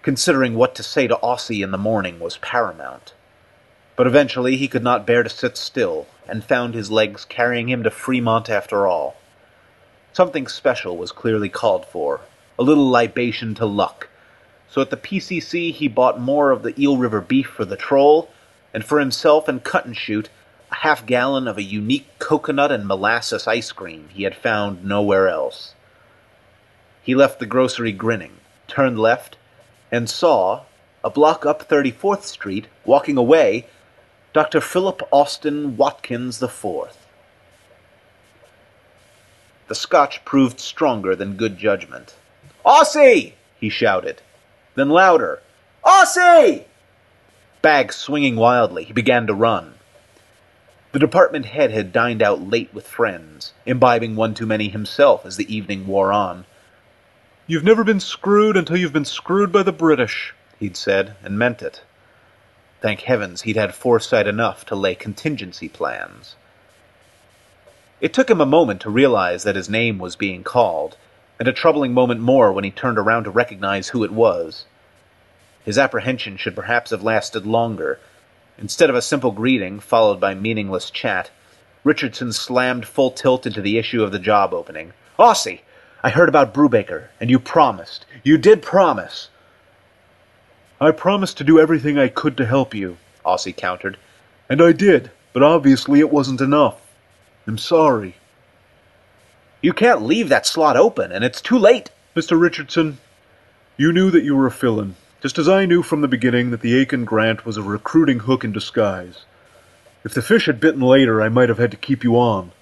Considering 0.03 0.55
what 0.55 0.75
to 0.75 0.83
say 0.83 1.07
to 1.07 1.17
Aussie 1.17 1.63
in 1.63 1.71
the 1.71 1.79
morning 1.79 2.19
was 2.19 2.39
paramount. 2.39 3.13
But 3.97 4.07
eventually 4.07 4.57
he 4.57 4.69
could 4.69 4.83
not 4.83 5.07
bear 5.07 5.23
to 5.23 5.29
sit 5.29 5.57
still, 5.57 6.07
and 6.27 6.43
found 6.43 6.75
his 6.75 6.91
legs 6.91 7.25
carrying 7.25 7.69
him 7.69 7.83
to 7.83 7.91
Fremont 7.91 8.51
after 8.51 8.87
all. 8.87 9.17
Something 10.13 10.47
special 10.47 10.97
was 10.97 11.13
clearly 11.13 11.49
called 11.49 11.87
for, 11.87 12.21
a 12.59 12.63
little 12.63 12.89
libation 12.89 13.55
to 13.57 13.67
luck. 13.67 14.09
So 14.69 14.81
at 14.81 14.91
the 14.91 14.97
PCC 14.97 15.73
he 15.73 15.87
bought 15.89 16.21
more 16.21 16.51
of 16.51 16.63
the 16.63 16.79
Eel 16.81 16.97
River 16.97 17.21
beef 17.21 17.47
for 17.47 17.65
the 17.65 17.77
troll, 17.77 18.31
and 18.73 18.85
for 18.85 18.99
himself 18.99 19.49
and 19.49 19.63
Cut 19.63 19.87
and 19.87 19.97
Shoot 19.97 20.29
a 20.73 20.77
half 20.77 21.07
gallon 21.07 21.47
of 21.47 21.57
a 21.57 21.63
unique 21.63 22.09
coconut 22.19 22.73
and 22.73 22.87
molasses 22.87 23.47
ice 23.47 23.71
cream 23.71 24.09
he 24.13 24.25
had 24.25 24.35
found 24.35 24.85
nowhere 24.85 25.29
else. 25.29 25.75
He 27.03 27.15
left 27.15 27.39
the 27.39 27.47
grocery 27.47 27.93
grinning, 27.93 28.39
turned 28.67 28.99
left, 28.99 29.37
and 29.93 30.11
saw, 30.11 30.63
a 31.05 31.11
block 31.11 31.47
up 31.47 31.69
34th 31.69 32.23
Street, 32.23 32.67
walking 32.85 33.17
away, 33.17 33.67
Dr. 34.35 34.61
Philip 34.61 35.01
Austin 35.13 35.77
Watkins 35.77 36.43
IV. 36.43 36.99
The 39.69 39.77
scotch 39.77 40.25
proved 40.25 40.59
stronger 40.59 41.15
than 41.15 41.37
good 41.37 41.57
judgment. 41.57 42.17
Aussie! 42.67 43.35
he 43.61 43.69
shouted. 43.69 44.23
Then 44.75 44.89
louder, 44.89 45.41
Aussie! 45.85 46.65
Bag 47.63 47.93
swinging 47.93 48.35
wildly, 48.35 48.83
he 48.83 48.93
began 48.93 49.29
to 49.29 49.35
run. 49.35 49.75
The 50.91 50.99
department 50.99 51.47
head 51.47 51.71
had 51.71 51.93
dined 51.93 52.21
out 52.21 52.43
late 52.43 52.75
with 52.75 52.89
friends, 52.89 53.53
imbibing 53.65 54.17
one 54.17 54.35
too 54.35 54.47
many 54.47 54.69
himself 54.69 55.25
as 55.25 55.37
the 55.37 55.55
evening 55.55 55.87
wore 55.87 56.13
on. 56.13 56.45
You've 57.47 57.63
never 57.63 57.85
been 57.85 58.01
screwed 58.01 58.57
until 58.57 58.79
you've 58.79 58.93
been 58.93 59.05
screwed 59.05 59.53
by 59.53 59.63
the 59.63 59.71
British, 59.71 60.35
he'd 60.59 60.77
said, 60.77 61.15
and 61.23 61.39
meant 61.39 61.63
it. 61.63 61.83
Thank 62.85 63.01
heavens 63.01 63.41
he'd 63.41 63.57
had 63.57 63.75
foresight 63.75 64.27
enough 64.27 64.67
to 64.67 64.75
lay 64.75 64.95
contingency 64.95 65.71
plans. 65.71 66.37
It 67.99 68.13
took 68.13 68.29
him 68.29 68.43
a 68.43 68.45
moment 68.45 68.83
to 68.83 68.91
realize 68.91 69.43
that 69.43 69.57
his 69.57 69.71
name 69.71 69.99
was 69.99 70.17
being 70.17 70.45
called, 70.45 70.99
and 71.39 71.49
a 71.49 71.53
troubling 71.55 71.95
moment 71.95 72.21
more 72.21 72.53
when 72.53 72.63
he 72.63 72.71
turned 72.71 72.99
around 72.99 73.25
to 73.25 73.31
recognize 73.31 73.89
who 73.89 74.05
it 74.05 74.13
was. 74.13 74.67
His 75.65 75.79
apprehension 75.79 76.37
should 76.37 76.55
perhaps 76.55 76.91
have 76.91 77.03
lasted 77.03 77.47
longer. 77.47 78.01
Instead 78.59 78.91
of 78.91 78.97
a 78.97 79.01
simple 79.01 79.31
greeting, 79.31 79.81
followed 79.81 80.21
by 80.21 80.35
meaningless 80.35 80.91
chat, 80.91 81.31
Richardson 81.85 82.35
slammed 82.35 82.87
full 82.87 83.13
tilt 83.13 83.47
into 83.47 83.63
the 83.63 83.79
issue 83.79 84.03
of 84.03 84.13
the 84.13 84.19
job 84.19 84.53
opening. 84.53 84.93
Aussie! 85.19 85.61
I 86.03 86.11
heard 86.11 86.29
about 86.29 86.53
Brubaker, 86.53 87.09
and 87.19 87.31
you 87.31 87.39
promised. 87.39 88.05
You 88.23 88.37
did 88.37 88.61
promise. 88.61 89.31
I 90.81 90.91
promised 90.91 91.39
to 91.39 91.45
do 91.45 91.61
everything 91.61 91.99
I 91.99 92.09
could 92.09 92.37
to 92.37 92.47
help 92.47 92.75
you, 92.75 92.97
Aussie 93.25 93.57
countered. 93.57 93.97
And 94.49 94.61
I 94.61 94.73
did, 94.73 95.11
but 95.33 95.43
obviously 95.43 96.01
it 96.01 96.11
wasn't 96.11 96.41
enough. 96.41 96.81
I'm 97.47 97.59
sorry. 97.59 98.17
You 99.61 99.73
can't 99.73 100.03
leave 100.03 100.29
that 100.29 100.47
slot 100.47 100.77
open, 100.77 101.13
and 101.13 101.25
it's 101.25 101.41
too 101.41 101.59
late. 101.59 101.91
Mr. 102.17 102.39
Richardson, 102.39 102.99
you 103.77 103.93
knew 103.93 104.11
that 104.11 104.25
you 104.25 104.37
were 104.37 104.47
a 104.47 104.51
fill-in, 104.51 104.97
just 105.23 105.39
as 105.39 105.49
I 105.49 105.65
knew 105.65 105.83
from 105.83 106.01
the 106.01 106.09
beginning 106.09 106.51
that 106.51 106.61
the 106.61 106.77
Aiken 106.79 107.05
grant 107.05 107.47
was 107.47 107.57
a 107.57 107.63
recruiting 107.63 108.21
hook 108.21 108.45
in 108.45 108.53
disguise. 108.53 109.25
If 110.05 110.13
the 110.13 110.23
fish 110.23 110.47
had 110.47 110.61
bitten 110.61 110.83
later, 110.83 111.23
I 111.23 111.29
might 111.29 111.49
have 111.49 111.59
had 111.59 111.71
to 111.71 111.77
keep 111.77 112.05
you 112.05 112.19
on. 112.19 112.53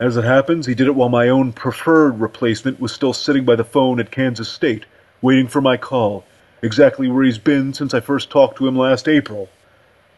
As 0.00 0.16
it 0.16 0.24
happens, 0.24 0.66
he 0.66 0.74
did 0.74 0.88
it 0.88 0.94
while 0.94 1.08
my 1.08 1.28
own 1.28 1.52
preferred 1.52 2.18
replacement 2.18 2.80
was 2.80 2.92
still 2.92 3.12
sitting 3.12 3.44
by 3.44 3.56
the 3.56 3.64
phone 3.64 4.00
at 4.00 4.10
Kansas 4.10 4.48
State, 4.48 4.84
waiting 5.22 5.48
for 5.48 5.60
my 5.60 5.76
call, 5.76 6.24
exactly 6.62 7.08
where 7.08 7.24
he's 7.24 7.38
been 7.38 7.72
since 7.74 7.94
I 7.94 8.00
first 8.00 8.30
talked 8.30 8.58
to 8.58 8.66
him 8.66 8.76
last 8.76 9.08
April. 9.08 9.48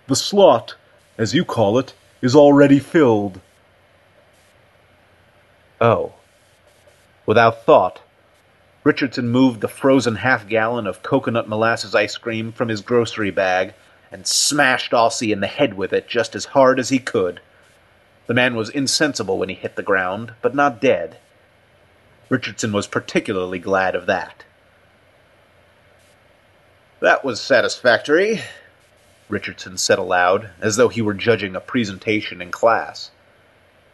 The 0.07 0.17
slot, 0.17 0.75
as 1.17 1.35
you 1.35 1.45
call 1.45 1.79
it, 1.79 1.95
is 2.23 2.35
already 2.35 2.79
filled. 2.79 3.41
Oh. 5.81 6.15
Without 7.27 7.65
thought, 7.65 8.01
Richardson 8.85 9.29
moved 9.29 9.61
the 9.61 9.69
frozen 9.69 10.17
half 10.17 10.49
gallon 10.49 10.87
of 10.87 11.03
coconut 11.03 11.49
molasses 11.49 11.95
ice 11.95 12.17
cream 12.17 12.53
from 12.53 12.69
his 12.69 12.81
grocery 12.81 13.31
bag 13.31 13.75
and 14.11 14.27
smashed 14.27 14.93
Aussie 14.93 15.33
in 15.33 15.41
the 15.41 15.47
head 15.47 15.75
with 15.75 15.93
it 15.93 16.09
just 16.09 16.35
as 16.35 16.47
hard 16.47 16.81
as 16.81 16.89
he 16.89 16.99
could. 16.99 17.41
The 18.27 18.35
man 18.35 18.57
was 18.57 18.71
insensible 18.71 19.39
when 19.39 19.49
he 19.49 19.55
hit 19.55 19.77
the 19.77 19.83
ground, 19.83 20.33
but 20.41 20.55
not 20.55 20.81
dead. 20.81 21.19
Richardson 22.29 22.73
was 22.73 22.87
particularly 22.87 23.59
glad 23.59 23.95
of 23.95 24.07
that. 24.07 24.45
That 27.01 27.25
was 27.25 27.41
satisfactory, 27.41 28.43
Richardson 29.29 29.79
said 29.79 30.01
aloud, 30.01 30.51
as 30.61 30.75
though 30.75 30.89
he 30.89 31.01
were 31.01 31.15
judging 31.15 31.55
a 31.55 31.61
presentation 31.61 32.43
in 32.43 32.51
class. 32.51 33.13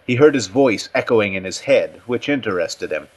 He 0.07 0.15
heard 0.15 0.35
his 0.35 0.47
voice 0.47 0.89
echoing 0.95 1.35
in 1.35 1.45
his 1.45 1.61
head, 1.61 2.01
which 2.07 2.31
interested 2.31 2.91
him. 2.91 3.09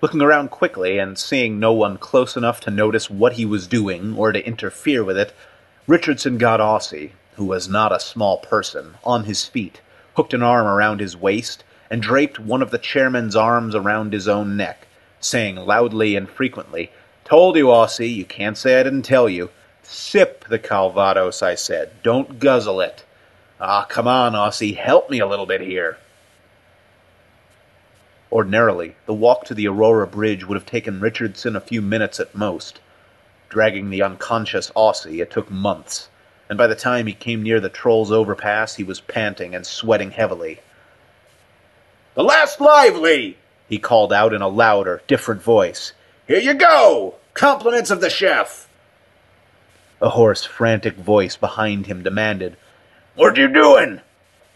Looking 0.00 0.22
around 0.22 0.50
quickly 0.50 0.98
and 0.98 1.18
seeing 1.18 1.58
no 1.58 1.72
one 1.72 1.98
close 1.98 2.36
enough 2.36 2.60
to 2.60 2.70
notice 2.70 3.10
what 3.10 3.32
he 3.32 3.44
was 3.44 3.66
doing 3.66 4.16
or 4.16 4.30
to 4.30 4.46
interfere 4.46 5.02
with 5.02 5.18
it, 5.18 5.32
Richardson 5.88 6.38
got 6.38 6.60
Aussie, 6.60 7.12
who 7.34 7.46
was 7.46 7.68
not 7.68 7.90
a 7.90 7.98
small 7.98 8.38
person, 8.38 8.94
on 9.02 9.24
his 9.24 9.44
feet, 9.44 9.80
hooked 10.14 10.34
an 10.34 10.42
arm 10.42 10.68
around 10.68 11.00
his 11.00 11.16
waist, 11.16 11.64
and 11.90 12.00
draped 12.00 12.38
one 12.38 12.62
of 12.62 12.70
the 12.70 12.78
chairman's 12.78 13.34
arms 13.34 13.74
around 13.74 14.12
his 14.12 14.28
own 14.28 14.56
neck, 14.56 14.86
saying 15.18 15.56
loudly 15.56 16.14
and 16.14 16.30
frequently, 16.30 16.92
Told 17.24 17.56
you, 17.56 17.66
Aussie, 17.66 18.14
you 18.14 18.24
can't 18.24 18.58
say 18.58 18.78
I 18.78 18.82
didn't 18.82 19.02
tell 19.02 19.28
you. 19.28 19.50
Sip 19.82 20.46
the 20.48 20.58
Calvados, 20.58 21.42
I 21.42 21.54
said. 21.54 22.02
Don't 22.02 22.38
guzzle 22.38 22.80
it. 22.80 23.04
Ah, 23.60 23.84
come 23.88 24.08
on, 24.08 24.32
Aussie, 24.32 24.76
help 24.76 25.08
me 25.08 25.20
a 25.20 25.26
little 25.26 25.46
bit 25.46 25.60
here. 25.60 25.98
Ordinarily, 28.32 28.96
the 29.06 29.14
walk 29.14 29.44
to 29.44 29.54
the 29.54 29.68
Aurora 29.68 30.06
Bridge 30.06 30.44
would 30.44 30.56
have 30.56 30.66
taken 30.66 31.00
Richardson 31.00 31.54
a 31.54 31.60
few 31.60 31.82
minutes 31.82 32.18
at 32.18 32.34
most. 32.34 32.80
Dragging 33.50 33.90
the 33.90 34.02
unconscious 34.02 34.70
Aussie, 34.70 35.20
it 35.20 35.30
took 35.30 35.50
months, 35.50 36.08
and 36.48 36.56
by 36.56 36.66
the 36.66 36.74
time 36.74 37.06
he 37.06 37.12
came 37.12 37.42
near 37.42 37.60
the 37.60 37.68
Troll's 37.68 38.10
overpass, 38.10 38.76
he 38.76 38.84
was 38.84 39.00
panting 39.00 39.54
and 39.54 39.66
sweating 39.66 40.12
heavily. 40.12 40.60
The 42.14 42.24
last 42.24 42.60
lively! 42.60 43.36
he 43.68 43.78
called 43.78 44.12
out 44.12 44.32
in 44.32 44.42
a 44.42 44.48
louder, 44.48 45.02
different 45.06 45.42
voice. 45.42 45.92
Here 46.28 46.38
you 46.38 46.54
go! 46.54 47.16
Compliments 47.34 47.90
of 47.90 48.00
the 48.00 48.08
chef! 48.08 48.68
A 50.00 50.10
hoarse, 50.10 50.44
frantic 50.44 50.94
voice 50.94 51.36
behind 51.36 51.86
him 51.86 52.02
demanded, 52.02 52.56
What 53.16 53.36
you 53.36 53.48
doing? 53.48 54.00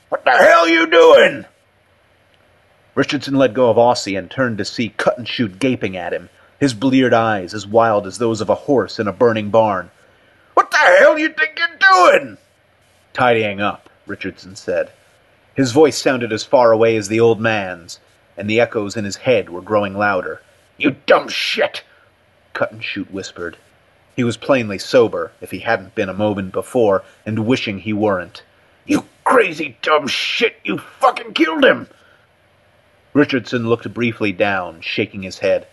What 0.09 0.25
the 0.25 0.31
hell 0.31 0.69
you 0.69 0.87
doing? 0.89 1.45
Richardson 2.95 3.35
let 3.35 3.53
go 3.53 3.69
of 3.69 3.77
Aussie 3.77 4.17
and 4.17 4.31
turned 4.31 4.59
to 4.59 4.65
see 4.65 4.91
Cut 4.91 5.19
and 5.19 5.27
Shoot 5.27 5.59
gaping 5.59 5.97
at 5.97 6.13
him, 6.13 6.31
his 6.61 6.73
bleared 6.73 7.13
eyes 7.13 7.53
as 7.53 7.67
wild 7.67 8.07
as 8.07 8.19
those 8.19 8.41
of 8.41 8.49
a 8.49 8.55
horse 8.55 9.01
in 9.01 9.09
a 9.09 9.13
burning 9.13 9.51
barn. 9.51 9.91
What 10.55 10.71
the 10.71 10.79
hell 10.79 11.19
you 11.19 11.31
think 11.31 11.59
you're 11.59 12.13
doing? 12.21 12.39
Tidying 13.13 13.61
up, 13.61 13.91
Richardson 14.07 14.55
said. 14.55 14.93
His 15.55 15.73
voice 15.73 15.99
sounded 15.99 16.33
as 16.33 16.45
far 16.45 16.71
away 16.71 16.97
as 16.97 17.09
the 17.09 17.21
old 17.21 17.41
man's, 17.41 17.99
and 18.37 18.49
the 18.49 18.61
echoes 18.61 18.97
in 18.97 19.05
his 19.05 19.17
head 19.17 19.51
were 19.51 19.63
growing 19.63 19.95
louder. 19.95 20.41
You 20.79 20.97
dumb 21.07 21.29
shit! 21.29 21.83
Cut 22.53 22.73
and 22.73 22.85
Shoot 22.85 23.11
whispered. 23.11 23.57
He 24.15 24.25
was 24.25 24.37
plainly 24.37 24.79
sober, 24.79 25.33
if 25.41 25.51
he 25.51 25.59
hadn't 25.61 25.95
been 25.95 26.09
a 26.09 26.15
moment 26.15 26.53
before, 26.53 27.05
and 27.25 27.47
wishing 27.47 27.81
he 27.81 27.93
weren't. 27.93 28.43
You 28.87 29.05
crazy 29.25 29.77
dumb 29.83 30.07
shit! 30.07 30.57
You 30.65 30.79
fucking 30.79 31.35
killed 31.35 31.65
him! 31.65 31.89
Richardson 33.13 33.69
looked 33.69 33.93
briefly 33.93 34.33
down, 34.33 34.81
shaking 34.81 35.23
his 35.23 35.39
head. 35.39 35.67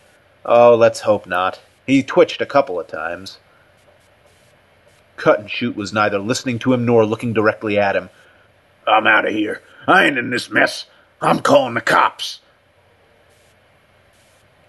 Oh, 0.44 0.74
let's 0.74 1.00
hope 1.00 1.26
not. 1.26 1.60
He 1.86 2.02
twitched 2.02 2.40
a 2.40 2.46
couple 2.46 2.80
of 2.80 2.86
times. 2.86 3.38
Cut 5.16 5.40
and 5.40 5.50
Shoot 5.50 5.76
was 5.76 5.92
neither 5.92 6.18
listening 6.18 6.58
to 6.60 6.72
him 6.72 6.84
nor 6.84 7.04
looking 7.06 7.32
directly 7.32 7.78
at 7.78 7.96
him. 7.96 8.10
I'm 8.86 9.06
out 9.06 9.26
of 9.26 9.32
here. 9.32 9.62
I 9.86 10.04
ain't 10.04 10.18
in 10.18 10.30
this 10.30 10.50
mess. 10.50 10.86
I'm 11.20 11.40
calling 11.40 11.74
the 11.74 11.80
cops. 11.80 12.40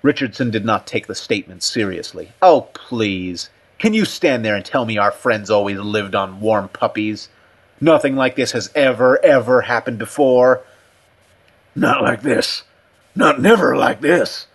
Richardson 0.05 0.51
did 0.51 0.63
not 0.63 0.85
take 0.85 1.07
the 1.07 1.15
statement 1.15 1.63
seriously. 1.63 2.31
Oh, 2.39 2.67
please. 2.75 3.49
Can 3.79 3.95
you 3.95 4.05
stand 4.05 4.45
there 4.45 4.55
and 4.55 4.63
tell 4.63 4.85
me 4.85 4.99
our 4.99 5.11
friends 5.11 5.49
always 5.49 5.79
lived 5.79 6.13
on 6.13 6.41
warm 6.41 6.69
puppies? 6.69 7.27
Nothing 7.81 8.15
like 8.15 8.35
this 8.35 8.51
has 8.51 8.69
ever, 8.75 9.19
ever 9.25 9.61
happened 9.61 9.97
before. 9.97 10.63
Not 11.73 12.03
like 12.03 12.21
this. 12.21 12.61
Not 13.15 13.41
never 13.41 13.75
like 13.75 14.01
this. 14.01 14.45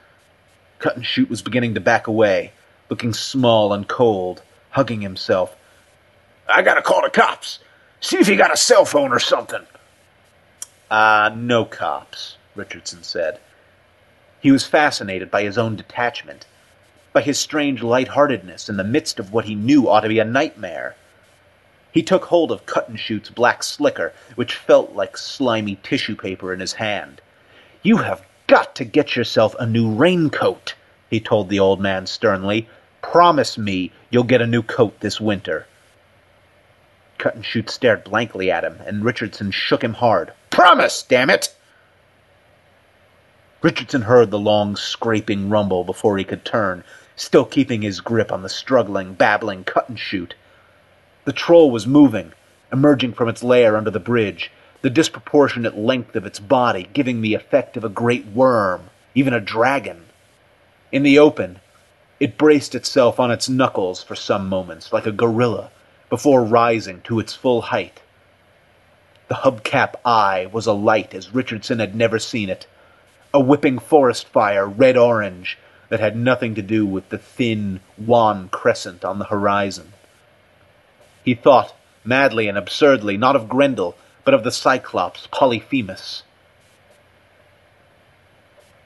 Cut 0.78 0.94
and 0.94 1.04
Shoot 1.04 1.28
was 1.28 1.42
beginning 1.42 1.74
to 1.74 1.80
back 1.80 2.06
away, 2.06 2.52
looking 2.88 3.12
small 3.12 3.72
and 3.72 3.88
cold, 3.88 4.42
hugging 4.70 5.00
himself. 5.00 5.56
I 6.48 6.62
gotta 6.62 6.80
call 6.80 7.02
the 7.02 7.10
cops. 7.10 7.58
See 8.00 8.18
if 8.18 8.28
you 8.28 8.36
got 8.36 8.54
a 8.54 8.56
cell 8.56 8.84
phone 8.84 9.10
or 9.10 9.18
something. 9.18 9.66
Ah, 10.92 11.24
uh, 11.24 11.34
no 11.34 11.64
cops, 11.64 12.36
Richardson 12.54 13.02
said. 13.02 13.40
He 14.40 14.50
was 14.50 14.66
fascinated 14.66 15.30
by 15.30 15.42
his 15.42 15.58
own 15.58 15.76
detachment, 15.76 16.46
by 17.12 17.20
his 17.20 17.38
strange 17.38 17.82
light-heartedness 17.82 18.68
in 18.68 18.78
the 18.78 18.84
midst 18.84 19.18
of 19.18 19.32
what 19.32 19.44
he 19.44 19.54
knew 19.54 19.88
ought 19.88 20.00
to 20.00 20.08
be 20.08 20.18
a 20.18 20.24
nightmare. 20.24 20.96
He 21.92 22.02
took 22.02 22.26
hold 22.26 22.50
of 22.50 22.66
Cut 22.66 22.88
and 22.88 22.98
Shoot's 22.98 23.30
black 23.30 23.62
slicker, 23.62 24.12
which 24.36 24.54
felt 24.54 24.92
like 24.94 25.18
slimy 25.18 25.76
tissue 25.82 26.16
paper 26.16 26.54
in 26.54 26.60
his 26.60 26.74
hand. 26.74 27.20
You 27.82 27.98
have 27.98 28.22
got 28.46 28.74
to 28.76 28.84
get 28.84 29.16
yourself 29.16 29.54
a 29.58 29.66
new 29.66 29.92
raincoat, 29.92 30.74
he 31.10 31.20
told 31.20 31.48
the 31.48 31.60
old 31.60 31.80
man 31.80 32.06
sternly. 32.06 32.68
Promise 33.02 33.58
me 33.58 33.92
you'll 34.08 34.24
get 34.24 34.40
a 34.40 34.46
new 34.46 34.62
coat 34.62 35.00
this 35.00 35.20
winter. 35.20 35.66
Cut 37.18 37.34
and 37.34 37.44
Shoot 37.44 37.68
stared 37.68 38.04
blankly 38.04 38.50
at 38.50 38.64
him, 38.64 38.78
and 38.86 39.04
Richardson 39.04 39.50
shook 39.50 39.84
him 39.84 39.94
hard. 39.94 40.32
Promise, 40.48 41.02
damn 41.02 41.28
it! 41.28 41.54
Richardson 43.62 44.02
heard 44.02 44.30
the 44.30 44.38
long, 44.38 44.74
scraping 44.74 45.50
rumble 45.50 45.84
before 45.84 46.16
he 46.16 46.24
could 46.24 46.46
turn, 46.46 46.82
still 47.14 47.44
keeping 47.44 47.82
his 47.82 48.00
grip 48.00 48.32
on 48.32 48.42
the 48.42 48.48
struggling, 48.48 49.12
babbling 49.12 49.64
cut 49.64 49.86
and 49.86 49.98
shoot. 49.98 50.34
The 51.26 51.34
troll 51.34 51.70
was 51.70 51.86
moving, 51.86 52.32
emerging 52.72 53.12
from 53.12 53.28
its 53.28 53.42
lair 53.42 53.76
under 53.76 53.90
the 53.90 54.00
bridge, 54.00 54.50
the 54.80 54.88
disproportionate 54.88 55.76
length 55.76 56.16
of 56.16 56.24
its 56.24 56.40
body 56.40 56.88
giving 56.94 57.20
the 57.20 57.34
effect 57.34 57.76
of 57.76 57.84
a 57.84 57.90
great 57.90 58.24
worm, 58.28 58.88
even 59.14 59.34
a 59.34 59.40
dragon. 59.40 60.06
In 60.90 61.02
the 61.02 61.18
open, 61.18 61.60
it 62.18 62.38
braced 62.38 62.74
itself 62.74 63.20
on 63.20 63.30
its 63.30 63.50
knuckles 63.50 64.02
for 64.02 64.14
some 64.14 64.48
moments, 64.48 64.90
like 64.90 65.04
a 65.04 65.12
gorilla, 65.12 65.70
before 66.08 66.42
rising 66.42 67.02
to 67.02 67.20
its 67.20 67.34
full 67.34 67.60
height. 67.60 68.00
The 69.28 69.34
hubcap 69.34 69.96
eye 70.02 70.48
was 70.50 70.66
alight 70.66 71.12
as 71.12 71.34
Richardson 71.34 71.78
had 71.78 71.94
never 71.94 72.18
seen 72.18 72.48
it 72.48 72.66
a 73.32 73.40
whipping 73.40 73.78
forest 73.78 74.26
fire, 74.28 74.66
red 74.66 74.96
orange, 74.96 75.58
that 75.88 76.00
had 76.00 76.16
nothing 76.16 76.54
to 76.54 76.62
do 76.62 76.86
with 76.86 77.08
the 77.08 77.18
thin, 77.18 77.80
wan 77.98 78.48
crescent 78.48 79.04
on 79.04 79.18
the 79.18 79.26
horizon. 79.26 79.92
He 81.24 81.34
thought, 81.34 81.74
madly 82.04 82.48
and 82.48 82.56
absurdly, 82.56 83.16
not 83.16 83.36
of 83.36 83.48
Grendel, 83.48 83.96
but 84.24 84.34
of 84.34 84.44
the 84.44 84.52
Cyclops 84.52 85.26
Polyphemus. 85.30 86.22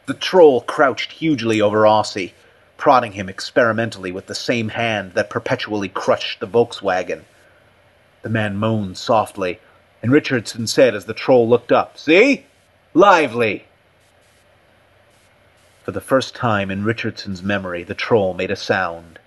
The 0.07 0.15
troll 0.15 0.61
crouched 0.61 1.13
hugely 1.13 1.61
over 1.61 1.83
Aussie, 1.83 2.33
prodding 2.77 3.13
him 3.13 3.29
experimentally 3.29 4.13
with 4.13 4.27
the 4.27 4.35
same 4.35 4.71
hand 4.71 5.13
that 5.13 5.31
perpetually 5.31 5.89
crushed 5.89 6.41
the 6.41 6.47
Volkswagen. 6.47 7.23
The 8.23 8.29
man 8.29 8.57
moaned 8.57 8.99
softly, 8.99 9.61
and 10.03 10.13
Richardson 10.13 10.67
said 10.67 10.95
as 10.95 11.07
the 11.07 11.15
troll 11.15 11.49
looked 11.49 11.73
up, 11.73 11.97
See? 11.97 12.47
Lively! 12.93 13.65
For 15.85 15.93
the 15.93 16.01
first 16.01 16.35
time 16.35 16.71
in 16.71 16.83
Richardson's 16.83 17.43
memory, 17.43 17.83
the 17.85 17.93
troll 17.93 18.33
made 18.33 18.51
a 18.51 18.57
sound. 18.57 19.19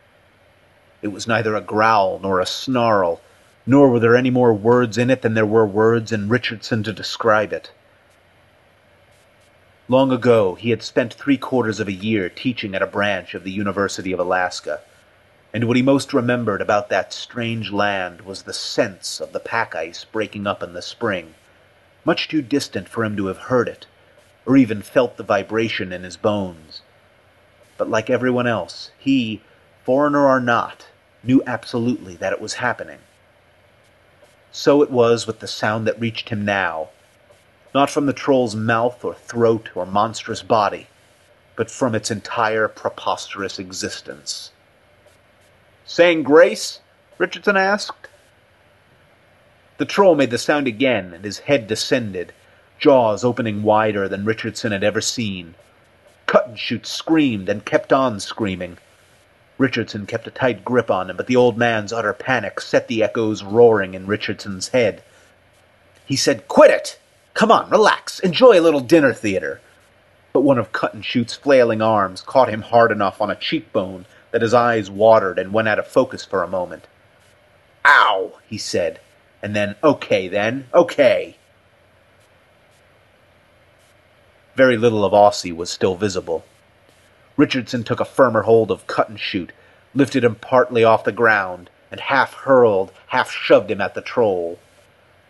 It 1.03 1.09
was 1.09 1.27
neither 1.27 1.55
a 1.55 1.61
growl 1.61 2.17
nor 2.17 2.39
a 2.39 2.47
snarl, 2.47 3.21
nor 3.67 3.91
were 3.91 3.99
there 3.99 4.15
any 4.15 4.31
more 4.31 4.55
words 4.55 4.97
in 4.97 5.11
it 5.11 5.21
than 5.21 5.35
there 5.35 5.45
were 5.45 5.67
words 5.67 6.11
in 6.11 6.29
Richardson 6.29 6.81
to 6.81 6.91
describe 6.91 7.53
it. 7.53 7.71
Long 9.87 10.11
ago, 10.11 10.55
he 10.55 10.71
had 10.71 10.81
spent 10.81 11.13
three 11.13 11.37
quarters 11.37 11.79
of 11.79 11.87
a 11.87 11.93
year 11.93 12.27
teaching 12.27 12.73
at 12.73 12.81
a 12.81 12.87
branch 12.87 13.35
of 13.35 13.43
the 13.43 13.51
University 13.51 14.11
of 14.11 14.19
Alaska, 14.19 14.81
and 15.53 15.67
what 15.67 15.77
he 15.77 15.83
most 15.83 16.11
remembered 16.11 16.63
about 16.63 16.89
that 16.89 17.13
strange 17.13 17.71
land 17.71 18.21
was 18.21 18.41
the 18.41 18.51
sense 18.51 19.19
of 19.19 19.31
the 19.31 19.39
pack 19.39 19.75
ice 19.75 20.05
breaking 20.05 20.47
up 20.47 20.63
in 20.63 20.73
the 20.73 20.81
spring, 20.81 21.35
much 22.03 22.27
too 22.27 22.41
distant 22.41 22.89
for 22.89 23.05
him 23.05 23.15
to 23.15 23.27
have 23.27 23.37
heard 23.53 23.67
it 23.67 23.85
or 24.47 24.55
even 24.55 24.81
felt 24.81 25.17
the 25.17 25.23
vibration 25.23 25.91
in 25.91 26.03
his 26.03 26.15
bones. 26.17 26.81
But 27.77 27.89
like 27.89 28.09
everyone 28.09 28.47
else, 28.47 28.91
he, 28.97 29.41
foreigner 29.83 30.25
or 30.25 30.39
not, 30.39 30.87
knew 31.21 31.43
absolutely 31.45 32.15
that 32.15 32.31
it 32.31 32.39
was 32.39 32.55
happening. 32.55 32.99
So 34.51 34.81
it 34.81 34.89
was 34.89 35.27
with 35.27 35.41
the 35.41 35.47
sound 35.47 35.85
that 35.85 35.99
reached 35.99 36.29
him 36.29 36.45
now, 36.45 36.89
not 37.75 37.89
from 37.89 38.05
the 38.05 38.13
troll's 38.13 38.55
mouth 38.55 39.03
or 39.03 39.13
throat 39.13 39.69
or 39.75 39.85
monstrous 39.85 40.41
body, 40.41 40.87
but 41.57 41.69
from 41.69 41.93
its 41.93 42.09
entire 42.09 42.69
preposterous 42.69 43.59
existence. 43.59 44.51
Saying 45.85 46.23
grace? 46.23 46.79
Richardson 47.17 47.57
asked. 47.57 48.07
The 49.77 49.85
troll 49.85 50.15
made 50.15 50.31
the 50.31 50.37
sound 50.37 50.67
again, 50.67 51.13
and 51.13 51.25
his 51.25 51.39
head 51.39 51.67
descended, 51.67 52.33
jaws 52.79 53.23
opening 53.23 53.63
wider 53.63 54.07
than 54.07 54.25
Richardson 54.25 54.71
had 54.71 54.83
ever 54.83 55.01
seen. 55.01 55.55
Cut 56.25 56.47
and 56.47 56.59
Shoot 56.59 56.85
screamed 56.85 57.49
and 57.49 57.65
kept 57.65 57.93
on 57.93 58.19
screaming. 58.19 58.77
Richardson 59.57 60.05
kept 60.05 60.27
a 60.27 60.31
tight 60.31 60.63
grip 60.63 60.91
on 60.91 61.09
him, 61.09 61.17
but 61.17 61.27
the 61.27 61.35
old 61.35 61.57
man's 61.57 61.91
utter 61.91 62.13
panic 62.13 62.61
set 62.61 62.87
the 62.87 63.01
echoes 63.01 63.43
roaring 63.43 63.93
in 63.93 64.05
Richardson's 64.05 64.69
head. 64.69 65.01
He 66.05 66.15
said, 66.15 66.47
Quit 66.47 66.71
it! 66.71 66.99
Come 67.33 67.51
on, 67.51 67.69
relax, 67.69 68.19
enjoy 68.19 68.59
a 68.59 68.61
little 68.61 68.79
dinner 68.79 69.13
theater. 69.13 69.61
But 70.33 70.41
one 70.41 70.57
of 70.57 70.71
Cut 70.71 70.93
and 70.93 71.03
Shoot's 71.03 71.35
flailing 71.35 71.81
arms 71.81 72.21
caught 72.21 72.49
him 72.49 72.61
hard 72.61 72.91
enough 72.91 73.21
on 73.21 73.31
a 73.31 73.35
cheekbone 73.35 74.05
that 74.31 74.41
his 74.41 74.53
eyes 74.53 74.89
watered 74.89 75.39
and 75.39 75.53
went 75.53 75.67
out 75.67 75.79
of 75.79 75.87
focus 75.87 76.25
for 76.25 76.43
a 76.43 76.47
moment. 76.47 76.87
Ow, 77.85 78.33
he 78.47 78.57
said, 78.57 78.99
and 79.41 79.55
then, 79.55 79.75
okay 79.83 80.27
then, 80.27 80.67
okay. 80.73 81.37
Very 84.57 84.75
little 84.75 85.05
of 85.05 85.13
Aussie 85.13 85.55
was 85.55 85.69
still 85.69 85.93
visible. 85.93 86.43
Richardson 87.37 87.83
took 87.83 87.99
a 87.99 88.05
firmer 88.05 88.41
hold 88.41 88.71
of 88.71 88.87
Cut 88.87 89.07
and 89.07 89.19
Shoot, 89.19 89.51
lifted 89.93 90.23
him 90.23 90.33
partly 90.33 90.83
off 90.83 91.03
the 91.03 91.11
ground, 91.11 91.69
and 91.91 91.99
half 91.99 92.33
hurled, 92.33 92.91
half 93.09 93.29
shoved 93.29 93.69
him 93.69 93.79
at 93.79 93.93
the 93.93 94.01
troll. 94.01 94.57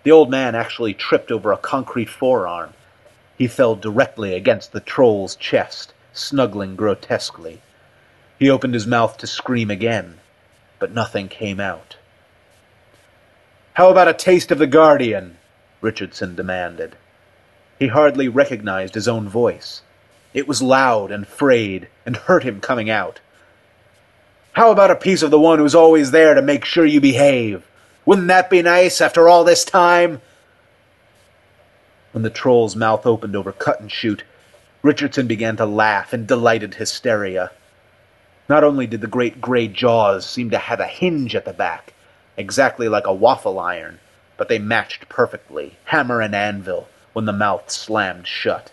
The 0.04 0.12
old 0.12 0.32
man 0.32 0.56
actually 0.56 0.94
tripped 0.94 1.30
over 1.30 1.52
a 1.52 1.58
concrete 1.58 2.08
forearm. 2.08 2.74
He 3.38 3.48
fell 3.48 3.76
directly 3.76 4.34
against 4.34 4.72
the 4.72 4.80
troll's 4.80 5.36
chest, 5.36 5.94
snuggling 6.14 6.78
grotesquely. 6.78 7.62
He 8.40 8.50
opened 8.50 8.76
his 8.76 8.88
mouth 8.88 9.18
to 9.18 9.28
scream 9.28 9.70
again, 9.70 10.20
but 10.80 10.94
nothing 10.94 11.28
came 11.28 11.60
out. 11.60 11.98
How 13.74 13.90
about 13.90 14.08
a 14.08 14.14
taste 14.14 14.52
of 14.52 14.58
the 14.58 14.68
Guardian? 14.68 15.38
Richardson 15.82 16.34
demanded. 16.34 16.96
He 17.80 17.88
hardly 17.88 18.28
recognized 18.28 18.96
his 18.96 19.08
own 19.08 19.30
voice. 19.30 19.82
It 20.34 20.48
was 20.48 20.62
loud 20.62 21.12
and 21.12 21.28
frayed 21.28 21.88
and 22.06 22.16
hurt 22.16 22.44
him 22.44 22.60
coming 22.60 22.90
out. 22.90 23.20
How 24.54 24.72
about 24.72 24.92
a 24.92 24.96
piece 24.96 25.22
of 25.22 25.30
the 25.30 25.40
one 25.40 25.60
who's 25.60 25.76
always 25.76 26.12
there 26.12 26.34
to 26.34 26.42
make 26.42 26.66
sure 26.66 26.86
you 26.86 27.00
behave? 27.00 27.64
Wouldn't 28.06 28.28
that 28.30 28.50
be 28.50 28.62
nice 28.62 29.02
after 29.02 29.30
all 29.30 29.44
this 29.44 29.64
time? 29.64 30.22
When 32.12 32.24
the 32.24 32.32
troll's 32.32 32.76
mouth 32.76 33.06
opened 33.06 33.36
over 33.36 33.52
cut 33.52 33.80
and 33.80 33.92
shoot, 33.92 34.24
Richardson 34.82 35.28
began 35.28 35.58
to 35.58 35.66
laugh 35.66 36.14
in 36.14 36.26
delighted 36.26 36.76
hysteria. 36.76 37.52
Not 38.50 38.64
only 38.64 38.88
did 38.88 39.02
the 39.02 39.08
great 39.08 39.42
gray 39.42 39.68
jaws 39.68 40.26
seem 40.26 40.50
to 40.50 40.58
have 40.58 40.80
a 40.80 40.88
hinge 40.88 41.36
at 41.36 41.46
the 41.46 41.54
back, 41.54 41.94
exactly 42.38 42.90
like 42.90 43.06
a 43.06 43.14
waffle 43.14 43.60
iron, 43.60 44.00
but 44.38 44.48
they 44.48 44.58
matched 44.58 45.10
perfectly, 45.10 45.76
hammer 45.86 46.22
and 46.22 46.34
anvil, 46.34 46.88
when 47.18 47.26
the 47.26 47.34
mouth 47.34 47.72
slammed 47.72 48.28
shut. 48.28 48.72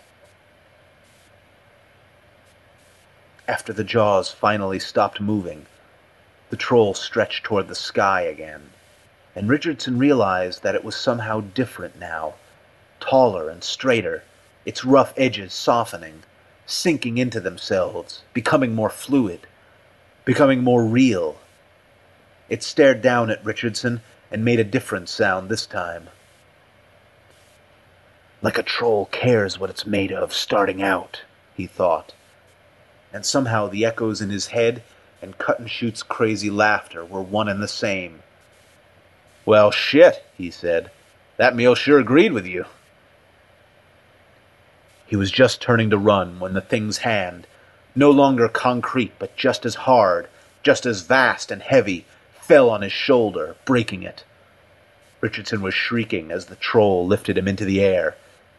After 3.47 3.73
the 3.73 3.83
jaws 3.83 4.29
finally 4.29 4.77
stopped 4.77 5.19
moving, 5.19 5.65
the 6.51 6.55
troll 6.55 6.93
stretched 6.93 7.43
toward 7.43 7.67
the 7.67 7.73
sky 7.73 8.21
again, 8.21 8.69
and 9.35 9.49
Richardson 9.49 9.97
realized 9.97 10.61
that 10.61 10.75
it 10.75 10.83
was 10.83 10.95
somehow 10.95 11.41
different 11.41 11.99
now, 11.99 12.35
taller 12.99 13.49
and 13.49 13.63
straighter, 13.63 14.21
its 14.63 14.85
rough 14.85 15.11
edges 15.17 15.51
softening, 15.51 16.21
sinking 16.67 17.17
into 17.17 17.39
themselves, 17.39 18.21
becoming 18.31 18.75
more 18.75 18.91
fluid, 18.91 19.47
becoming 20.23 20.61
more 20.61 20.85
real. 20.85 21.37
It 22.47 22.61
stared 22.61 23.01
down 23.01 23.31
at 23.31 23.43
Richardson 23.43 24.01
and 24.29 24.45
made 24.45 24.59
a 24.59 24.63
different 24.63 25.09
sound 25.09 25.49
this 25.49 25.65
time. 25.65 26.09
Like 28.45 28.59
a 28.59 28.63
troll 28.63 29.07
cares 29.07 29.57
what 29.57 29.71
it's 29.71 29.87
made 29.87 30.11
of 30.11 30.31
starting 30.31 30.83
out, 30.83 31.23
he 31.55 31.65
thought. 31.65 32.13
And 33.11 33.25
somehow 33.25 33.65
the 33.65 33.83
echoes 33.83 34.21
in 34.21 34.29
his 34.29 34.49
head 34.49 34.83
and 35.19 35.35
Cut 35.39 35.57
and 35.57 35.67
Shoot's 35.67 36.03
crazy 36.03 36.51
laughter 36.51 37.03
were 37.03 37.23
one 37.23 37.49
and 37.49 37.59
the 37.59 37.67
same. 37.67 38.21
Well, 39.47 39.71
shit, 39.71 40.23
he 40.37 40.51
said. 40.51 40.91
That 41.37 41.55
meal 41.55 41.73
sure 41.73 41.97
agreed 41.97 42.33
with 42.33 42.45
you. 42.45 42.65
He 45.07 45.15
was 45.15 45.31
just 45.31 45.59
turning 45.59 45.89
to 45.89 45.97
run 45.97 46.39
when 46.39 46.53
the 46.53 46.61
thing's 46.61 46.99
hand, 46.99 47.47
no 47.95 48.11
longer 48.11 48.47
concrete 48.47 49.13
but 49.17 49.35
just 49.35 49.65
as 49.65 49.73
hard, 49.73 50.27
just 50.61 50.85
as 50.85 51.01
vast 51.01 51.49
and 51.49 51.63
heavy, 51.63 52.05
fell 52.39 52.69
on 52.69 52.83
his 52.83 52.93
shoulder, 52.93 53.55
breaking 53.65 54.03
it. 54.03 54.23
Richardson 55.19 55.63
was 55.63 55.73
shrieking 55.73 56.29
as 56.29 56.45
the 56.45 56.55
troll 56.55 57.07
lifted 57.07 57.39
him 57.39 57.47
into 57.47 57.65
the 57.65 57.81
air, 57.81 58.15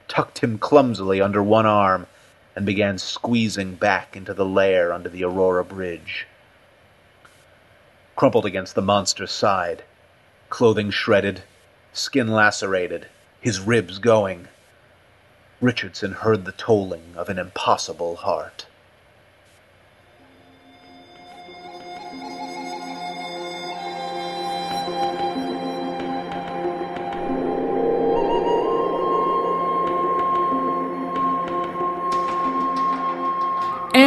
tucked 0.08 0.38
him 0.38 0.58
clumsily 0.58 1.20
under 1.20 1.42
one 1.42 1.66
arm, 1.66 2.06
and 2.54 2.64
began 2.64 2.98
squeezing 2.98 3.74
back 3.74 4.16
into 4.16 4.32
the 4.32 4.44
lair 4.44 4.92
under 4.92 5.08
the 5.08 5.24
Aurora 5.24 5.64
Bridge. 5.64 6.26
Crumpled 8.14 8.46
against 8.46 8.74
the 8.74 8.82
monster's 8.82 9.32
side, 9.32 9.84
clothing 10.48 10.90
shredded, 10.90 11.42
skin 11.92 12.28
lacerated, 12.28 13.08
his 13.40 13.60
ribs 13.60 13.98
going, 13.98 14.48
Richardson 15.60 16.12
heard 16.12 16.44
the 16.44 16.52
tolling 16.52 17.14
of 17.16 17.28
an 17.28 17.38
impossible 17.38 18.16
heart. 18.16 18.66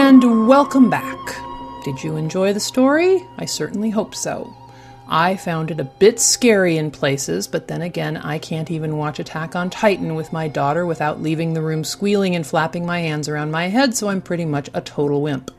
And 0.09 0.47
welcome 0.47 0.89
back. 0.89 1.19
Did 1.85 2.03
you 2.03 2.15
enjoy 2.15 2.51
the 2.51 2.59
story? 2.59 3.27
I 3.37 3.45
certainly 3.45 3.91
hope 3.91 4.15
so. 4.15 4.51
I 5.07 5.35
found 5.35 5.69
it 5.69 5.79
a 5.79 5.83
bit 5.83 6.19
scary 6.19 6.77
in 6.77 6.89
places, 6.89 7.47
but 7.47 7.67
then 7.67 7.83
again, 7.83 8.17
I 8.17 8.39
can't 8.39 8.71
even 8.71 8.97
watch 8.97 9.19
Attack 9.19 9.55
on 9.55 9.69
Titan 9.69 10.15
with 10.15 10.33
my 10.33 10.47
daughter 10.47 10.83
without 10.87 11.21
leaving 11.21 11.53
the 11.53 11.61
room 11.61 11.83
squealing 11.83 12.35
and 12.35 12.45
flapping 12.45 12.87
my 12.87 13.01
hands 13.01 13.29
around 13.29 13.51
my 13.51 13.67
head, 13.67 13.95
so 13.95 14.09
I'm 14.09 14.19
pretty 14.19 14.45
much 14.45 14.67
a 14.73 14.81
total 14.81 15.21
wimp. 15.21 15.51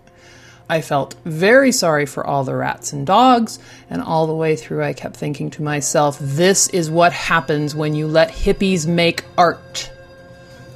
I 0.68 0.80
felt 0.80 1.14
very 1.24 1.70
sorry 1.70 2.04
for 2.04 2.26
all 2.26 2.42
the 2.42 2.56
rats 2.56 2.92
and 2.92 3.06
dogs, 3.06 3.60
and 3.88 4.02
all 4.02 4.26
the 4.26 4.34
way 4.34 4.56
through 4.56 4.82
I 4.82 4.94
kept 4.94 5.14
thinking 5.14 5.50
to 5.50 5.62
myself, 5.62 6.18
this 6.20 6.68
is 6.70 6.90
what 6.90 7.12
happens 7.12 7.76
when 7.76 7.94
you 7.94 8.08
let 8.08 8.32
hippies 8.32 8.84
make 8.84 9.22
art. 9.38 9.92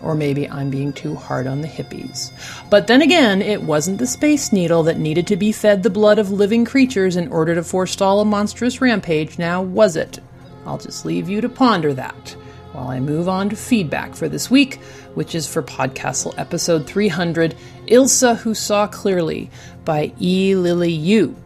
Or 0.04 0.14
maybe 0.14 0.48
I'm 0.48 0.68
being 0.68 0.92
too 0.92 1.14
hard 1.14 1.46
on 1.46 1.62
the 1.62 1.68
hippies. 1.68 2.30
But 2.68 2.86
then 2.86 3.00
again, 3.00 3.40
it 3.40 3.62
wasn't 3.62 3.98
the 3.98 4.06
Space 4.06 4.52
Needle 4.52 4.82
that 4.82 4.98
needed 4.98 5.26
to 5.28 5.36
be 5.36 5.50
fed 5.50 5.82
the 5.82 5.90
blood 5.90 6.18
of 6.18 6.30
living 6.30 6.66
creatures 6.66 7.16
in 7.16 7.32
order 7.32 7.54
to 7.54 7.64
forestall 7.64 8.20
a 8.20 8.24
monstrous 8.24 8.80
rampage, 8.82 9.38
now 9.38 9.62
was 9.62 9.96
it? 9.96 10.20
I'll 10.66 10.78
just 10.78 11.04
leave 11.06 11.28
you 11.28 11.40
to 11.40 11.48
ponder 11.48 11.94
that 11.94 12.36
while 12.74 12.88
I 12.88 12.98
move 13.00 13.28
on 13.28 13.48
to 13.50 13.56
feedback 13.56 14.14
for 14.14 14.28
this 14.28 14.50
week, 14.50 14.80
which 15.14 15.34
is 15.34 15.46
for 15.46 15.62
Podcastle 15.62 16.34
episode 16.36 16.86
300 16.86 17.54
Ilse 17.86 18.42
Who 18.42 18.52
Saw 18.52 18.88
Clearly 18.88 19.48
by 19.84 20.12
E. 20.20 20.56
Lily 20.56 20.92
Yu, 20.92 21.36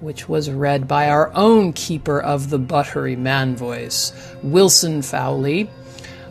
which 0.00 0.28
was 0.28 0.50
read 0.50 0.88
by 0.88 1.10
our 1.10 1.30
own 1.34 1.74
keeper 1.74 2.18
of 2.20 2.48
the 2.48 2.58
buttery 2.58 3.16
man 3.16 3.54
voice, 3.54 4.12
Wilson 4.42 5.02
Fowlie. 5.02 5.68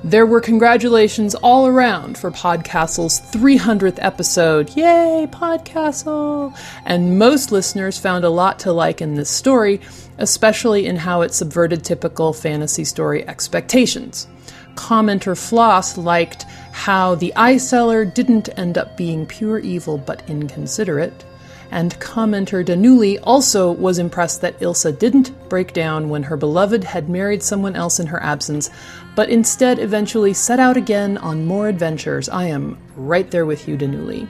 There 0.04 0.28
were 0.28 0.42
congratulations 0.42 1.34
all 1.34 1.66
around 1.66 2.20
for 2.20 2.30
Podcastle's 2.30 3.20
300th 3.32 3.98
episode. 4.00 4.70
Yay, 4.78 5.28
Podcastle! 5.32 6.56
And 6.86 7.18
most 7.18 7.52
listeners 7.52 7.98
found 7.98 8.24
a 8.24 8.30
lot 8.30 8.60
to 8.60 8.72
like 8.72 9.02
in 9.02 9.16
this 9.16 9.30
story, 9.30 9.82
especially 10.20 10.86
in 10.86 10.98
how 10.98 11.22
it 11.22 11.34
subverted 11.34 11.84
typical 11.84 12.32
fantasy 12.32 12.86
story 12.86 13.28
expectations. 13.28 14.28
Commenter 14.76 15.36
Floss 15.36 15.98
liked 15.98 16.44
how 16.72 17.16
the 17.16 17.36
eye 17.36 17.58
seller 17.58 18.06
didn't 18.06 18.50
end 18.58 18.78
up 18.78 18.98
being 18.98 19.26
pure 19.26 19.58
evil 19.58 19.98
but 19.98 20.22
inconsiderate. 20.30 21.26
And 21.72 22.00
commenter 22.00 22.64
Danuli 22.64 23.20
also 23.24 23.72
was 23.72 24.00
impressed 24.00 24.42
that 24.42 24.62
Ilse 24.62 24.92
didn't 25.00 25.50
break 25.50 25.74
down 25.74 26.08
when 26.08 26.24
her 26.24 26.38
beloved 26.38 26.84
had 26.84 27.10
married 27.10 27.44
someone 27.44 27.76
else 27.76 28.00
in 28.00 28.08
her 28.08 28.24
absence, 28.24 28.70
but 29.18 29.32
instead 29.32 29.80
eventually 29.80 30.32
set 30.32 30.60
out 30.60 30.78
again 30.78 31.18
on 31.18 31.44
more 31.44 31.68
adventures. 31.68 32.30
I 32.30 32.46
am 32.46 32.78
right 32.96 33.30
there 33.32 33.48
with 33.48 33.68
you, 33.68 33.76
Danuli. 33.76 34.28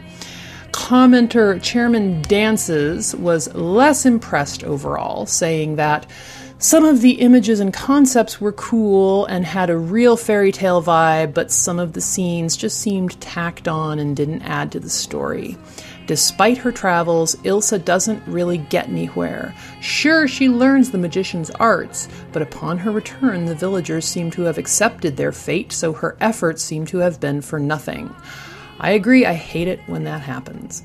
Commenter 0.71 1.61
Chairman 1.61 2.21
Dances 2.21 3.13
was 3.13 3.53
less 3.53 4.05
impressed 4.05 4.63
overall, 4.63 5.25
saying 5.25 5.75
that 5.75 6.09
some 6.59 6.85
of 6.85 7.01
the 7.01 7.19
images 7.19 7.59
and 7.59 7.73
concepts 7.73 8.39
were 8.39 8.53
cool 8.53 9.25
and 9.25 9.45
had 9.45 9.69
a 9.69 9.77
real 9.77 10.15
fairy 10.15 10.53
tale 10.53 10.81
vibe, 10.81 11.33
but 11.33 11.51
some 11.51 11.79
of 11.79 11.91
the 11.91 11.99
scenes 11.99 12.55
just 12.55 12.79
seemed 12.79 13.19
tacked 13.19 13.67
on 13.67 13.99
and 13.99 14.15
didn't 14.15 14.43
add 14.43 14.71
to 14.71 14.79
the 14.79 14.89
story. 14.89 15.57
Despite 16.07 16.57
her 16.59 16.71
travels, 16.71 17.35
Ilse 17.43 17.71
doesn't 17.71 18.25
really 18.25 18.57
get 18.57 18.87
anywhere. 18.87 19.53
Sure, 19.81 20.25
she 20.25 20.47
learns 20.47 20.89
the 20.89 20.97
magician's 20.97 21.51
arts, 21.51 22.07
but 22.31 22.41
upon 22.41 22.77
her 22.77 22.91
return, 22.91 23.43
the 23.43 23.53
villagers 23.53 24.05
seem 24.05 24.31
to 24.31 24.43
have 24.43 24.57
accepted 24.57 25.17
their 25.17 25.33
fate, 25.33 25.73
so 25.73 25.91
her 25.91 26.15
efforts 26.21 26.63
seem 26.63 26.85
to 26.85 26.99
have 26.99 27.19
been 27.19 27.41
for 27.41 27.59
nothing. 27.59 28.15
I 28.79 28.91
agree, 28.91 29.25
I 29.25 29.33
hate 29.33 29.67
it 29.67 29.81
when 29.87 30.05
that 30.05 30.21
happens. 30.21 30.81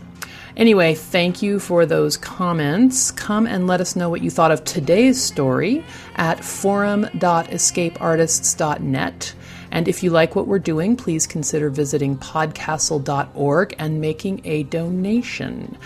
Anyway, 0.57 0.95
thank 0.95 1.41
you 1.41 1.61
for 1.61 1.87
those 1.87 2.17
comments. 2.17 3.13
Come 3.13 3.47
and 3.47 3.69
let 3.69 3.81
us 3.81 3.95
know 3.95 4.11
what 4.11 4.23
you 4.23 4.31
thought 4.31 4.51
of 4.51 4.65
today's 4.65 5.23
story 5.23 5.85
at 6.17 6.45
forum.escapeartists.net. 6.45 9.35
And 9.73 9.89
if 9.89 10.03
you 10.03 10.11
like 10.11 10.37
what 10.37 10.47
we're 10.47 10.59
doing, 10.59 10.97
please 10.97 11.27
consider 11.27 11.71
visiting 11.71 12.19
podcastle.org 12.19 13.75
and 13.79 14.01
making 14.01 14.43
a 14.45 14.63
donation. 14.65 15.77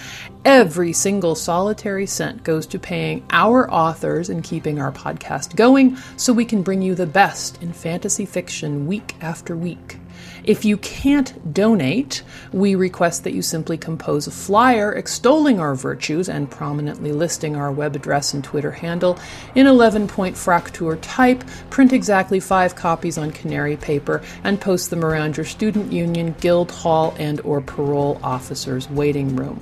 Every 0.44 0.92
single 0.92 1.36
solitary 1.36 2.06
cent 2.06 2.42
goes 2.42 2.66
to 2.66 2.78
paying 2.80 3.24
our 3.30 3.70
authors 3.70 4.28
and 4.28 4.44
keeping 4.44 4.80
our 4.80 4.92
podcast 4.92 5.56
going 5.56 5.96
so 6.16 6.32
we 6.32 6.44
can 6.44 6.62
bring 6.62 6.82
you 6.82 6.96
the 6.96 7.06
best 7.06 7.62
in 7.62 7.72
fantasy 7.72 8.26
fiction 8.26 8.86
week 8.86 9.14
after 9.20 9.56
week. 9.56 9.98
If 10.46 10.64
you 10.64 10.76
can't 10.76 11.52
donate, 11.52 12.22
we 12.52 12.76
request 12.76 13.24
that 13.24 13.34
you 13.34 13.42
simply 13.42 13.76
compose 13.76 14.28
a 14.28 14.30
flyer 14.30 14.92
extolling 14.92 15.58
our 15.58 15.74
virtues 15.74 16.28
and 16.28 16.48
prominently 16.48 17.10
listing 17.10 17.56
our 17.56 17.72
web 17.72 17.96
address 17.96 18.32
and 18.32 18.44
Twitter 18.44 18.70
handle 18.70 19.18
in 19.56 19.66
11 19.66 20.06
point 20.06 20.36
Fraktur 20.36 20.98
type, 21.02 21.42
print 21.68 21.92
exactly 21.92 22.38
five 22.38 22.76
copies 22.76 23.18
on 23.18 23.32
canary 23.32 23.76
paper, 23.76 24.22
and 24.44 24.60
post 24.60 24.90
them 24.90 25.04
around 25.04 25.36
your 25.36 25.46
student 25.46 25.92
union, 25.92 26.36
guild 26.38 26.70
hall, 26.70 27.16
and 27.18 27.40
or 27.40 27.60
parole 27.60 28.20
officer's 28.22 28.88
waiting 28.88 29.34
room. 29.34 29.60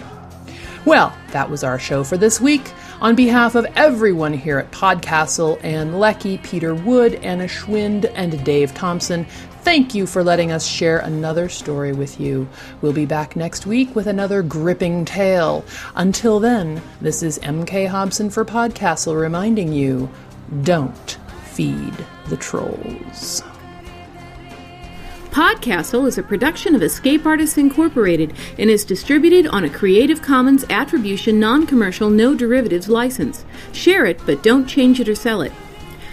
Well, 0.84 1.16
that 1.30 1.48
was 1.48 1.64
our 1.64 1.78
show 1.78 2.04
for 2.04 2.18
this 2.18 2.42
week. 2.42 2.74
On 3.00 3.14
behalf 3.14 3.54
of 3.54 3.64
everyone 3.74 4.34
here 4.34 4.58
at 4.58 4.70
Podcastle 4.70 5.58
and 5.62 5.98
Lecky, 5.98 6.36
Peter 6.38 6.74
Wood, 6.74 7.14
Anna 7.16 7.44
Schwind, 7.44 8.12
and 8.14 8.44
Dave 8.44 8.74
Thompson, 8.74 9.26
Thank 9.64 9.94
you 9.94 10.06
for 10.06 10.22
letting 10.22 10.52
us 10.52 10.66
share 10.66 10.98
another 10.98 11.48
story 11.48 11.94
with 11.94 12.20
you. 12.20 12.46
We'll 12.82 12.92
be 12.92 13.06
back 13.06 13.34
next 13.34 13.64
week 13.64 13.96
with 13.96 14.06
another 14.06 14.42
gripping 14.42 15.06
tale. 15.06 15.64
Until 15.96 16.38
then, 16.38 16.82
this 17.00 17.22
is 17.22 17.38
MK 17.38 17.88
Hobson 17.88 18.28
for 18.28 18.44
Podcastle 18.44 19.18
reminding 19.18 19.72
you 19.72 20.10
don't 20.64 21.16
feed 21.46 21.94
the 22.28 22.36
trolls. 22.36 23.42
Podcastle 25.30 26.06
is 26.06 26.18
a 26.18 26.22
production 26.22 26.74
of 26.74 26.82
Escape 26.82 27.24
Artists 27.24 27.56
Incorporated 27.56 28.34
and 28.58 28.68
is 28.68 28.84
distributed 28.84 29.46
on 29.46 29.64
a 29.64 29.70
Creative 29.70 30.20
Commons 30.20 30.66
Attribution 30.68 31.40
Non 31.40 31.66
Commercial 31.66 32.10
No 32.10 32.34
Derivatives 32.34 32.90
license. 32.90 33.46
Share 33.72 34.04
it, 34.04 34.20
but 34.26 34.42
don't 34.42 34.66
change 34.66 35.00
it 35.00 35.08
or 35.08 35.14
sell 35.14 35.40
it. 35.40 35.52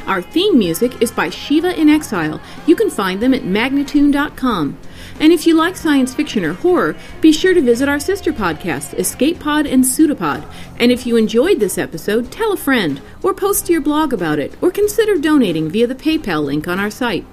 Our 0.07 0.21
theme 0.21 0.57
music 0.57 1.01
is 1.01 1.11
by 1.11 1.29
Shiva 1.29 1.79
in 1.79 1.89
Exile. 1.89 2.41
You 2.65 2.75
can 2.75 2.89
find 2.89 3.21
them 3.21 3.33
at 3.33 3.41
magnatune.com. 3.41 4.77
And 5.19 5.31
if 5.31 5.45
you 5.45 5.55
like 5.55 5.77
science 5.77 6.15
fiction 6.15 6.43
or 6.43 6.53
horror, 6.53 6.95
be 7.21 7.31
sure 7.31 7.53
to 7.53 7.61
visit 7.61 7.87
our 7.87 7.99
sister 7.99 8.33
podcasts, 8.33 8.97
Escape 8.97 9.39
Pod 9.39 9.67
and 9.67 9.83
Pseudopod. 9.85 10.43
And 10.79 10.91
if 10.91 11.05
you 11.05 11.15
enjoyed 11.15 11.59
this 11.59 11.77
episode, 11.77 12.31
tell 12.31 12.53
a 12.53 12.57
friend, 12.57 13.01
or 13.21 13.33
post 13.33 13.67
to 13.67 13.71
your 13.71 13.81
blog 13.81 14.13
about 14.13 14.39
it, 14.39 14.55
or 14.61 14.71
consider 14.71 15.17
donating 15.17 15.69
via 15.69 15.85
the 15.85 15.95
PayPal 15.95 16.43
link 16.43 16.67
on 16.67 16.79
our 16.79 16.89
site. 16.89 17.25